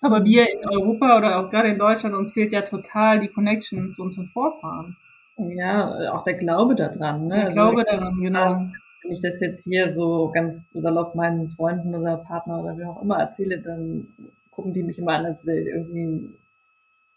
Aber 0.00 0.24
wir 0.24 0.50
in 0.50 0.66
Europa 0.66 1.18
oder 1.18 1.38
auch 1.38 1.50
gerade 1.50 1.68
in 1.68 1.78
Deutschland, 1.78 2.14
uns 2.14 2.32
fehlt 2.32 2.52
ja 2.52 2.62
total 2.62 3.20
die 3.20 3.28
Connection 3.28 3.92
zu 3.92 4.02
unseren 4.02 4.28
Vorfahren. 4.28 4.96
Ja, 5.36 6.12
auch 6.12 6.22
der 6.22 6.34
Glaube 6.34 6.74
daran. 6.74 7.26
Ne? 7.26 7.34
Der 7.36 7.46
also, 7.48 7.60
Glaube 7.60 7.84
daran, 7.84 8.18
genau. 8.20 8.70
Wenn 9.02 9.12
ich 9.12 9.20
das 9.20 9.40
jetzt 9.40 9.64
hier 9.64 9.90
so 9.90 10.30
ganz 10.32 10.64
salopp 10.72 11.14
meinen 11.14 11.50
Freunden 11.50 11.94
oder 11.94 12.16
Partner 12.16 12.62
oder 12.62 12.78
wie 12.78 12.84
auch 12.84 13.02
immer 13.02 13.18
erzähle, 13.18 13.60
dann 13.60 14.08
gucken 14.50 14.72
die 14.72 14.82
mich 14.82 14.98
immer 14.98 15.12
an, 15.12 15.26
als 15.26 15.46
wäre 15.46 15.58
ich 15.58 15.68
irgendwie 15.68 16.30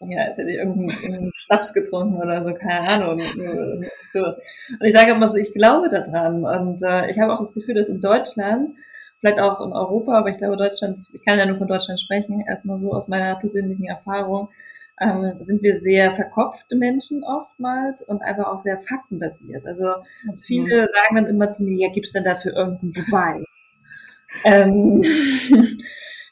ja, 0.08 0.24
als 0.24 0.38
hätte 0.38 0.50
ich 0.50 0.56
irgendeinen, 0.56 1.30
Schnaps 1.34 1.72
getrunken 1.72 2.16
oder 2.16 2.44
so, 2.44 2.54
keine 2.54 2.88
Ahnung. 2.88 3.20
So. 4.10 4.24
Und 4.24 4.86
ich 4.86 4.92
sage 4.92 5.12
immer 5.12 5.28
so, 5.28 5.36
ich 5.36 5.52
glaube 5.52 5.88
daran. 5.88 6.44
Und 6.44 6.82
äh, 6.82 7.10
ich 7.10 7.18
habe 7.18 7.32
auch 7.32 7.38
das 7.38 7.54
Gefühl, 7.54 7.74
dass 7.74 7.88
in 7.88 8.00
Deutschland, 8.00 8.76
vielleicht 9.18 9.40
auch 9.40 9.60
in 9.64 9.72
Europa, 9.72 10.18
aber 10.18 10.30
ich 10.30 10.36
glaube 10.36 10.56
Deutschland, 10.56 10.98
ich 11.12 11.24
kann 11.24 11.38
ja 11.38 11.46
nur 11.46 11.56
von 11.56 11.68
Deutschland 11.68 12.00
sprechen, 12.00 12.44
erstmal 12.46 12.78
so 12.80 12.92
aus 12.92 13.08
meiner 13.08 13.36
persönlichen 13.36 13.84
Erfahrung, 13.84 14.48
ähm, 15.00 15.34
sind 15.40 15.62
wir 15.62 15.76
sehr 15.76 16.10
verkopfte 16.10 16.76
Menschen 16.76 17.24
oftmals 17.24 18.02
und 18.02 18.22
einfach 18.22 18.46
auch 18.46 18.58
sehr 18.58 18.78
faktenbasiert. 18.78 19.66
Also 19.66 19.86
viele 20.38 20.86
sagen 20.88 21.16
dann 21.16 21.26
immer 21.26 21.52
zu 21.52 21.64
mir, 21.64 21.76
ja, 21.76 21.92
gibt's 21.92 22.12
denn 22.12 22.24
dafür 22.24 22.54
irgendeinen 22.54 22.92
Beweis? 22.92 23.76
ähm, 24.44 25.02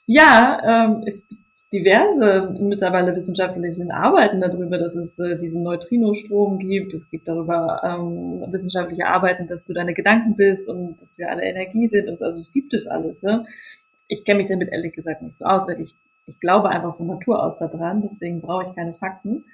ja, 0.07 0.61
ähm, 0.65 1.03
es 1.07 1.27
diverse 1.73 2.53
mittlerweile 2.61 3.15
wissenschaftlichen 3.15 3.93
Arbeiten 3.93 4.41
darüber, 4.41 4.77
dass 4.77 4.97
es 4.97 5.19
äh, 5.19 5.39
diesen 5.39 5.63
Neutrinostrom 5.63 6.59
gibt. 6.59 6.93
Es 6.95 7.09
gibt 7.09 7.29
darüber 7.29 7.81
ähm, 7.85 8.43
wissenschaftliche 8.53 9.07
Arbeiten, 9.07 9.47
dass 9.47 9.65
du 9.65 9.73
deine 9.73 9.95
Gedanken 9.95 10.35
bist 10.35 10.69
und 10.69 11.01
dass 11.01 11.17
wir 11.17 11.31
alle 11.31 11.45
Energie 11.45 11.87
sind. 11.87 12.09
Also 12.09 12.25
es 12.25 12.53
gibt 12.53 12.75
es 12.75 12.87
alles. 12.89 13.23
Ne? 13.23 13.45
Ich 14.09 14.25
kenne 14.25 14.39
mich 14.39 14.47
damit 14.47 14.71
ehrlich 14.73 14.93
gesagt 14.93 15.23
nicht 15.23 15.37
so 15.37 15.45
aus, 15.45 15.69
weil 15.69 15.81
ich, 15.81 15.95
ich 16.27 16.41
glaube 16.41 16.71
einfach 16.71 16.97
von 16.97 17.07
Natur 17.07 17.43
aus 17.43 17.59
daran. 17.59 18.03
Deswegen 18.03 18.41
brauche 18.41 18.65
ich 18.69 18.75
keine 18.75 18.93
Fakten. 18.93 19.45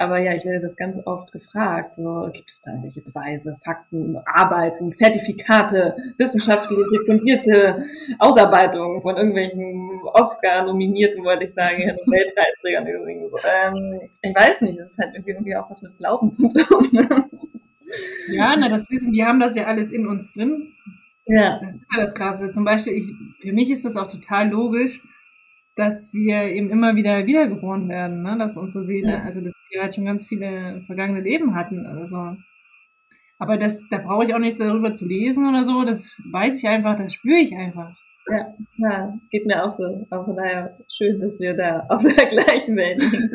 Aber 0.00 0.18
ja, 0.18 0.32
ich 0.32 0.46
werde 0.46 0.60
das 0.60 0.76
ganz 0.76 0.98
oft 1.04 1.30
gefragt. 1.30 1.96
So, 1.96 2.30
gibt 2.32 2.50
es 2.50 2.62
da 2.62 2.70
irgendwelche 2.70 3.02
Beweise, 3.02 3.58
Fakten, 3.62 4.16
Arbeiten, 4.24 4.90
Zertifikate, 4.92 5.94
wissenschaftlich 6.16 6.78
fundierte 7.04 7.84
Ausarbeitungen 8.18 9.02
von 9.02 9.18
irgendwelchen 9.18 10.00
Oscar-Nominierten, 10.14 11.22
wollte 11.22 11.44
ich 11.44 11.52
sagen, 11.52 11.82
Nobelpreisträgern. 12.06 12.86
So. 13.30 13.36
Ähm, 13.38 14.00
ich 14.22 14.34
weiß 14.34 14.62
nicht, 14.62 14.78
es 14.78 14.92
ist 14.92 14.98
halt 14.98 15.14
irgendwie 15.14 15.54
auch 15.54 15.68
was 15.68 15.82
mit 15.82 15.96
Glauben 15.98 16.32
zu 16.32 16.48
tun. 16.48 16.88
ja, 18.28 18.56
na, 18.56 18.68
das 18.68 18.88
wissen, 18.88 19.12
wir 19.12 19.26
haben 19.26 19.38
das 19.38 19.54
ja 19.54 19.64
alles 19.64 19.90
in 19.90 20.06
uns 20.06 20.32
drin. 20.32 20.72
Ja. 21.26 21.60
Das 21.62 21.74
ist 21.74 21.82
ja 21.94 22.00
das 22.00 22.14
Krasse. 22.14 22.50
Zum 22.52 22.64
Beispiel, 22.64 22.94
ich, 22.94 23.12
für 23.40 23.52
mich 23.52 23.70
ist 23.70 23.84
das 23.84 23.96
auch 23.96 24.10
total 24.10 24.48
logisch, 24.48 25.02
dass 25.76 26.12
wir 26.12 26.44
eben 26.44 26.70
immer 26.70 26.96
wieder 26.96 27.26
wiedergeboren 27.26 27.88
werden, 27.88 28.22
ne? 28.22 28.36
dass 28.38 28.56
unsere 28.56 28.82
Seele, 28.84 29.12
ja. 29.12 29.22
also 29.22 29.40
dass 29.40 29.54
wir 29.70 29.82
halt 29.82 29.94
schon 29.94 30.04
ganz 30.04 30.26
viele 30.26 30.82
vergangene 30.86 31.20
Leben 31.20 31.54
hatten. 31.54 31.86
Also. 31.86 32.36
Aber 33.38 33.56
das, 33.56 33.88
da 33.88 33.98
brauche 33.98 34.24
ich 34.24 34.34
auch 34.34 34.38
nichts 34.38 34.58
darüber 34.58 34.92
zu 34.92 35.06
lesen 35.06 35.48
oder 35.48 35.64
so, 35.64 35.84
das 35.84 36.20
weiß 36.30 36.58
ich 36.58 36.68
einfach, 36.68 36.96
das 36.96 37.14
spüre 37.14 37.38
ich 37.38 37.56
einfach. 37.56 37.96
Ja, 38.28 38.54
klar, 38.76 39.18
geht 39.30 39.46
mir 39.46 39.64
auch 39.64 39.70
so. 39.70 40.06
Aber 40.10 40.24
von 40.24 40.36
daher 40.36 40.76
schön, 40.88 41.18
dass 41.18 41.40
wir 41.40 41.54
da 41.54 41.86
auf 41.88 42.02
der 42.02 42.26
gleichen 42.26 42.76
Welt 42.76 43.00
sind. 43.00 43.30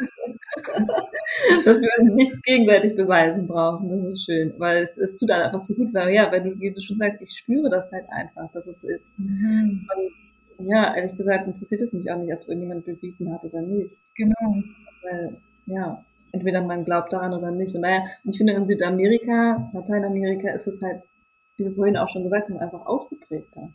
dass 1.65 1.82
wir 1.82 1.89
uns 2.00 2.13
nichts 2.13 2.41
gegenseitig 2.41 2.95
beweisen 2.95 3.48
brauchen. 3.48 3.89
Das 3.89 4.04
ist 4.04 4.26
schön, 4.26 4.54
weil 4.58 4.84
es, 4.84 4.98
es 4.98 5.15
tut 5.15 5.30
dann 5.30 5.41
einfach 5.41 5.60
so 5.60 5.74
gut, 5.74 5.93
weil 5.93 6.13
ja, 6.13 6.32
wenn 6.32 6.43
du, 6.43 6.60
wie 6.60 6.71
du 6.71 6.80
schon 6.82 6.95
sagst, 6.95 7.21
ich 7.21 7.38
spüre 7.38 7.69
das 7.69 7.91
halt 7.91 8.06
einfach, 8.10 8.52
dass 8.52 8.67
es 8.67 8.82
so 8.82 8.88
ist. 8.88 9.17
Mhm. 9.17 9.88
Und 9.95 10.24
ja, 10.60 10.96
ehrlich 10.96 11.15
gesagt 11.18 11.48
interessiert 11.48 11.82
es 11.82 11.94
mich 11.94 12.12
auch 12.12 12.18
nicht, 12.18 12.34
ob 12.34 12.41
es 12.41 12.48
irgendjemand 12.48 12.86
bewiesen 12.86 13.34
hat 13.34 13.44
oder 13.44 13.62
nicht. 13.62 13.96
Genau. 14.15 14.56
Weil, 15.04 15.38
ja, 15.65 16.04
entweder 16.32 16.62
man 16.62 16.86
glaubt 16.86 17.12
daran 17.13 17.34
oder 17.34 17.52
nicht. 17.52 17.76
Und 17.76 17.82
naja, 17.82 18.04
ich 18.24 18.38
finde 18.38 18.54
in 18.54 18.68
Südamerika, 18.68 19.70
Lateinamerika 19.74 20.52
ist 20.52 20.68
es 20.68 20.82
halt, 20.82 21.02
wie 21.58 21.65
wir 21.65 21.74
vorhin 21.74 21.98
auch 21.98 22.10
schon 22.10 22.24
gesagt 22.24 22.50
haben, 22.50 22.60
einfach 22.60 22.86
ausgeprägter. 22.86 23.70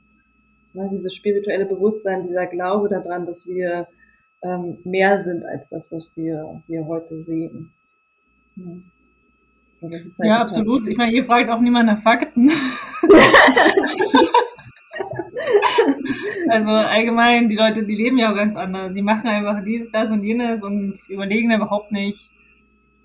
Ja, 0.75 0.89
dieses 0.89 1.15
spirituelle 1.15 1.67
Bewusstsein, 1.67 2.23
dieser 2.23 2.47
Glaube 2.47 2.89
daran, 2.89 3.27
dass 3.27 3.47
wir 3.47 3.89
ähm, 4.43 4.79
mehr 4.85 5.21
sind 5.21 5.45
als 5.45 5.69
das, 5.69 5.91
was 5.91 6.11
wir, 6.15 6.63
wir 6.67 6.87
heute 6.87 7.21
sehen. 7.21 7.73
Ja, 8.57 8.65
so, 9.81 9.89
halt 9.89 9.99
ja 10.23 10.41
absolut. 10.41 10.87
Ich 10.89 10.97
meine, 10.97 11.13
ihr 11.13 11.25
fragt 11.25 11.51
auch 11.51 11.61
niemand 11.61 11.87
nach 11.87 11.99
Fakten. 11.99 12.51
also 16.49 16.71
allgemein, 16.71 17.49
die 17.49 17.57
Leute, 17.57 17.85
die 17.85 17.95
leben 17.95 18.19
ja 18.19 18.31
auch 18.31 18.37
ganz 18.37 18.57
anders. 18.57 18.95
Sie 18.95 19.03
machen 19.03 19.29
einfach 19.29 19.63
dies, 19.65 19.91
das 19.91 20.11
und 20.11 20.23
jenes 20.23 20.63
und 20.63 20.99
überlegen 21.09 21.53
überhaupt 21.53 21.93
nicht. 21.93 22.31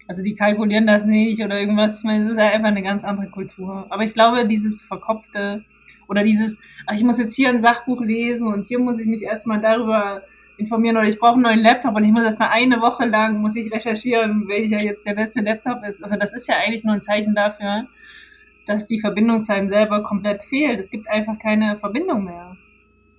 Also 0.07 0.23
die 0.23 0.35
kalkulieren 0.35 0.85
das 0.85 1.05
nicht 1.05 1.43
oder 1.43 1.59
irgendwas. 1.59 1.99
Ich 1.99 2.03
meine, 2.03 2.23
es 2.23 2.29
ist 2.29 2.37
ja 2.37 2.49
einfach 2.49 2.67
eine 2.67 2.83
ganz 2.83 3.03
andere 3.03 3.29
Kultur. 3.29 3.87
Aber 3.89 4.03
ich 4.03 4.13
glaube, 4.13 4.47
dieses 4.47 4.81
Verkopfte 4.81 5.63
oder 6.07 6.23
dieses, 6.23 6.59
ach, 6.85 6.95
ich 6.95 7.03
muss 7.03 7.17
jetzt 7.17 7.35
hier 7.35 7.49
ein 7.49 7.59
Sachbuch 7.59 8.01
lesen 8.01 8.47
und 8.47 8.65
hier 8.65 8.79
muss 8.79 8.99
ich 8.99 9.07
mich 9.07 9.23
erstmal 9.23 9.59
darüber 9.59 10.21
informieren 10.57 10.97
oder 10.97 11.07
ich 11.07 11.19
brauche 11.19 11.33
einen 11.33 11.43
neuen 11.43 11.59
Laptop 11.59 11.95
und 11.95 12.03
ich 12.03 12.11
muss 12.11 12.23
erstmal 12.23 12.49
eine 12.49 12.79
Woche 12.79 13.05
lang, 13.05 13.41
muss 13.41 13.55
ich 13.55 13.73
recherchieren, 13.73 14.47
welcher 14.47 14.79
jetzt 14.79 15.05
der 15.05 15.15
beste 15.15 15.41
Laptop 15.41 15.83
ist. 15.83 16.03
Also 16.03 16.15
das 16.15 16.33
ist 16.33 16.47
ja 16.47 16.55
eigentlich 16.57 16.83
nur 16.83 16.93
ein 16.93 17.01
Zeichen 17.01 17.35
dafür, 17.35 17.87
dass 18.65 18.87
die 18.87 18.99
Verbindung 18.99 19.41
zu 19.41 19.53
einem 19.53 19.67
selber 19.67 20.03
komplett 20.03 20.43
fehlt. 20.43 20.79
Es 20.79 20.89
gibt 20.89 21.09
einfach 21.09 21.37
keine 21.39 21.77
Verbindung 21.77 22.23
mehr. 22.23 22.57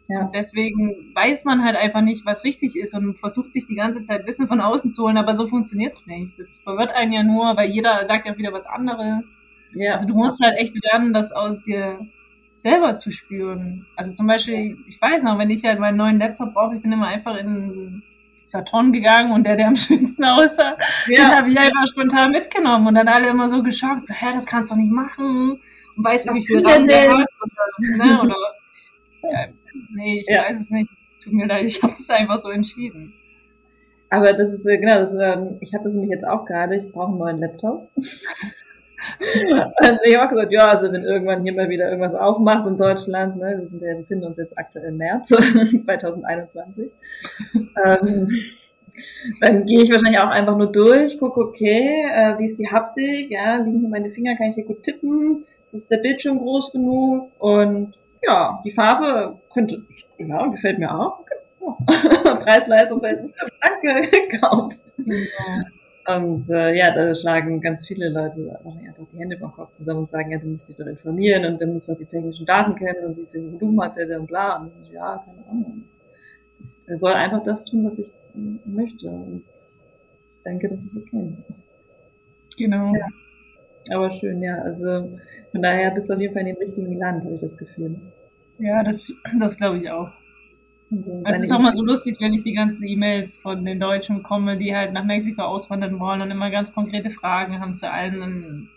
Ja. 0.09 0.21
Und 0.21 0.35
deswegen 0.35 1.13
weiß 1.15 1.45
man 1.45 1.65
halt 1.65 1.77
einfach 1.77 2.01
nicht, 2.01 2.25
was 2.25 2.45
richtig 2.45 2.77
ist 2.77 2.95
und 2.95 3.19
versucht 3.19 3.51
sich 3.51 3.67
die 3.67 3.75
ganze 3.75 4.03
Zeit 4.03 4.27
Wissen 4.27 4.47
von 4.47 4.61
außen 4.61 4.91
zu 4.91 5.05
holen, 5.05 5.17
aber 5.17 5.35
so 5.35 5.49
funktioniert's 5.49 6.07
nicht. 6.07 6.39
Das 6.39 6.59
verwirrt 6.59 6.93
einen 6.95 7.13
ja 7.13 7.23
nur, 7.23 7.57
weil 7.57 7.71
jeder 7.71 8.05
sagt 8.05 8.27
ja 8.27 8.37
wieder 8.37 8.53
was 8.53 8.67
anderes. 8.67 9.41
Ja. 9.75 9.93
Also 9.93 10.07
du 10.07 10.15
musst 10.15 10.43
halt 10.45 10.57
echt 10.59 10.75
lernen, 10.85 11.13
das 11.13 11.33
aus 11.33 11.63
dir 11.65 12.07
selber 12.55 12.95
zu 12.95 13.11
spüren. 13.11 13.87
Also 13.97 14.13
zum 14.13 14.27
Beispiel, 14.27 14.75
ich 14.87 15.01
weiß 15.01 15.25
noch, 15.25 15.39
wenn 15.39 15.51
ich 15.51 15.65
halt 15.65 15.81
meinen 15.81 15.97
neuen 15.97 16.19
Laptop 16.19 16.55
brauche, 16.55 16.77
ich 16.77 16.83
bin 16.83 16.93
immer 16.93 17.09
einfach 17.09 17.37
in 17.37 18.03
Saturn 18.45 18.93
gegangen 18.93 19.33
und 19.33 19.45
der, 19.45 19.57
der 19.57 19.69
am 19.69 19.77
schönsten 19.77 20.25
aussah, 20.25 20.77
ja. 21.09 21.17
den 21.17 21.37
habe 21.37 21.49
ich 21.49 21.59
einfach 21.59 21.87
spontan 21.89 22.31
mitgenommen 22.31 22.87
und 22.87 22.95
dann 22.95 23.09
alle 23.09 23.29
immer 23.29 23.49
so 23.49 23.63
geschockt, 23.63 24.07
so, 24.07 24.15
hä, 24.15 24.27
das 24.33 24.47
kannst 24.47 24.71
du 24.71 24.75
doch 24.75 24.81
nicht 24.81 24.93
machen 24.93 25.61
und 25.97 26.05
weißt 26.05 26.31
du, 26.31 26.35
wie 26.35 26.47
viel 26.47 26.67
RAM 26.67 26.87
der 26.87 27.11
hat 27.11 27.29
oder, 27.43 28.07
ne, 28.07 28.23
oder 28.23 28.37
ja, 29.31 29.47
nee, 29.95 30.21
ich 30.21 30.29
ja. 30.29 30.43
weiß 30.43 30.61
es 30.61 30.71
nicht, 30.71 30.91
tut 31.23 31.33
mir 31.33 31.47
leid, 31.47 31.67
ich 31.67 31.83
habe 31.83 31.93
das 31.93 32.11
einfach 32.11 32.39
so 32.39 32.51
entschieden. 32.51 33.15
Aber 34.09 34.33
das 34.33 34.53
ist, 34.53 34.67
äh, 34.67 34.79
genau, 34.79 34.97
das, 34.97 35.15
ähm, 35.15 35.57
ich 35.61 35.75
habe 35.75 35.85
das 35.85 35.95
nämlich 35.95 36.11
jetzt 36.11 36.27
auch 36.27 36.45
gerade, 36.45 36.77
ich 36.77 36.93
brauche 36.93 37.09
einen 37.09 37.19
neuen 37.19 37.39
Laptop. 37.39 37.91
und 37.97 40.01
ich 40.05 40.17
habe 40.17 40.25
auch 40.25 40.31
gesagt, 40.31 40.53
ja, 40.53 40.67
also 40.67 40.93
wenn 40.93 41.05
irgendwann 41.05 41.43
hier 41.43 41.55
mal 41.55 41.69
wieder 41.69 41.89
irgendwas 41.89 42.15
aufmacht 42.15 42.67
in 42.67 42.77
Deutschland, 42.77 43.37
ne, 43.37 43.57
wir, 43.59 43.67
sind 43.67 43.83
ja, 43.83 43.95
befinden 43.95 44.27
uns 44.27 44.39
jetzt 44.39 44.59
aktuell 44.59 44.87
im 44.87 44.97
März 44.97 45.29
2021, 45.29 46.93
ähm, 47.85 48.29
dann 49.41 49.67
gehe 49.67 49.83
ich 49.83 49.91
wahrscheinlich 49.91 50.21
auch 50.21 50.31
einfach 50.31 50.57
nur 50.57 50.73
durch, 50.73 51.19
gucke, 51.19 51.41
okay, 51.41 52.07
äh, 52.13 52.39
wie 52.39 52.47
ist 52.47 52.59
die 52.59 52.71
Haptik, 52.71 53.31
ja, 53.31 53.57
liegen 53.57 53.81
hier 53.81 53.89
meine 53.89 54.11
Finger, 54.11 54.37
kann 54.37 54.51
ich 54.51 54.55
hier 54.55 54.65
gut 54.65 54.83
tippen, 54.83 55.43
ist 55.65 55.91
der 55.91 55.99
Bildschirm 55.99 56.39
groß 56.39 56.73
genug 56.73 57.31
und 57.39 57.93
ja, 58.27 58.61
die 58.65 58.71
Farbe 58.71 59.39
könnte, 59.53 59.83
ja, 60.19 60.47
gefällt 60.47 60.79
mir 60.79 60.93
auch. 60.93 61.25
Ja. 61.61 62.35
Preis-Leistung, 62.37 63.01
danke, 63.01 64.09
gekauft. 64.31 64.95
Ja. 64.99 66.17
Und 66.17 66.49
äh, 66.51 66.77
ja, 66.77 66.95
da 66.95 67.13
schlagen 67.15 67.61
ganz 67.61 67.87
viele 67.87 68.09
Leute 68.09 68.59
einfach 68.65 69.07
die 69.13 69.19
Hände 69.19 69.37
über 69.37 69.49
den 69.49 69.53
Kopf 69.53 69.73
zusammen 69.73 70.01
und 70.01 70.11
sagen, 70.11 70.31
ja, 70.31 70.39
du 70.39 70.47
musst 70.47 70.69
dich 70.69 70.77
doch 70.77 70.87
informieren 70.87 71.45
und 71.45 71.61
dann 71.61 71.73
musst 71.73 71.89
du 71.89 71.93
auch 71.93 71.99
die 71.99 72.05
technischen 72.05 72.47
Daten 72.47 72.77
kennen 72.77 73.07
und 73.07 73.17
wie 73.17 73.27
viel 73.27 73.53
Volumen 73.53 73.81
hat 73.83 73.97
der 73.97 74.07
denn, 74.07 74.25
bla. 74.25 74.59
Und 74.59 74.73
ja, 74.93 75.25
keine 75.25 75.49
Ahnung. 75.51 75.85
Er 76.87 76.97
soll 76.97 77.13
einfach 77.13 77.43
das 77.43 77.65
tun, 77.65 77.85
was 77.85 77.99
ich 77.99 78.13
möchte. 78.65 79.09
Und 79.09 79.43
ich 79.49 80.43
denke, 80.45 80.69
das 80.69 80.85
ist 80.85 80.97
okay. 80.97 81.33
Genau. 82.57 82.95
Ja. 82.95 83.07
Aber 83.91 84.11
schön, 84.11 84.43
ja. 84.43 84.59
Also 84.63 85.19
von 85.53 85.63
daher 85.63 85.91
bist 85.91 86.09
du 86.09 86.15
auf 86.15 86.21
jeden 86.21 86.33
Fall 86.33 86.47
in 86.47 86.55
dem 86.55 86.59
richtigen 86.59 86.99
Land, 86.99 87.25
habe 87.25 87.35
ich 87.35 87.41
das 87.41 87.57
Gefühl. 87.57 88.01
Ja, 88.59 88.83
das, 88.83 89.15
das 89.39 89.57
glaube 89.57 89.79
ich 89.79 89.91
auch. 89.91 90.11
Also, 90.91 91.23
es 91.25 91.43
ist 91.43 91.53
auch 91.53 91.59
mal 91.59 91.73
so 91.73 91.83
lustig, 91.83 92.17
wenn 92.21 92.33
ich 92.33 92.45
die 92.45 92.53
ganzen 92.53 92.85
E-Mails 92.87 93.39
von 93.39 93.65
den 93.65 93.81
Deutschen 93.81 94.19
bekomme, 94.19 94.57
die 94.57 94.75
halt 94.75 94.93
nach 94.93 95.05
Mexiko 95.05 95.43
auswandern 95.43 95.99
wollen 95.99 96.23
und 96.23 96.31
immer 96.31 96.51
ganz 96.51 96.73
konkrete 96.73 97.11
Fragen 97.11 97.61
haben 97.61 97.75
zu 97.75 97.91
allen. 97.91 98.23
Und 98.23 98.71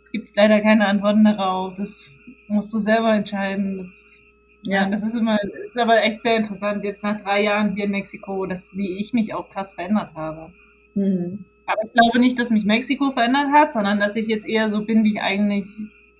es 0.00 0.10
gibt 0.10 0.34
leider 0.34 0.60
keine 0.62 0.86
Antworten 0.86 1.24
darauf. 1.24 1.74
Das 1.76 2.10
musst 2.48 2.72
du 2.72 2.78
selber 2.78 3.12
entscheiden. 3.14 3.78
Das, 3.78 4.18
ja, 4.62 4.88
das 4.88 5.02
ist 5.02 5.14
immer, 5.14 5.38
das 5.42 5.68
ist 5.68 5.78
aber 5.78 6.02
echt 6.02 6.22
sehr 6.22 6.36
interessant, 6.36 6.82
jetzt 6.84 7.04
nach 7.04 7.20
drei 7.20 7.42
Jahren 7.42 7.74
hier 7.74 7.84
in 7.84 7.90
Mexiko, 7.90 8.46
dass, 8.46 8.74
wie 8.74 8.98
ich 8.98 9.12
mich 9.12 9.34
auch 9.34 9.50
krass 9.50 9.74
verändert 9.74 10.14
habe. 10.14 10.52
Mhm. 10.94 11.44
Aber 11.66 11.82
ich 11.84 11.92
glaube 11.92 12.18
nicht, 12.18 12.38
dass 12.38 12.50
mich 12.50 12.64
Mexiko 12.64 13.10
verändert 13.12 13.48
hat, 13.52 13.72
sondern 13.72 13.98
dass 13.98 14.16
ich 14.16 14.26
jetzt 14.26 14.46
eher 14.46 14.68
so 14.68 14.84
bin, 14.84 15.04
wie 15.04 15.14
ich 15.14 15.20
eigentlich, 15.20 15.66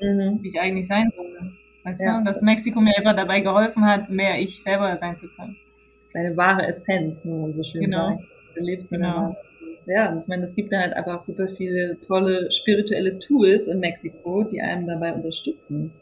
mhm. 0.00 0.38
wie 0.40 0.48
ich 0.48 0.60
eigentlich 0.60 0.86
sein 0.86 1.10
soll. 1.14 1.52
Weißt 1.84 2.02
ja. 2.02 2.18
du? 2.18 2.24
Dass 2.24 2.42
Mexiko 2.42 2.80
mir 2.80 2.96
einfach 2.96 3.14
dabei 3.14 3.40
geholfen 3.40 3.84
hat, 3.84 4.10
mehr 4.10 4.38
ich 4.40 4.62
selber 4.62 4.96
sein 4.96 5.16
zu 5.16 5.28
können. 5.28 5.56
Deine 6.14 6.36
wahre 6.36 6.66
Essenz, 6.66 7.24
man 7.24 7.52
so 7.52 7.62
schön 7.62 7.82
genau. 7.82 8.10
sagt. 8.10 8.24
Du 8.56 8.62
lebst 8.62 8.90
genau. 8.90 9.36
Ja, 9.86 10.16
ich 10.16 10.26
meine, 10.28 10.44
es 10.44 10.54
gibt 10.54 10.72
da 10.72 10.78
halt 10.78 10.94
einfach 10.94 11.20
super 11.20 11.48
viele 11.48 12.00
tolle 12.00 12.50
spirituelle 12.50 13.18
Tools 13.18 13.68
in 13.68 13.80
Mexiko, 13.80 14.44
die 14.44 14.62
einem 14.62 14.86
dabei 14.86 15.12
unterstützen. 15.12 15.92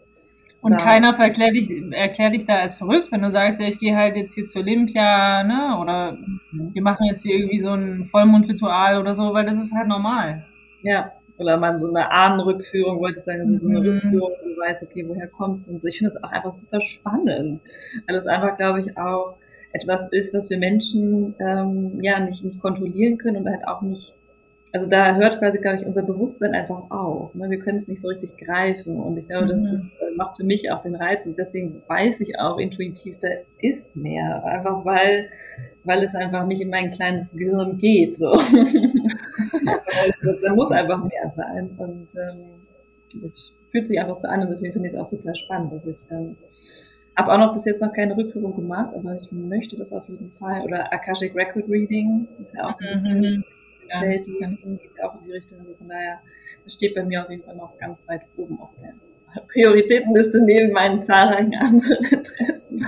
Und 0.62 0.72
da. 0.72 0.76
keiner 0.76 1.18
erklärt 1.18 1.54
dich, 1.56 1.68
erklärt 1.90 2.34
dich 2.34 2.46
da 2.46 2.60
als 2.60 2.76
verrückt, 2.76 3.10
wenn 3.10 3.20
du 3.20 3.30
sagst, 3.30 3.60
ja, 3.60 3.66
ich 3.66 3.80
gehe 3.80 3.96
halt 3.96 4.16
jetzt 4.16 4.34
hier 4.34 4.46
zur 4.46 4.62
Olympia, 4.62 5.42
ne, 5.42 5.76
oder 5.80 6.12
mhm. 6.12 6.70
wir 6.72 6.82
machen 6.82 7.04
jetzt 7.06 7.22
hier 7.22 7.34
irgendwie 7.34 7.58
so 7.58 7.70
ein 7.70 8.04
Vollmondritual 8.04 9.00
oder 9.00 9.12
so, 9.12 9.34
weil 9.34 9.44
das 9.44 9.58
ist 9.58 9.74
halt 9.74 9.88
normal. 9.88 10.46
Ja, 10.82 11.10
oder 11.36 11.56
man 11.56 11.76
so 11.78 11.88
eine 11.88 12.12
Ahnenrückführung, 12.12 13.00
wollte 13.00 13.18
ich 13.18 13.24
sagen, 13.24 13.40
also 13.40 13.56
so 13.56 13.68
eine 13.68 13.80
mhm. 13.80 13.86
Rückführung, 13.86 14.30
wo 14.40 14.48
du 14.48 14.60
weißt, 14.60 14.84
okay, 14.84 15.04
woher 15.08 15.26
kommst 15.26 15.66
du 15.66 15.72
und 15.72 15.80
so. 15.80 15.88
Ich 15.88 15.98
finde 15.98 16.12
das 16.14 16.22
auch 16.22 16.30
einfach 16.30 16.52
super 16.52 16.80
spannend, 16.80 17.60
weil 18.06 18.16
es 18.16 18.28
einfach, 18.28 18.56
glaube 18.56 18.80
ich, 18.80 18.96
auch 18.96 19.34
etwas 19.72 20.06
ist, 20.12 20.32
was 20.32 20.48
wir 20.48 20.58
Menschen 20.58 21.34
ähm, 21.40 21.98
ja 22.02 22.20
nicht, 22.20 22.44
nicht 22.44 22.60
kontrollieren 22.60 23.18
können 23.18 23.38
und 23.38 23.48
halt 23.48 23.66
auch 23.66 23.82
nicht 23.82 24.14
also 24.72 24.88
da 24.88 25.16
hört 25.16 25.38
quasi, 25.38 25.58
glaube 25.58 25.76
ich, 25.76 25.86
unser 25.86 26.02
Bewusstsein 26.02 26.54
einfach 26.54 26.90
auf. 26.90 27.34
Ne? 27.34 27.50
Wir 27.50 27.58
können 27.58 27.76
es 27.76 27.88
nicht 27.88 28.00
so 28.00 28.08
richtig 28.08 28.38
greifen. 28.38 28.96
Und 28.96 29.18
ich 29.18 29.28
glaube, 29.28 29.46
das 29.46 29.70
mhm. 29.70 29.76
ist, 29.76 29.94
äh, 29.96 30.16
macht 30.16 30.38
für 30.38 30.44
mich 30.44 30.70
auch 30.70 30.80
den 30.80 30.94
Reiz. 30.94 31.26
Und 31.26 31.36
deswegen 31.36 31.82
weiß 31.86 32.20
ich 32.20 32.38
auch 32.38 32.58
intuitiv, 32.58 33.18
da 33.20 33.28
ist 33.60 33.94
mehr. 33.94 34.42
Einfach 34.44 34.82
weil, 34.84 35.28
weil 35.84 36.02
es 36.02 36.14
einfach 36.14 36.46
nicht 36.46 36.62
in 36.62 36.70
mein 36.70 36.90
kleines 36.90 37.32
Gehirn 37.32 37.76
geht. 37.76 38.14
So. 38.14 38.30
also, 38.32 38.48
da 40.42 40.54
muss 40.54 40.70
einfach 40.70 41.04
mehr 41.04 41.30
sein. 41.30 41.70
Und 41.76 42.08
ähm, 42.14 42.38
das 43.20 43.52
fühlt 43.70 43.86
sich 43.86 44.00
einfach 44.00 44.16
so 44.16 44.26
an. 44.26 44.40
Und 44.40 44.48
deswegen 44.48 44.72
finde 44.72 44.88
ich 44.88 44.94
es 44.94 44.98
auch 44.98 45.10
total 45.10 45.36
spannend, 45.36 45.74
dass 45.74 45.86
ich 45.86 46.10
ähm, 46.10 46.36
habe 47.14 47.30
auch 47.30 47.38
noch 47.38 47.52
bis 47.52 47.66
jetzt 47.66 47.82
noch 47.82 47.92
keine 47.92 48.16
Rückführung 48.16 48.56
gemacht, 48.56 48.94
aber 48.96 49.14
ich 49.14 49.30
möchte 49.32 49.76
das 49.76 49.92
auf 49.92 50.08
jeden 50.08 50.30
Fall. 50.30 50.62
Oder 50.62 50.90
Akashic 50.90 51.34
Record 51.34 51.68
Reading 51.68 52.26
ist 52.40 52.54
ja 52.54 52.66
auch 52.66 52.72
so 52.72 52.86
ein 52.86 52.92
bisschen 52.92 53.44
ja, 53.92 54.00
Feld, 54.00 54.26
die 54.26 54.76
geht 54.76 55.02
auch 55.02 55.14
in 55.16 55.24
die 55.24 55.32
Richtung. 55.32 55.60
Also 55.60 55.74
von 55.74 55.88
daher, 55.88 56.20
das 56.64 56.74
steht 56.74 56.94
bei 56.94 57.04
mir 57.04 57.22
auf 57.22 57.30
jeden 57.30 57.42
Fall 57.42 57.56
noch 57.56 57.76
ganz 57.78 58.06
weit 58.08 58.22
oben 58.36 58.60
auf 58.60 58.70
der 58.80 58.94
Prioritätenliste 59.48 60.42
neben 60.42 60.72
meinen 60.72 61.00
zahlreichen 61.00 61.54
anderen 61.54 62.04
Interessen. 62.10 62.86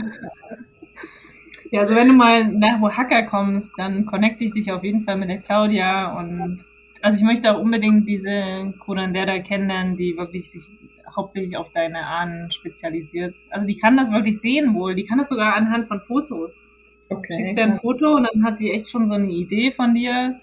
Ja, 1.70 1.80
also 1.80 1.96
wenn 1.96 2.08
du 2.08 2.14
mal 2.14 2.52
nach 2.52 2.80
Oaxaca 2.82 3.22
kommst, 3.22 3.78
dann 3.78 4.06
connecte 4.06 4.44
ich 4.44 4.52
dich 4.52 4.70
auf 4.70 4.84
jeden 4.84 5.02
Fall 5.02 5.16
mit 5.16 5.28
der 5.28 5.38
Claudia 5.38 6.18
und 6.18 6.64
also 7.02 7.18
ich 7.18 7.24
möchte 7.24 7.52
auch 7.52 7.60
unbedingt 7.60 8.08
diese 8.08 8.72
Curandera 8.78 9.40
kennenlernen, 9.40 9.96
die 9.96 10.16
wirklich 10.16 10.50
sich 10.50 10.70
hauptsächlich 11.14 11.56
auf 11.56 11.70
deine 11.70 12.06
Ahnen 12.06 12.50
spezialisiert. 12.50 13.36
Also 13.50 13.66
die 13.66 13.76
kann 13.76 13.96
das 13.96 14.10
wirklich 14.10 14.40
sehen 14.40 14.74
wohl, 14.74 14.94
die 14.94 15.04
kann 15.04 15.18
das 15.18 15.28
sogar 15.28 15.54
anhand 15.54 15.86
von 15.86 16.00
Fotos. 16.00 16.62
Okay. 17.10 17.34
Schickst 17.34 17.56
dir 17.56 17.64
ein 17.64 17.74
Foto 17.74 18.14
und 18.14 18.28
dann 18.32 18.44
hat 18.44 18.60
die 18.60 18.70
echt 18.70 18.88
schon 18.88 19.06
so 19.06 19.14
eine 19.14 19.30
Idee 19.30 19.70
von 19.70 19.94
dir, 19.94 20.40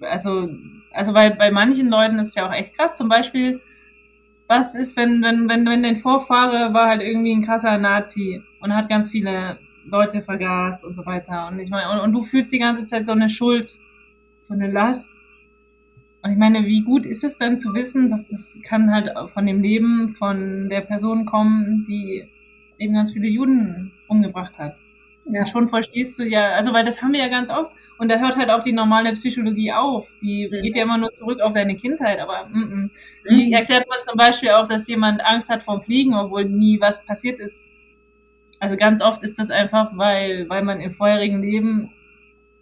also, 0.00 0.48
also 0.92 1.14
weil 1.14 1.34
bei 1.36 1.50
manchen 1.50 1.88
Leuten 1.88 2.18
ist 2.18 2.28
es 2.28 2.34
ja 2.34 2.48
auch 2.48 2.52
echt 2.52 2.76
krass. 2.76 2.96
Zum 2.96 3.08
Beispiel, 3.08 3.60
was 4.48 4.74
ist, 4.74 4.96
wenn, 4.96 5.22
wenn, 5.22 5.48
wenn, 5.48 5.66
wenn 5.66 5.82
dein 5.82 5.98
Vorfahre 5.98 6.74
war 6.74 6.88
halt 6.88 7.02
irgendwie 7.02 7.34
ein 7.34 7.44
krasser 7.44 7.78
Nazi 7.78 8.42
und 8.60 8.74
hat 8.74 8.88
ganz 8.88 9.10
viele 9.10 9.58
Leute 9.84 10.22
vergast 10.22 10.84
und 10.84 10.92
so 10.92 11.04
weiter. 11.06 11.48
Und 11.48 11.58
ich 11.58 11.70
meine, 11.70 11.90
und, 11.90 12.00
und 12.00 12.12
du 12.12 12.22
fühlst 12.22 12.52
die 12.52 12.58
ganze 12.58 12.84
Zeit 12.84 13.06
so 13.06 13.12
eine 13.12 13.28
Schuld, 13.28 13.76
so 14.40 14.54
eine 14.54 14.70
Last. 14.70 15.10
Und 16.22 16.30
ich 16.30 16.38
meine, 16.38 16.66
wie 16.66 16.82
gut 16.82 17.04
ist 17.04 17.24
es 17.24 17.36
dann 17.36 17.56
zu 17.56 17.74
wissen, 17.74 18.08
dass 18.08 18.28
das 18.28 18.58
kann 18.64 18.92
halt 18.92 19.10
von 19.32 19.46
dem 19.46 19.60
Leben 19.62 20.10
von 20.10 20.68
der 20.68 20.82
Person 20.82 21.26
kommen, 21.26 21.84
die 21.88 22.28
eben 22.78 22.94
ganz 22.94 23.12
viele 23.12 23.28
Juden 23.28 23.92
umgebracht 24.08 24.56
hat. 24.58 24.76
Ja. 25.24 25.44
Schon 25.44 25.68
verstehst 25.68 26.18
du 26.18 26.24
ja, 26.24 26.52
also 26.52 26.72
weil 26.72 26.84
das 26.84 27.00
haben 27.00 27.12
wir 27.12 27.20
ja 27.20 27.28
ganz 27.28 27.50
oft. 27.50 27.72
Und 27.98 28.08
da 28.10 28.18
hört 28.18 28.36
halt 28.36 28.50
auch 28.50 28.62
die 28.62 28.72
normale 28.72 29.12
Psychologie 29.12 29.72
auf. 29.72 30.08
Die 30.20 30.48
mhm. 30.48 30.62
geht 30.62 30.74
ja 30.74 30.82
immer 30.82 30.98
nur 30.98 31.12
zurück 31.12 31.40
auf 31.40 31.52
deine 31.52 31.76
Kindheit. 31.76 32.18
Aber 32.18 32.48
mm, 32.48 32.58
mm. 32.58 32.90
wie 33.26 33.46
mhm. 33.46 33.52
erklärt 33.52 33.88
man 33.88 34.00
zum 34.00 34.16
Beispiel 34.16 34.50
auch, 34.50 34.66
dass 34.66 34.88
jemand 34.88 35.24
Angst 35.24 35.48
hat 35.48 35.62
vom 35.62 35.80
Fliegen, 35.80 36.14
obwohl 36.14 36.46
nie 36.46 36.80
was 36.80 37.04
passiert 37.04 37.38
ist? 37.38 37.64
Also 38.58 38.76
ganz 38.76 39.02
oft 39.02 39.22
ist 39.22 39.38
das 39.38 39.50
einfach, 39.50 39.96
weil, 39.96 40.48
weil 40.48 40.64
man 40.64 40.80
im 40.80 40.90
vorherigen 40.90 41.42
Leben 41.42 41.92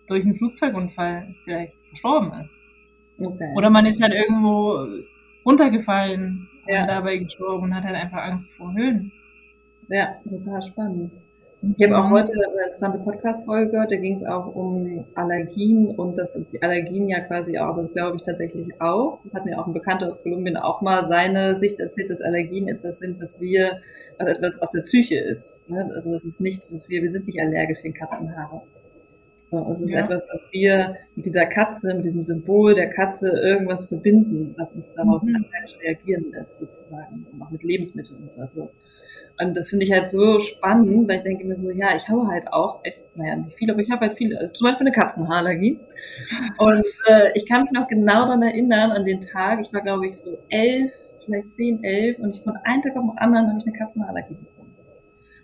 durch 0.07 0.25
einen 0.25 0.35
Flugzeugunfall 0.35 1.35
vielleicht 1.45 1.73
verstorben 1.89 2.39
ist. 2.41 2.59
Okay. 3.19 3.53
Oder 3.55 3.71
man 3.71 3.87
ist 3.87 4.03
halt 4.03 4.13
irgendwo 4.13 4.87
runtergefallen 5.45 6.49
ja. 6.67 6.83
und 6.83 6.89
dabei 6.89 7.17
gestorben 7.17 7.65
und 7.65 7.75
hat 7.75 7.85
halt 7.85 7.97
einfach 7.97 8.23
Angst 8.23 8.51
vor 8.53 8.75
Höhen. 8.75 9.13
Ja, 9.89 10.17
total 10.29 10.63
spannend. 10.63 11.13
Ich 11.63 11.87
habe 11.87 11.99
auch 11.99 12.09
mhm. 12.09 12.13
heute 12.13 12.33
eine 12.33 12.65
interessante 12.65 12.99
Podcast-Folge 12.99 13.73
gehört, 13.73 13.93
da 13.93 13.97
ging 13.97 14.15
es 14.15 14.25
auch 14.25 14.55
um 14.55 15.05
Allergien 15.15 15.91
und 15.91 16.17
dass 16.17 16.41
die 16.51 16.63
Allergien 16.63 17.07
ja 17.07 17.21
quasi 17.21 17.59
auch, 17.59 17.67
also 17.67 17.83
das 17.83 17.93
glaube 17.93 18.17
ich 18.17 18.23
tatsächlich 18.23 18.81
auch, 18.81 19.21
das 19.23 19.35
hat 19.35 19.45
mir 19.45 19.59
auch 19.59 19.67
ein 19.67 19.75
Bekannter 19.75 20.09
aus 20.09 20.23
Kolumbien 20.23 20.57
auch 20.57 20.81
mal 20.81 21.05
seine 21.05 21.55
Sicht 21.55 21.79
erzählt, 21.79 22.09
dass 22.09 22.23
Allergien 22.23 22.67
etwas 22.67 23.01
sind, 23.01 23.21
was 23.21 23.41
wir, 23.43 23.81
was 24.19 24.29
etwas 24.29 24.63
aus 24.63 24.71
der 24.71 24.83
Psyche 24.83 25.19
ist. 25.19 25.57
Ne? 25.69 25.91
Also 25.95 26.11
das 26.11 26.25
ist 26.25 26.41
nichts, 26.41 26.73
was 26.73 26.89
wir, 26.89 27.03
wir 27.03 27.11
sind 27.11 27.27
nicht 27.27 27.41
allergisch 27.41 27.83
gegen 27.83 27.95
Katzenhaare. 27.95 28.63
So, 29.45 29.69
es 29.71 29.83
ist 29.83 29.91
ja. 29.91 30.01
etwas, 30.01 30.27
was 30.33 30.43
wir 30.53 30.97
mit 31.15 31.27
dieser 31.27 31.45
Katze, 31.45 31.93
mit 31.93 32.05
diesem 32.05 32.25
Symbol 32.25 32.73
der 32.73 32.89
Katze 32.89 33.29
irgendwas 33.29 33.85
verbinden, 33.85 34.55
was 34.57 34.73
uns 34.73 34.93
darauf 34.93 35.23
mhm. 35.23 35.35
allergisch 35.35 35.77
reagieren 35.83 36.31
lässt, 36.31 36.59
sozusagen. 36.59 37.27
Und 37.33 37.43
auch 37.43 37.51
mit 37.51 37.65
Lebensmitteln 37.65 38.23
und 38.23 38.31
so. 38.31 38.41
Also 38.41 38.71
und 39.41 39.57
das 39.57 39.71
finde 39.71 39.87
ich 39.87 39.93
halt 39.93 40.07
so 40.07 40.39
spannend, 40.39 41.09
weil 41.09 41.17
ich 41.17 41.23
denke 41.23 41.47
mir 41.47 41.57
so, 41.57 41.71
ja, 41.71 41.97
ich 41.97 42.09
habe 42.09 42.27
halt 42.29 42.53
auch 42.53 42.81
echt, 42.85 43.05
naja, 43.15 43.37
nicht 43.37 43.57
viel, 43.57 43.71
aber 43.71 43.81
ich 43.81 43.91
habe 43.91 44.07
halt 44.07 44.19
viel, 44.19 44.37
also 44.37 44.53
zum 44.53 44.67
Beispiel 44.67 44.87
eine 44.87 44.95
Katzenhaarallergie. 44.95 45.81
Und 46.59 46.85
äh, 47.07 47.31
ich 47.35 47.47
kann 47.47 47.63
mich 47.63 47.73
noch 47.73 47.89
genau 47.89 48.27
daran 48.27 48.43
erinnern, 48.43 48.91
an 48.91 49.05
den 49.05 49.21
Tag, 49.21 49.61
ich 49.63 49.73
war 49.73 49.81
glaube 49.81 50.09
ich 50.09 50.17
so 50.17 50.37
elf, 50.51 50.93
vielleicht 51.25 51.53
zehn, 51.53 51.83
elf, 51.83 52.19
und 52.19 52.37
ich 52.37 52.43
von 52.43 52.57
einem 52.65 52.83
Tag 52.83 52.97
auf 52.97 53.03
den 53.03 53.19
anderen 53.19 53.49
habe 53.49 53.59
ich 53.59 53.67
eine 53.67 53.77
Katzenhaarallergie 53.79 54.35
bekommen. 54.35 54.75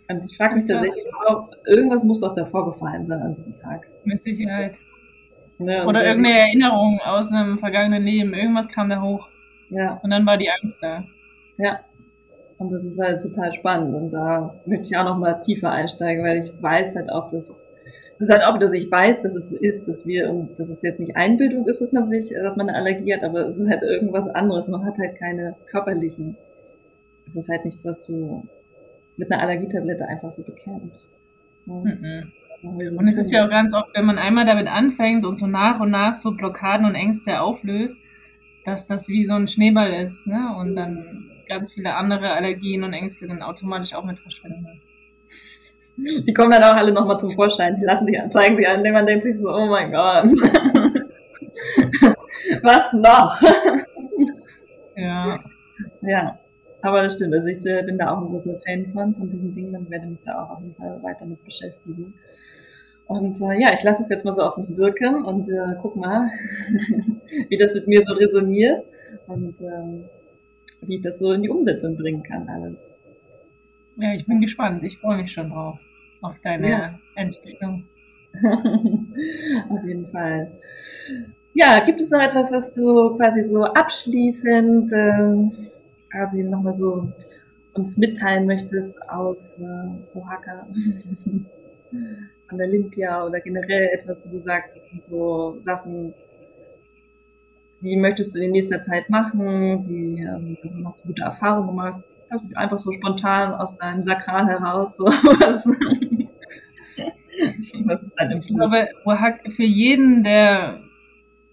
Und 0.09 0.24
ich 0.24 0.37
frage 0.37 0.55
mich 0.55 0.64
tatsächlich 0.64 1.12
auch, 1.27 1.51
irgendwas 1.66 2.05
muss 2.05 2.20
doch 2.20 2.35
davor 2.35 2.66
gefallen 2.66 3.05
sein 3.07 3.20
an 3.22 3.35
diesem 3.35 3.55
Tag. 3.55 3.89
Mit 4.05 4.22
Sicherheit. 4.22 4.77
Ja, 5.59 5.87
Oder 5.87 6.05
irgendeine 6.05 6.39
Erinnerung 6.39 7.01
aus 7.05 7.33
einem 7.33 7.59
vergangenen 7.59 8.05
Leben. 8.05 8.35
Irgendwas 8.35 8.68
kam 8.68 8.91
da 8.91 9.01
hoch. 9.01 9.27
Ja. 9.70 9.99
Und 10.03 10.11
dann 10.11 10.27
war 10.27 10.37
die 10.37 10.51
Angst 10.51 10.77
da. 10.81 11.05
Ja, 11.57 11.81
und 12.59 12.73
das 12.73 12.85
ist 12.85 13.01
halt 13.01 13.21
total 13.21 13.53
spannend. 13.53 13.95
Und 13.95 14.11
da 14.11 14.55
möchte 14.67 14.89
ich 14.91 14.97
auch 14.97 15.05
noch 15.05 15.19
mal 15.19 15.35
tiefer 15.35 15.71
einsteigen, 15.71 16.25
weil 16.25 16.39
ich 16.39 16.53
weiß 16.63 16.97
halt 16.97 17.11
auch, 17.11 17.29
dass 17.29 17.73
das 18.19 18.29
ist 18.29 18.35
halt 18.35 18.45
auch 18.45 18.55
wieder 18.55 18.71
so, 18.71 18.77
ich 18.77 18.91
weiß, 18.91 19.21
dass 19.21 19.35
es 19.35 19.53
ist, 19.53 19.89
dass 19.89 20.07
wir, 20.07 20.31
und 20.31 20.59
dass 20.59 20.71
es 20.71 20.81
jetzt 20.81 20.99
nicht 20.99 21.17
Einbildung 21.17 21.67
ist, 21.69 21.83
dass 21.83 21.93
man 21.93 22.03
sich, 22.03 22.31
dass 22.31 22.57
man 22.57 22.69
eine 22.69 22.79
Allergie 22.79 23.15
hat, 23.15 23.23
aber 23.23 23.47
es 23.47 23.59
ist 23.59 23.69
halt 23.69 23.83
irgendwas 23.83 24.29
anderes. 24.29 24.69
Man 24.69 24.87
hat 24.87 24.97
halt 24.99 25.19
keine 25.19 25.55
körperlichen. 25.67 26.37
Es 27.27 27.37
ist 27.37 27.51
halt 27.51 27.67
nichts, 27.67 27.85
was 27.85 28.07
du 28.07 28.45
mit 29.19 29.31
einer 29.31 29.43
Allergietablette 29.43 30.09
einfach 30.09 30.33
so 30.33 30.43
bekämpfst. 30.43 31.21
Mhm. 31.67 32.33
Und 32.63 33.09
es 33.09 33.19
ist 33.19 33.33
ja 33.33 33.45
auch 33.45 33.51
ganz 33.51 33.75
oft, 33.75 33.91
wenn 33.95 34.07
man 34.07 34.19
einmal 34.19 34.47
damit 34.47 34.69
anfängt 34.69 35.27
und 35.27 35.37
so 35.37 35.47
nach 35.47 35.81
und 35.81 35.91
nach 35.91 36.15
so 36.15 36.33
Blockaden 36.33 36.87
und 36.87 36.95
Ängste 36.95 37.41
auflöst, 37.41 37.99
dass 38.65 38.87
das 38.87 39.09
wie 39.09 39.25
so 39.25 39.35
ein 39.35 39.47
Schneeball 39.47 39.93
ist, 39.93 40.27
ne? 40.27 40.57
Und 40.59 40.75
dann 40.75 41.31
ganz 41.49 41.72
viele 41.72 41.94
andere 41.94 42.30
Allergien 42.30 42.84
und 42.84 42.92
Ängste 42.92 43.26
dann 43.26 43.42
automatisch 43.42 43.94
auch 43.94 44.05
mit 44.05 44.18
verschwinden. 44.18 44.82
Die 45.97 46.34
kommen 46.34 46.51
dann 46.51 46.62
auch 46.62 46.76
alle 46.76 46.92
nochmal 46.92 47.18
zum 47.18 47.30
Vorschein. 47.30 47.76
Die 47.80 47.84
lassen 47.84 48.07
sich, 48.07 48.20
zeigen 48.30 48.57
sich 48.57 48.68
an, 48.68 48.78
indem 48.78 48.92
man 48.92 49.07
denkt 49.07 49.24
sich 49.24 49.38
so, 49.38 49.49
oh 49.49 49.66
mein 49.66 49.90
Gott. 49.90 50.24
Was 52.62 52.92
noch? 52.92 53.40
Ja. 54.99 55.36
Ja. 56.01 56.38
Aber 56.80 57.03
das 57.03 57.14
stimmt. 57.14 57.34
Also 57.34 57.49
ich 57.49 57.66
äh, 57.66 57.82
bin 57.82 57.99
da 57.99 58.12
auch 58.12 58.22
ein 58.22 58.28
großer 58.28 58.59
Fan 58.61 58.86
von, 58.94 59.14
von 59.14 59.28
diesen 59.28 59.53
Dingen 59.53 59.76
und 59.76 59.90
werde 59.90 60.07
mich 60.07 60.20
da 60.24 60.42
auch 60.42 60.51
auf 60.53 60.62
jeden 60.62 60.74
Fall 60.74 61.03
weiter 61.03 61.26
mit 61.26 61.44
beschäftigen. 61.44 62.14
Und 63.07 63.40
äh, 63.40 63.61
ja, 63.61 63.72
ich 63.74 63.82
lasse 63.82 64.03
es 64.03 64.09
jetzt 64.09 64.24
mal 64.24 64.32
so 64.32 64.42
auf 64.42 64.57
mich 64.57 64.74
wirken 64.76 65.24
und 65.24 65.49
äh, 65.49 65.74
guck 65.80 65.97
mal, 65.97 66.30
wie 67.49 67.57
das 67.57 67.74
mit 67.74 67.86
mir 67.86 68.03
so 68.03 68.14
resoniert 68.14 68.84
und 69.26 69.61
äh, 69.61 70.09
wie 70.83 70.95
ich 70.95 71.01
das 71.01 71.18
so 71.18 71.33
in 71.33 71.43
die 71.43 71.49
Umsetzung 71.49 71.97
bringen 71.97 72.22
kann 72.22 72.49
alles. 72.49 72.95
Ja, 73.97 74.14
ich 74.14 74.27
bin 74.27 74.41
gespannt. 74.41 74.85
Ich 74.85 74.99
freue 74.99 75.16
mich 75.16 75.33
schon 75.33 75.51
drauf, 75.51 75.79
auf 76.22 76.39
deine 76.41 76.70
ja. 76.70 76.99
Entwicklung. 77.14 77.87
auf 79.70 79.85
jeden 79.87 80.07
Fall. 80.11 80.53
Ja, 81.55 81.81
gibt 81.81 82.01
es 82.01 82.11
noch 82.11 82.20
etwas, 82.20 82.53
was 82.53 82.70
du 82.72 83.16
quasi 83.16 83.43
so 83.43 83.64
abschließend 83.64 84.93
äh, 84.93 85.68
quasi 86.11 86.45
nochmal 86.45 86.74
so 86.74 87.11
uns 87.72 87.97
mitteilen 87.97 88.47
möchtest 88.47 89.09
aus 89.09 89.59
äh, 89.59 90.18
Oaxaca? 90.18 90.66
an 92.49 92.59
der 92.59 92.68
Olympia 92.68 93.24
oder 93.24 93.41
generell 93.41 93.89
etwas, 93.93 94.24
wo 94.24 94.31
du 94.31 94.41
sagst, 94.41 94.74
das 94.74 94.87
sind 94.87 95.03
so 95.03 95.57
Sachen, 95.61 96.14
die 97.83 97.97
möchtest 97.97 98.35
du 98.35 98.41
in 98.41 98.53
nächster 98.53 98.81
Zeit 98.83 99.11
machen, 99.11 99.83
die, 99.85 100.22
ähm, 100.22 100.57
das 100.62 100.77
hast 100.85 101.05
du 101.05 101.09
gute 101.09 101.22
Erfahrungen 101.22 101.68
gemacht, 101.68 102.03
einfach 102.55 102.79
so 102.79 102.91
spontan 102.93 103.53
aus 103.55 103.77
deinem 103.77 104.03
Sakral 104.03 104.47
heraus, 104.47 104.97
so 104.97 105.05
was, 105.07 105.66
was 107.85 108.03
ist 108.03 108.14
dein 108.16 108.39
Ich 108.39 108.49
glaube, 108.49 108.89
für 109.51 109.64
jeden, 109.64 110.22
der 110.22 110.81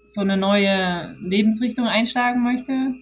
so 0.03 0.21
eine 0.21 0.37
neue 0.37 1.15
Lebensrichtung 1.21 1.85
einschlagen 1.85 2.43
möchte, 2.43 2.95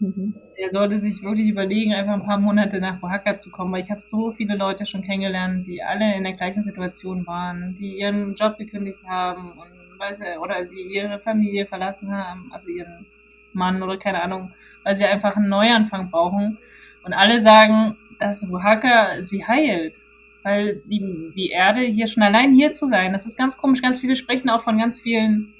Mhm. 0.00 0.34
Der 0.58 0.70
sollte 0.70 0.98
sich 0.98 1.22
wirklich 1.22 1.48
überlegen, 1.48 1.92
einfach 1.92 2.14
ein 2.14 2.24
paar 2.24 2.38
Monate 2.38 2.80
nach 2.80 3.02
Oaxaca 3.02 3.36
zu 3.36 3.50
kommen, 3.50 3.72
weil 3.72 3.82
ich 3.82 3.90
habe 3.90 4.00
so 4.00 4.32
viele 4.32 4.56
Leute 4.56 4.86
schon 4.86 5.02
kennengelernt, 5.02 5.66
die 5.66 5.82
alle 5.82 6.16
in 6.16 6.24
der 6.24 6.32
gleichen 6.32 6.62
Situation 6.62 7.26
waren, 7.26 7.74
die 7.74 7.98
ihren 7.98 8.34
Job 8.34 8.56
gekündigt 8.56 9.04
haben 9.06 9.52
und 9.52 9.89
weiß, 10.00 10.22
oder 10.40 10.64
die 10.64 10.94
ihre 10.94 11.18
Familie 11.20 11.66
verlassen 11.66 12.10
haben, 12.10 12.50
also 12.52 12.68
ihren 12.68 13.06
Mann 13.52 13.82
oder 13.82 13.96
keine 13.96 14.22
Ahnung, 14.22 14.52
weil 14.84 14.94
sie 14.94 15.04
einfach 15.04 15.36
einen 15.36 15.48
Neuanfang 15.48 16.10
brauchen. 16.10 16.58
Und 17.04 17.12
alle 17.12 17.40
sagen, 17.40 17.96
dass 18.18 18.48
Oaxaca 18.50 19.22
sie 19.22 19.44
heilt. 19.46 19.96
Weil 20.42 20.82
die, 20.86 21.32
die 21.36 21.50
Erde 21.50 21.82
hier 21.82 22.06
schon 22.06 22.22
allein 22.22 22.54
hier 22.54 22.72
zu 22.72 22.86
sein, 22.86 23.12
das 23.12 23.26
ist 23.26 23.36
ganz 23.36 23.58
komisch. 23.58 23.82
Ganz 23.82 24.00
viele 24.00 24.16
sprechen 24.16 24.48
auch 24.48 24.62
von 24.62 24.78
ganz 24.78 24.98
vielen 24.98 25.52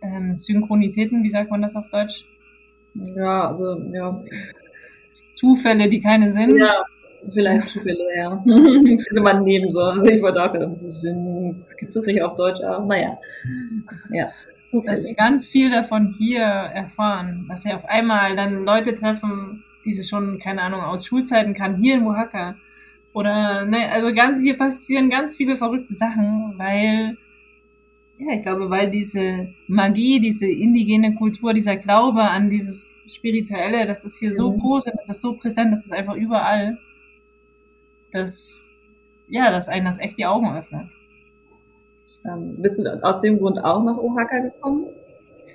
ähm, 0.00 0.34
Synchronitäten, 0.34 1.22
wie 1.22 1.30
sagt 1.30 1.50
man 1.50 1.62
das 1.62 1.76
auf 1.76 1.88
Deutsch? 1.90 2.24
Ja, 3.14 3.48
also, 3.48 3.80
ja. 3.92 4.24
Zufälle, 5.32 5.88
die 5.88 6.00
keine 6.00 6.30
sind. 6.30 6.56
Ja, 6.56 6.84
vielleicht 7.32 7.68
Zufälle, 7.68 8.04
ja. 8.16 8.42
Könnte 8.46 9.20
man 9.20 9.42
nehmen 9.44 9.70
so. 9.70 9.80
Also 9.80 10.04
ich 10.04 10.22
wollte 10.22 10.42
auch 10.42 10.52
gedacht, 10.52 10.76
gibt 11.78 11.96
es 11.96 12.06
nicht 12.06 12.22
auf 12.22 12.34
Deutsch, 12.34 12.60
aber 12.62 12.84
naja. 12.84 13.18
Ja. 14.10 14.28
Zufälle. 14.66 14.92
Dass 14.92 15.02
sie 15.04 15.14
ganz 15.14 15.46
viel 15.46 15.70
davon 15.70 16.08
hier 16.08 16.42
erfahren, 16.42 17.46
dass 17.48 17.62
sie 17.62 17.72
auf 17.72 17.84
einmal 17.84 18.36
dann 18.36 18.64
Leute 18.64 18.94
treffen, 18.94 19.64
die 19.84 19.92
sie 19.92 20.08
schon, 20.08 20.38
keine 20.38 20.62
Ahnung, 20.62 20.80
aus 20.80 21.06
Schulzeiten 21.06 21.54
kann, 21.54 21.76
hier 21.76 21.94
in 21.94 22.06
Oaxaca. 22.06 22.56
Oder, 23.12 23.64
ne, 23.64 23.90
also 23.92 24.12
ganz, 24.12 24.40
hier 24.40 24.56
passieren 24.56 25.08
ganz 25.08 25.36
viele 25.36 25.56
verrückte 25.56 25.94
Sachen, 25.94 26.54
weil 26.56 27.16
ja, 28.18 28.32
ich 28.34 28.42
glaube, 28.42 28.70
weil 28.70 28.90
diese 28.90 29.48
Magie, 29.66 30.20
diese 30.20 30.46
indigene 30.46 31.14
Kultur, 31.14 31.52
dieser 31.52 31.76
Glaube 31.76 32.22
an 32.22 32.48
dieses 32.48 33.12
Spirituelle, 33.14 33.86
das 33.86 34.04
ist 34.04 34.18
hier 34.18 34.30
mhm. 34.30 34.34
so 34.34 34.52
groß 34.52 34.86
und 34.86 34.94
das 34.98 35.08
ist 35.08 35.20
so 35.20 35.34
präsent, 35.34 35.72
das 35.72 35.84
ist 35.84 35.92
einfach 35.92 36.14
überall, 36.14 36.78
dass, 38.14 38.70
ja, 39.28 39.50
dass 39.50 39.68
einen 39.68 39.86
das 39.86 39.98
echt 39.98 40.16
die 40.16 40.26
Augen 40.26 40.56
öffnet. 40.56 40.90
Ähm, 42.24 42.56
bist 42.58 42.78
du 42.78 43.02
aus 43.02 43.20
dem 43.20 43.38
Grund 43.38 43.62
auch 43.62 43.82
nach 43.84 43.96
Oaxaca 43.96 44.38
gekommen? 44.38 44.86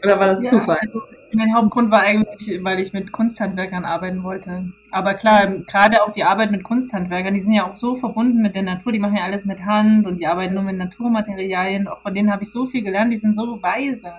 Oder 0.03 0.19
war 0.19 0.27
das 0.27 0.43
ja, 0.43 0.49
Zufall? 0.49 0.77
Also, 0.81 1.01
mein 1.35 1.53
Hauptgrund 1.53 1.91
war 1.91 2.01
eigentlich, 2.01 2.63
weil 2.63 2.79
ich 2.79 2.93
mit 2.93 3.11
Kunsthandwerkern 3.11 3.85
arbeiten 3.85 4.23
wollte. 4.23 4.71
Aber 4.91 5.13
klar, 5.13 5.47
gerade 5.47 6.03
auch 6.03 6.11
die 6.11 6.23
Arbeit 6.23 6.51
mit 6.51 6.63
Kunsthandwerkern, 6.63 7.33
die 7.33 7.39
sind 7.39 7.53
ja 7.53 7.69
auch 7.69 7.75
so 7.75 7.95
verbunden 7.95 8.41
mit 8.41 8.55
der 8.55 8.63
Natur, 8.63 8.91
die 8.91 8.99
machen 8.99 9.17
ja 9.17 9.23
alles 9.23 9.45
mit 9.45 9.65
Hand 9.65 10.07
und 10.07 10.17
die 10.17 10.27
arbeiten 10.27 10.55
nur 10.55 10.63
mit 10.63 10.77
Naturmaterialien. 10.77 11.87
Auch 11.87 12.01
von 12.01 12.13
denen 12.13 12.31
habe 12.31 12.43
ich 12.43 12.51
so 12.51 12.65
viel 12.65 12.83
gelernt, 12.83 13.11
die 13.11 13.17
sind 13.17 13.35
so 13.35 13.61
weise. 13.61 14.13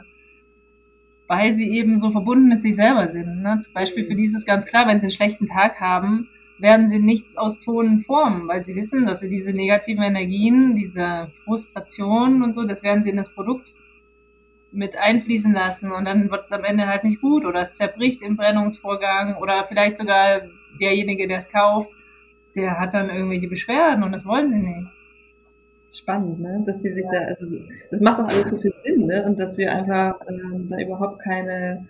Weil 1.27 1.53
sie 1.53 1.71
eben 1.71 1.99
so 1.99 2.11
verbunden 2.11 2.49
mit 2.49 2.63
sich 2.63 2.77
selber 2.77 3.09
sind. 3.09 3.43
Ne? 3.43 3.59
Zum 3.59 3.73
Beispiel 3.73 4.05
für 4.05 4.15
dieses 4.15 4.45
ganz 4.45 4.67
klar, 4.67 4.87
wenn 4.87 5.01
sie 5.01 5.07
einen 5.07 5.15
schlechten 5.15 5.47
Tag 5.47 5.81
haben, 5.81 6.29
werden 6.61 6.87
sie 6.87 6.99
nichts 6.99 7.37
aus 7.37 7.59
Tonen 7.59 8.01
formen, 8.01 8.49
weil 8.49 8.61
sie 8.61 8.77
wissen, 8.77 9.07
dass 9.07 9.21
sie 9.21 9.31
diese 9.31 9.53
negativen 9.53 10.03
Energien, 10.03 10.77
diese 10.77 11.31
Frustration 11.45 12.43
und 12.43 12.53
so, 12.53 12.65
das 12.65 12.83
werden 12.83 13.03
sie 13.03 13.11
in 13.11 13.17
das 13.17 13.33
Produkt 13.35 13.75
mit 14.73 14.97
einfließen 14.97 15.53
lassen 15.53 15.91
und 15.91 16.05
dann 16.05 16.31
wird 16.31 16.45
es 16.45 16.53
am 16.53 16.65
Ende 16.65 16.87
halt 16.87 17.05
nicht 17.05 17.21
gut 17.21 17.45
oder 17.45 17.63
es 17.63 17.75
zerbricht 17.75 18.23
im 18.23 18.37
Brennungsvorgang 18.37 19.37
oder 19.37 19.65
vielleicht 19.65 19.97
sogar 19.97 20.43
derjenige, 20.81 21.27
der 21.27 21.39
es 21.39 21.49
kauft, 21.49 21.91
der 22.55 22.79
hat 22.79 22.95
dann 22.95 23.11
irgendwelche 23.11 23.49
Beschwerden 23.49 24.03
und 24.03 24.13
das 24.13 24.27
wollen 24.27 24.49
sie 24.49 24.59
nicht. 24.59 24.89
Das 25.83 25.93
ist 25.93 25.99
spannend, 25.99 26.41
ne? 26.41 26.63
Dass 26.65 26.79
die 26.79 26.91
sich 26.91 27.05
ja. 27.05 27.11
da, 27.13 27.35
also 27.35 27.57
das 27.91 28.01
macht 28.01 28.19
doch 28.21 28.29
alles 28.29 28.51
so 28.51 28.59
viel 28.59 28.73
Sinn, 28.77 29.07
ne? 29.07 29.25
Und 29.25 29.41
dass 29.41 29.59
wir 29.59 29.73
einfach 29.73 30.21
ähm, 30.29 30.69
da 30.69 30.79
überhaupt 30.79 31.21
keine, 31.21 31.89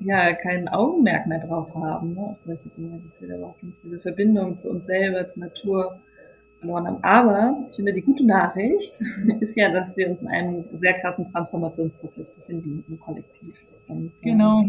ja, 0.00 0.32
kein 0.34 0.68
Augenmerk 0.68 1.26
mehr 1.26 1.40
drauf 1.40 1.74
haben, 1.74 2.14
ne? 2.14 2.20
Auf 2.20 2.38
solche 2.38 2.68
Dinge, 2.70 3.00
dass 3.02 3.20
wir 3.20 3.28
da 3.28 3.36
überhaupt 3.36 3.62
nicht 3.62 3.82
diese 3.82 3.98
Verbindung 3.98 4.58
zu 4.58 4.70
uns 4.70 4.86
selber, 4.86 5.26
zur 5.28 5.44
Natur 5.44 5.98
verloren 6.64 6.86
haben. 6.86 6.98
Aber 7.02 7.66
ich 7.68 7.76
finde, 7.76 7.92
die 7.92 8.02
gute 8.02 8.26
Nachricht 8.26 9.00
ist 9.40 9.56
ja, 9.56 9.70
dass 9.70 9.96
wir 9.96 10.10
uns 10.10 10.20
in 10.20 10.28
einem 10.28 10.64
sehr 10.72 10.94
krassen 10.94 11.24
Transformationsprozess 11.24 12.30
befinden 12.30 12.84
im 12.88 12.98
Kollektiv. 12.98 13.64
Und, 13.88 14.12
äh, 14.22 14.30
genau. 14.30 14.64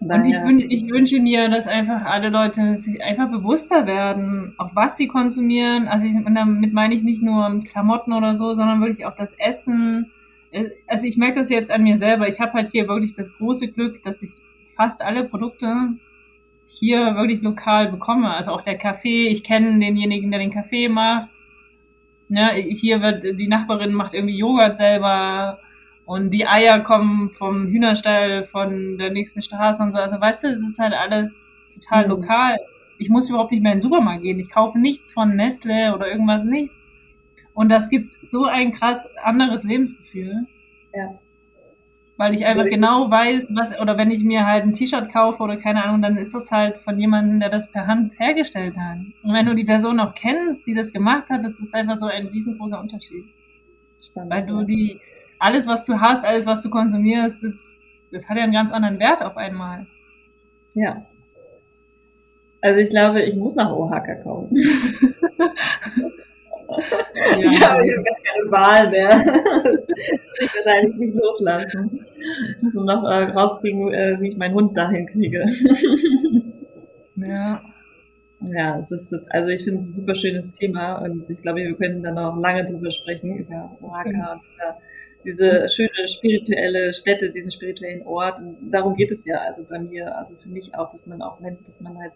Und 0.00 0.24
ich, 0.24 0.36
wün 0.42 0.58
ich 0.58 0.90
wünsche 0.90 1.20
mir, 1.20 1.48
dass 1.48 1.68
einfach 1.68 2.04
alle 2.04 2.30
Leute 2.30 2.76
sich 2.76 3.02
einfach 3.04 3.30
bewusster 3.30 3.86
werden, 3.86 4.54
auch 4.58 4.74
was 4.74 4.96
sie 4.96 5.06
konsumieren. 5.06 5.86
Also 5.86 6.06
ich, 6.06 6.16
und 6.16 6.34
damit 6.34 6.72
meine 6.72 6.94
ich 6.94 7.04
nicht 7.04 7.22
nur 7.22 7.60
Klamotten 7.60 8.12
oder 8.12 8.34
so, 8.34 8.54
sondern 8.54 8.80
wirklich 8.80 9.06
auch 9.06 9.14
das 9.14 9.32
Essen. 9.38 10.10
Äh, 10.50 10.70
also 10.88 11.06
ich 11.06 11.16
merke 11.16 11.38
das 11.38 11.50
jetzt 11.50 11.70
an 11.70 11.84
mir 11.84 11.96
selber. 11.96 12.26
Ich 12.26 12.40
habe 12.40 12.52
halt 12.54 12.68
hier 12.68 12.88
wirklich 12.88 13.14
das 13.14 13.32
große 13.32 13.68
Glück, 13.68 14.02
dass 14.02 14.22
ich 14.22 14.40
fast 14.82 15.00
alle 15.00 15.22
Produkte 15.22 15.94
hier 16.66 17.14
wirklich 17.14 17.40
lokal 17.40 17.92
bekomme. 17.92 18.34
Also 18.34 18.50
auch 18.50 18.62
der 18.62 18.76
Kaffee, 18.76 19.28
ich 19.28 19.44
kenne 19.44 19.78
denjenigen, 19.78 20.28
der 20.32 20.40
den 20.40 20.50
Kaffee 20.50 20.88
macht. 20.88 21.30
Ne, 22.28 22.50
hier 22.54 23.00
wird 23.00 23.38
die 23.38 23.46
Nachbarin 23.46 23.92
macht 23.92 24.14
irgendwie 24.14 24.38
Joghurt 24.38 24.76
selber 24.76 25.60
und 26.04 26.30
die 26.30 26.48
Eier 26.48 26.80
kommen 26.80 27.30
vom 27.30 27.68
Hühnerstall 27.68 28.44
von 28.46 28.98
der 28.98 29.12
nächsten 29.12 29.40
Straße 29.40 29.80
und 29.84 29.92
so. 29.92 29.98
Also 29.98 30.20
weißt 30.20 30.42
du, 30.42 30.48
es 30.48 30.62
ist 30.62 30.80
halt 30.80 30.94
alles 30.94 31.44
total 31.72 32.04
mhm. 32.04 32.10
lokal. 32.10 32.58
Ich 32.98 33.08
muss 33.08 33.28
überhaupt 33.30 33.52
nicht 33.52 33.62
mehr 33.62 33.72
in 33.72 33.78
den 33.78 33.82
Supermarkt 33.82 34.22
gehen. 34.22 34.40
Ich 34.40 34.50
kaufe 34.50 34.80
nichts 34.80 35.12
von 35.12 35.28
Nestle 35.28 35.94
oder 35.94 36.10
irgendwas, 36.10 36.42
nichts. 36.42 36.88
Und 37.54 37.68
das 37.68 37.88
gibt 37.88 38.16
so 38.22 38.46
ein 38.46 38.72
krass 38.72 39.08
anderes 39.22 39.62
Lebensgefühl. 39.62 40.46
Ja 40.92 41.21
weil 42.16 42.34
ich 42.34 42.44
einfach 42.46 42.66
genau 42.66 43.10
weiß, 43.10 43.52
was, 43.54 43.78
oder 43.80 43.96
wenn 43.96 44.10
ich 44.10 44.22
mir 44.22 44.46
halt 44.46 44.64
ein 44.64 44.72
T-Shirt 44.72 45.12
kaufe 45.12 45.42
oder 45.42 45.56
keine 45.56 45.84
Ahnung, 45.84 46.02
dann 46.02 46.16
ist 46.16 46.34
das 46.34 46.50
halt 46.50 46.78
von 46.78 46.98
jemandem, 46.98 47.40
der 47.40 47.48
das 47.48 47.70
per 47.72 47.86
Hand 47.86 48.18
hergestellt 48.18 48.76
hat. 48.76 48.98
Und 49.22 49.32
wenn 49.32 49.46
du 49.46 49.54
die 49.54 49.64
Person 49.64 49.98
auch 49.98 50.14
kennst, 50.14 50.66
die 50.66 50.74
das 50.74 50.92
gemacht 50.92 51.30
hat, 51.30 51.44
das 51.44 51.58
ist 51.58 51.74
einfach 51.74 51.96
so 51.96 52.06
ein 52.06 52.26
riesengroßer 52.26 52.78
Unterschied. 52.78 53.24
Spannend, 54.00 54.30
weil 54.30 54.46
du 54.46 54.62
die, 54.64 55.00
alles, 55.38 55.66
was 55.66 55.84
du 55.84 56.00
hast, 56.00 56.24
alles, 56.24 56.46
was 56.46 56.62
du 56.62 56.70
konsumierst, 56.70 57.42
das, 57.42 57.80
das 58.10 58.28
hat 58.28 58.36
ja 58.36 58.44
einen 58.44 58.52
ganz 58.52 58.72
anderen 58.72 58.98
Wert 58.98 59.22
auf 59.22 59.36
einmal. 59.36 59.86
Ja. 60.74 61.06
Also 62.60 62.80
ich 62.80 62.90
glaube, 62.90 63.22
ich 63.22 63.36
muss 63.36 63.54
nach 63.54 63.70
Oaxaca 63.70 64.14
kommen. 64.16 64.50
Ja, 66.78 67.38
ja 67.38 67.46
ich 67.46 67.62
habe 67.62 67.82
keine 67.82 68.50
Wahl 68.50 68.90
mehr. 68.90 69.10
Das, 69.62 69.86
will 69.86 70.46
ich 70.46 70.54
wahrscheinlich 70.54 70.96
nicht 70.96 71.14
loslassen. 71.14 72.00
Ich 72.56 72.62
muss 72.62 72.74
nur 72.74 72.84
noch 72.84 73.04
äh, 73.04 73.24
rauskriegen, 73.24 73.92
äh, 73.92 74.16
wie 74.20 74.30
ich 74.30 74.36
meinen 74.36 74.54
Hund 74.54 74.76
dahin 74.76 75.06
kriege. 75.06 75.44
Ja. 77.14 77.62
Ja, 78.40 78.78
es 78.80 78.90
ist, 78.90 79.14
also 79.30 79.50
ich 79.50 79.62
finde 79.62 79.82
es 79.82 79.88
ein 79.88 79.92
super 79.92 80.16
schönes 80.16 80.50
Thema 80.50 80.96
und 80.98 81.28
ich 81.30 81.40
glaube, 81.42 81.60
wir 81.60 81.74
können 81.74 82.02
dann 82.02 82.18
auch 82.18 82.36
lange 82.36 82.64
drüber 82.64 82.90
sprechen, 82.90 83.36
über 83.36 83.76
Oaxaca 83.80 84.32
und 84.32 84.40
über 84.42 84.78
diese 85.24 85.68
schöne 85.68 86.08
spirituelle 86.08 86.92
Stätte, 86.92 87.30
diesen 87.30 87.52
spirituellen 87.52 88.02
Ort. 88.02 88.38
Und 88.38 88.70
darum 88.70 88.96
geht 88.96 89.10
es 89.10 89.24
ja, 89.24 89.38
also 89.38 89.64
bei 89.64 89.78
mir, 89.78 90.16
also 90.16 90.34
für 90.34 90.48
mich 90.48 90.74
auch, 90.74 90.88
dass 90.88 91.06
man 91.06 91.22
auch 91.22 91.38
nennt, 91.38 91.66
dass 91.68 91.80
man 91.80 91.96
halt 91.98 92.12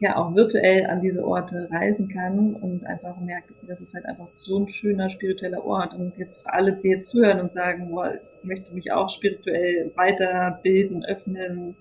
ja 0.00 0.16
auch 0.16 0.34
virtuell 0.34 0.86
an 0.86 1.00
diese 1.00 1.24
Orte 1.24 1.68
reisen 1.70 2.08
kann 2.08 2.54
und 2.54 2.86
einfach 2.86 3.18
merkt, 3.20 3.50
okay, 3.50 3.66
das 3.66 3.80
ist 3.80 3.94
halt 3.94 4.06
einfach 4.06 4.28
so 4.28 4.58
ein 4.58 4.68
schöner 4.68 5.08
spiritueller 5.08 5.64
Ort. 5.64 5.94
Und 5.94 6.16
jetzt 6.18 6.42
für 6.42 6.52
alle, 6.52 6.72
die 6.72 6.88
jetzt 6.88 7.10
zuhören 7.10 7.40
und 7.40 7.52
sagen, 7.52 7.88
boah, 7.90 8.12
ich 8.14 8.44
möchte 8.44 8.74
mich 8.74 8.92
auch 8.92 9.08
spirituell 9.08 9.92
weiterbilden, 9.94 11.04
öffnen, 11.04 11.76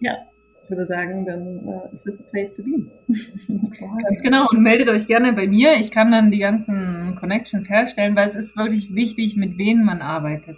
ja, 0.00 0.18
ich 0.62 0.70
würde 0.70 0.84
sagen, 0.84 1.24
dann 1.24 1.64
uh, 1.64 1.82
ist 1.92 2.04
this 2.04 2.20
a 2.20 2.24
place 2.24 2.52
to 2.52 2.62
be. 2.62 2.90
Ganz 3.48 4.22
genau. 4.22 4.46
Und 4.50 4.62
meldet 4.62 4.88
euch 4.88 5.06
gerne 5.06 5.32
bei 5.32 5.46
mir. 5.46 5.74
Ich 5.74 5.92
kann 5.92 6.10
dann 6.10 6.32
die 6.32 6.40
ganzen 6.40 7.14
Connections 7.20 7.70
herstellen, 7.70 8.16
weil 8.16 8.26
es 8.26 8.34
ist 8.34 8.56
wirklich 8.56 8.92
wichtig, 8.92 9.36
mit 9.36 9.58
wem 9.58 9.84
man 9.84 10.02
arbeitet. 10.02 10.56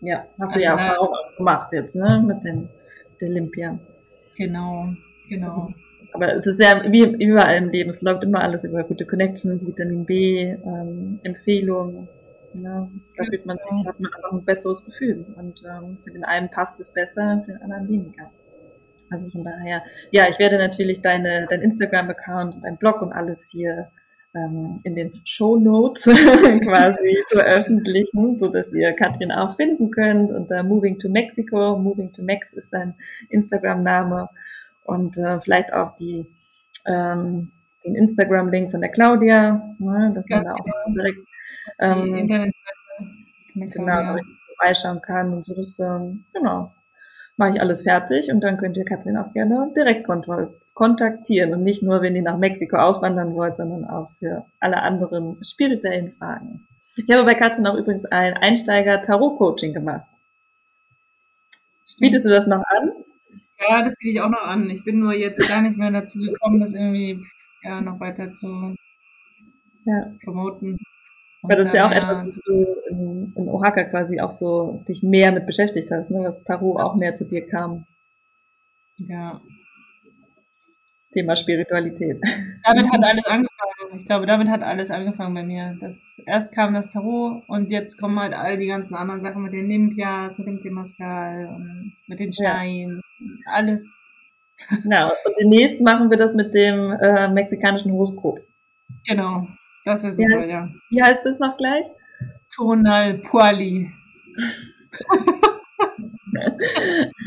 Ja, 0.00 0.26
hast 0.40 0.56
du 0.56 0.60
ja 0.60 0.98
auch 0.98 1.36
gemacht 1.36 1.72
jetzt, 1.72 1.94
ne? 1.94 2.24
Mit 2.26 2.42
den 2.42 2.68
der 3.20 3.28
Olympia. 3.30 3.78
Genau, 4.36 4.88
genau. 5.28 5.68
Aber 6.16 6.34
es 6.34 6.46
ist 6.46 6.58
ja 6.58 6.82
wie 6.90 7.02
überall 7.22 7.56
im 7.56 7.68
Leben, 7.68 7.90
es 7.90 8.00
läuft 8.00 8.24
immer 8.24 8.40
alles 8.40 8.64
über 8.64 8.82
gute 8.84 9.04
Connections, 9.04 9.66
Vitamin 9.66 10.06
B, 10.06 10.44
ähm, 10.64 11.20
Empfehlungen. 11.22 12.08
Ja, 12.54 12.88
da 13.18 13.24
fühlt 13.24 13.44
man 13.44 13.58
sich, 13.58 13.86
hat 13.86 14.00
man 14.00 14.10
einfach 14.14 14.32
ein 14.32 14.42
besseres 14.42 14.82
Gefühl. 14.82 15.26
Und 15.36 15.62
ähm, 15.62 15.98
für 15.98 16.10
den 16.10 16.24
einen 16.24 16.50
passt 16.50 16.80
es 16.80 16.88
besser, 16.88 17.42
für 17.44 17.52
den 17.52 17.60
anderen 17.60 17.86
weniger. 17.86 18.30
Also 19.10 19.30
von 19.30 19.44
daher, 19.44 19.82
ja, 20.10 20.26
ich 20.30 20.38
werde 20.38 20.56
natürlich 20.56 21.02
deine, 21.02 21.46
dein 21.50 21.60
Instagram-Account 21.60 22.54
und 22.54 22.62
dein 22.64 22.78
Blog 22.78 23.02
und 23.02 23.12
alles 23.12 23.50
hier 23.50 23.90
ähm, 24.34 24.80
in 24.84 24.94
den 24.94 25.20
Show 25.26 25.58
Notes 25.58 26.04
quasi 26.62 27.24
veröffentlichen, 27.28 28.38
so 28.38 28.48
dass 28.48 28.72
ihr 28.72 28.94
Katrin 28.94 29.32
auch 29.32 29.54
finden 29.54 29.90
könnt 29.90 30.32
unter 30.32 30.62
Moving 30.62 30.98
to 30.98 31.10
Mexico. 31.10 31.76
Moving 31.76 32.10
to 32.10 32.22
Mex 32.22 32.54
ist 32.54 32.70
sein 32.70 32.94
Instagram-Name 33.28 34.30
und 34.86 35.16
äh, 35.18 35.40
vielleicht 35.40 35.72
auch 35.72 35.90
die 35.96 36.26
ähm, 36.86 37.50
den 37.84 37.94
Instagram-Link 37.94 38.70
von 38.70 38.80
der 38.80 38.90
Claudia, 38.90 39.74
ne, 39.78 40.12
dass 40.14 40.28
man 40.28 40.44
da 40.44 40.54
auch 40.54 40.64
genau. 40.64 40.94
direkt 40.96 41.18
ähm, 41.78 42.52
genau, 43.54 44.02
direkt 44.02 44.26
vorbeischauen 44.56 45.00
kann 45.02 45.32
und 45.32 45.46
so 45.46 45.54
das 45.54 45.78
ähm, 45.78 46.24
genau 46.32 46.72
mache 47.36 47.50
ich 47.54 47.60
alles 47.60 47.82
fertig 47.82 48.30
und 48.30 48.42
dann 48.42 48.56
könnt 48.56 48.76
ihr 48.76 48.84
Katrin 48.84 49.18
auch 49.18 49.32
gerne 49.32 49.70
direkt 49.76 50.06
kontaktieren 50.74 51.52
und 51.52 51.62
nicht 51.62 51.82
nur, 51.82 52.00
wenn 52.02 52.16
ihr 52.16 52.22
nach 52.22 52.38
Mexiko 52.38 52.76
auswandern 52.76 53.34
wollt, 53.34 53.56
sondern 53.56 53.84
auch 53.84 54.10
für 54.18 54.46
alle 54.58 54.82
anderen 54.82 55.42
spirituellen 55.42 56.12
Fragen. 56.12 56.66
Ich 56.96 57.14
habe 57.14 57.26
bei 57.26 57.34
Katrin 57.34 57.66
auch 57.66 57.76
übrigens 57.76 58.06
ein 58.06 58.34
Einsteiger-Tarot-Coaching 58.34 59.74
gemacht. 59.74 60.06
Bietest 61.98 62.24
du 62.24 62.30
das 62.30 62.46
noch 62.46 62.62
an? 62.64 62.92
Ja, 63.58 63.82
das 63.82 63.94
biete 63.96 64.12
ich 64.12 64.20
auch 64.20 64.28
noch 64.28 64.42
an. 64.42 64.68
Ich 64.70 64.84
bin 64.84 65.00
nur 65.00 65.14
jetzt 65.14 65.48
gar 65.48 65.62
nicht 65.62 65.76
mehr 65.78 65.90
dazu 65.90 66.18
gekommen, 66.18 66.60
das 66.60 66.74
irgendwie 66.74 67.20
ja, 67.62 67.80
noch 67.80 67.98
weiter 68.00 68.30
zu 68.30 68.74
ja. 69.84 70.12
promoten. 70.24 70.78
Weil 71.42 71.56
das 71.56 71.68
ist 71.68 71.74
ja 71.74 71.86
auch 71.86 71.92
etwas, 71.92 72.26
was 72.26 72.34
du 72.34 72.66
in, 72.90 73.32
in 73.36 73.48
Oaxaca 73.48 73.84
quasi 73.84 74.20
auch 74.20 74.32
so 74.32 74.82
dich 74.88 75.02
mehr 75.02 75.32
mit 75.32 75.46
beschäftigt 75.46 75.90
hast, 75.90 76.10
ne? 76.10 76.20
was 76.20 76.42
Tarot 76.42 76.80
auch 76.80 76.96
mehr 76.96 77.14
zu 77.14 77.24
dir 77.24 77.46
kam. 77.46 77.84
Ja. 78.98 79.40
Thema 81.12 81.36
Spiritualität. 81.36 82.20
Damit 82.64 82.90
hat 82.90 83.04
alles 83.04 83.24
angefangen. 83.24 83.65
Ich 83.96 84.06
glaube, 84.06 84.26
damit 84.26 84.48
hat 84.48 84.62
alles 84.62 84.90
angefangen 84.90 85.34
bei 85.34 85.42
mir. 85.42 85.76
Das, 85.80 86.20
erst 86.26 86.54
kam 86.54 86.74
das 86.74 86.88
Tarot 86.88 87.42
und 87.48 87.70
jetzt 87.70 88.00
kommen 88.00 88.18
halt 88.18 88.34
all 88.34 88.58
die 88.58 88.66
ganzen 88.66 88.94
anderen 88.94 89.20
Sachen 89.20 89.42
mit 89.42 89.52
den 89.52 89.68
Limpias, 89.68 90.38
mit 90.38 90.46
dem 90.46 90.60
Temascal 90.60 91.46
und 91.54 91.96
mit 92.06 92.18
den 92.18 92.32
Steinen. 92.32 93.00
Ja. 93.18 93.52
Alles. 93.52 93.98
Ja, 94.90 95.08
und 95.08 95.34
demnächst 95.38 95.82
machen 95.82 96.08
wir 96.08 96.16
das 96.16 96.32
mit 96.32 96.54
dem 96.54 96.90
äh, 96.92 97.28
mexikanischen 97.28 97.92
Horoskop. 97.92 98.40
Genau. 99.06 99.46
Das 99.84 100.02
wäre 100.02 100.14
super, 100.14 100.40
ja, 100.40 100.46
ja. 100.46 100.70
Wie 100.88 101.02
heißt 101.02 101.26
das 101.26 101.38
noch 101.38 101.58
gleich? 101.58 101.84
Tonal 102.54 103.18
Puali. 103.18 103.92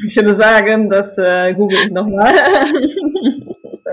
ich 0.07 0.15
würde 0.15 0.33
sagen, 0.33 0.89
das 0.89 1.17
äh, 1.17 1.53
google 1.53 1.77
ich 1.83 1.91
nochmal. 1.91 2.33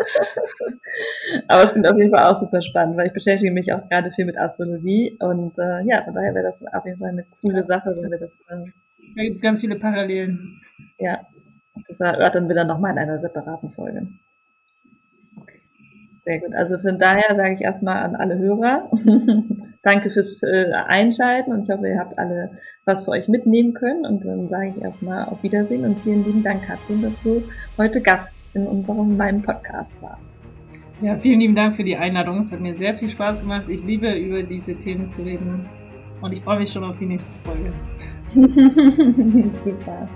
Aber 1.48 1.64
es 1.64 1.72
klingt 1.72 1.88
auf 1.88 1.96
jeden 1.96 2.11
Fall 2.11 2.24
auch 2.24 2.38
super 2.38 2.62
spannend, 2.62 2.96
weil 2.96 3.09
ich 3.09 3.12
beschäftige 3.12 3.52
mich 3.52 3.72
auch 3.72 3.88
gerade 3.88 4.11
viel 4.11 4.24
mit 4.24 4.38
Astrologie 4.38 5.16
und 5.20 5.59
äh, 5.59 5.82
ja, 5.84 6.02
von 6.04 6.14
daher 6.14 6.34
wäre 6.34 6.44
das 6.44 6.64
auf 6.72 6.84
jeden 6.84 6.98
Fall 6.98 7.11
eine 7.11 7.26
coole 7.40 7.62
Sache, 7.62 7.94
wenn 7.96 8.11
wir 8.11 8.18
das. 8.18 8.40
Äh, 8.48 8.70
da 9.16 9.22
gibt 9.22 9.36
es 9.36 9.42
ganz 9.42 9.61
viele 9.61 9.78
Parallelen. 9.78 10.61
Ja, 10.98 11.20
das 11.86 12.00
erörtern 12.00 12.48
wir 12.48 12.54
dann 12.54 12.66
nochmal 12.66 12.92
in 12.92 12.98
einer 12.98 13.18
separaten 13.18 13.70
Folge. 13.70 14.09
Sehr 16.26 16.40
gut. 16.40 16.56
Also 16.56 16.76
von 16.78 16.98
daher 16.98 17.36
sage 17.36 17.54
ich 17.54 17.60
erstmal 17.60 18.02
an 18.02 18.16
alle 18.16 18.36
Hörer, 18.36 18.90
danke 19.82 20.10
fürs 20.10 20.42
äh, 20.42 20.72
Einschalten 20.72 21.52
und 21.52 21.62
ich 21.62 21.70
hoffe, 21.70 21.86
ihr 21.86 22.00
habt 22.00 22.18
alle 22.18 22.50
was 22.84 23.04
für 23.04 23.12
euch 23.12 23.28
mitnehmen 23.28 23.74
können. 23.74 24.04
Und 24.04 24.24
dann 24.24 24.48
sage 24.48 24.72
ich 24.76 24.82
erstmal 24.82 25.26
auf 25.26 25.40
Wiedersehen 25.44 25.84
und 25.84 26.00
vielen 26.00 26.24
lieben 26.24 26.42
Dank, 26.42 26.66
Katrin, 26.66 27.00
dass 27.00 27.22
du 27.22 27.44
heute 27.78 28.00
Gast 28.00 28.44
in 28.54 28.66
unserem 28.66 29.16
meinem 29.16 29.40
Podcast 29.40 29.92
warst. 30.00 30.28
Ja, 31.00 31.16
vielen 31.16 31.38
lieben 31.38 31.54
Dank 31.54 31.76
für 31.76 31.84
die 31.84 31.96
Einladung. 31.96 32.40
Es 32.40 32.50
hat 32.50 32.60
mir 32.60 32.76
sehr 32.76 32.94
viel 32.94 33.08
Spaß 33.08 33.42
gemacht. 33.42 33.66
Ich 33.68 33.84
liebe, 33.84 34.12
über 34.12 34.42
diese 34.42 34.74
Themen 34.74 35.08
zu 35.08 35.22
reden. 35.22 35.68
Und 36.22 36.32
ich 36.32 36.40
freue 36.40 36.58
mich 36.58 36.72
schon 36.72 36.82
auf 36.82 36.96
die 36.96 37.06
nächste 37.06 37.34
Folge. 37.44 37.72
Super. 39.62 40.08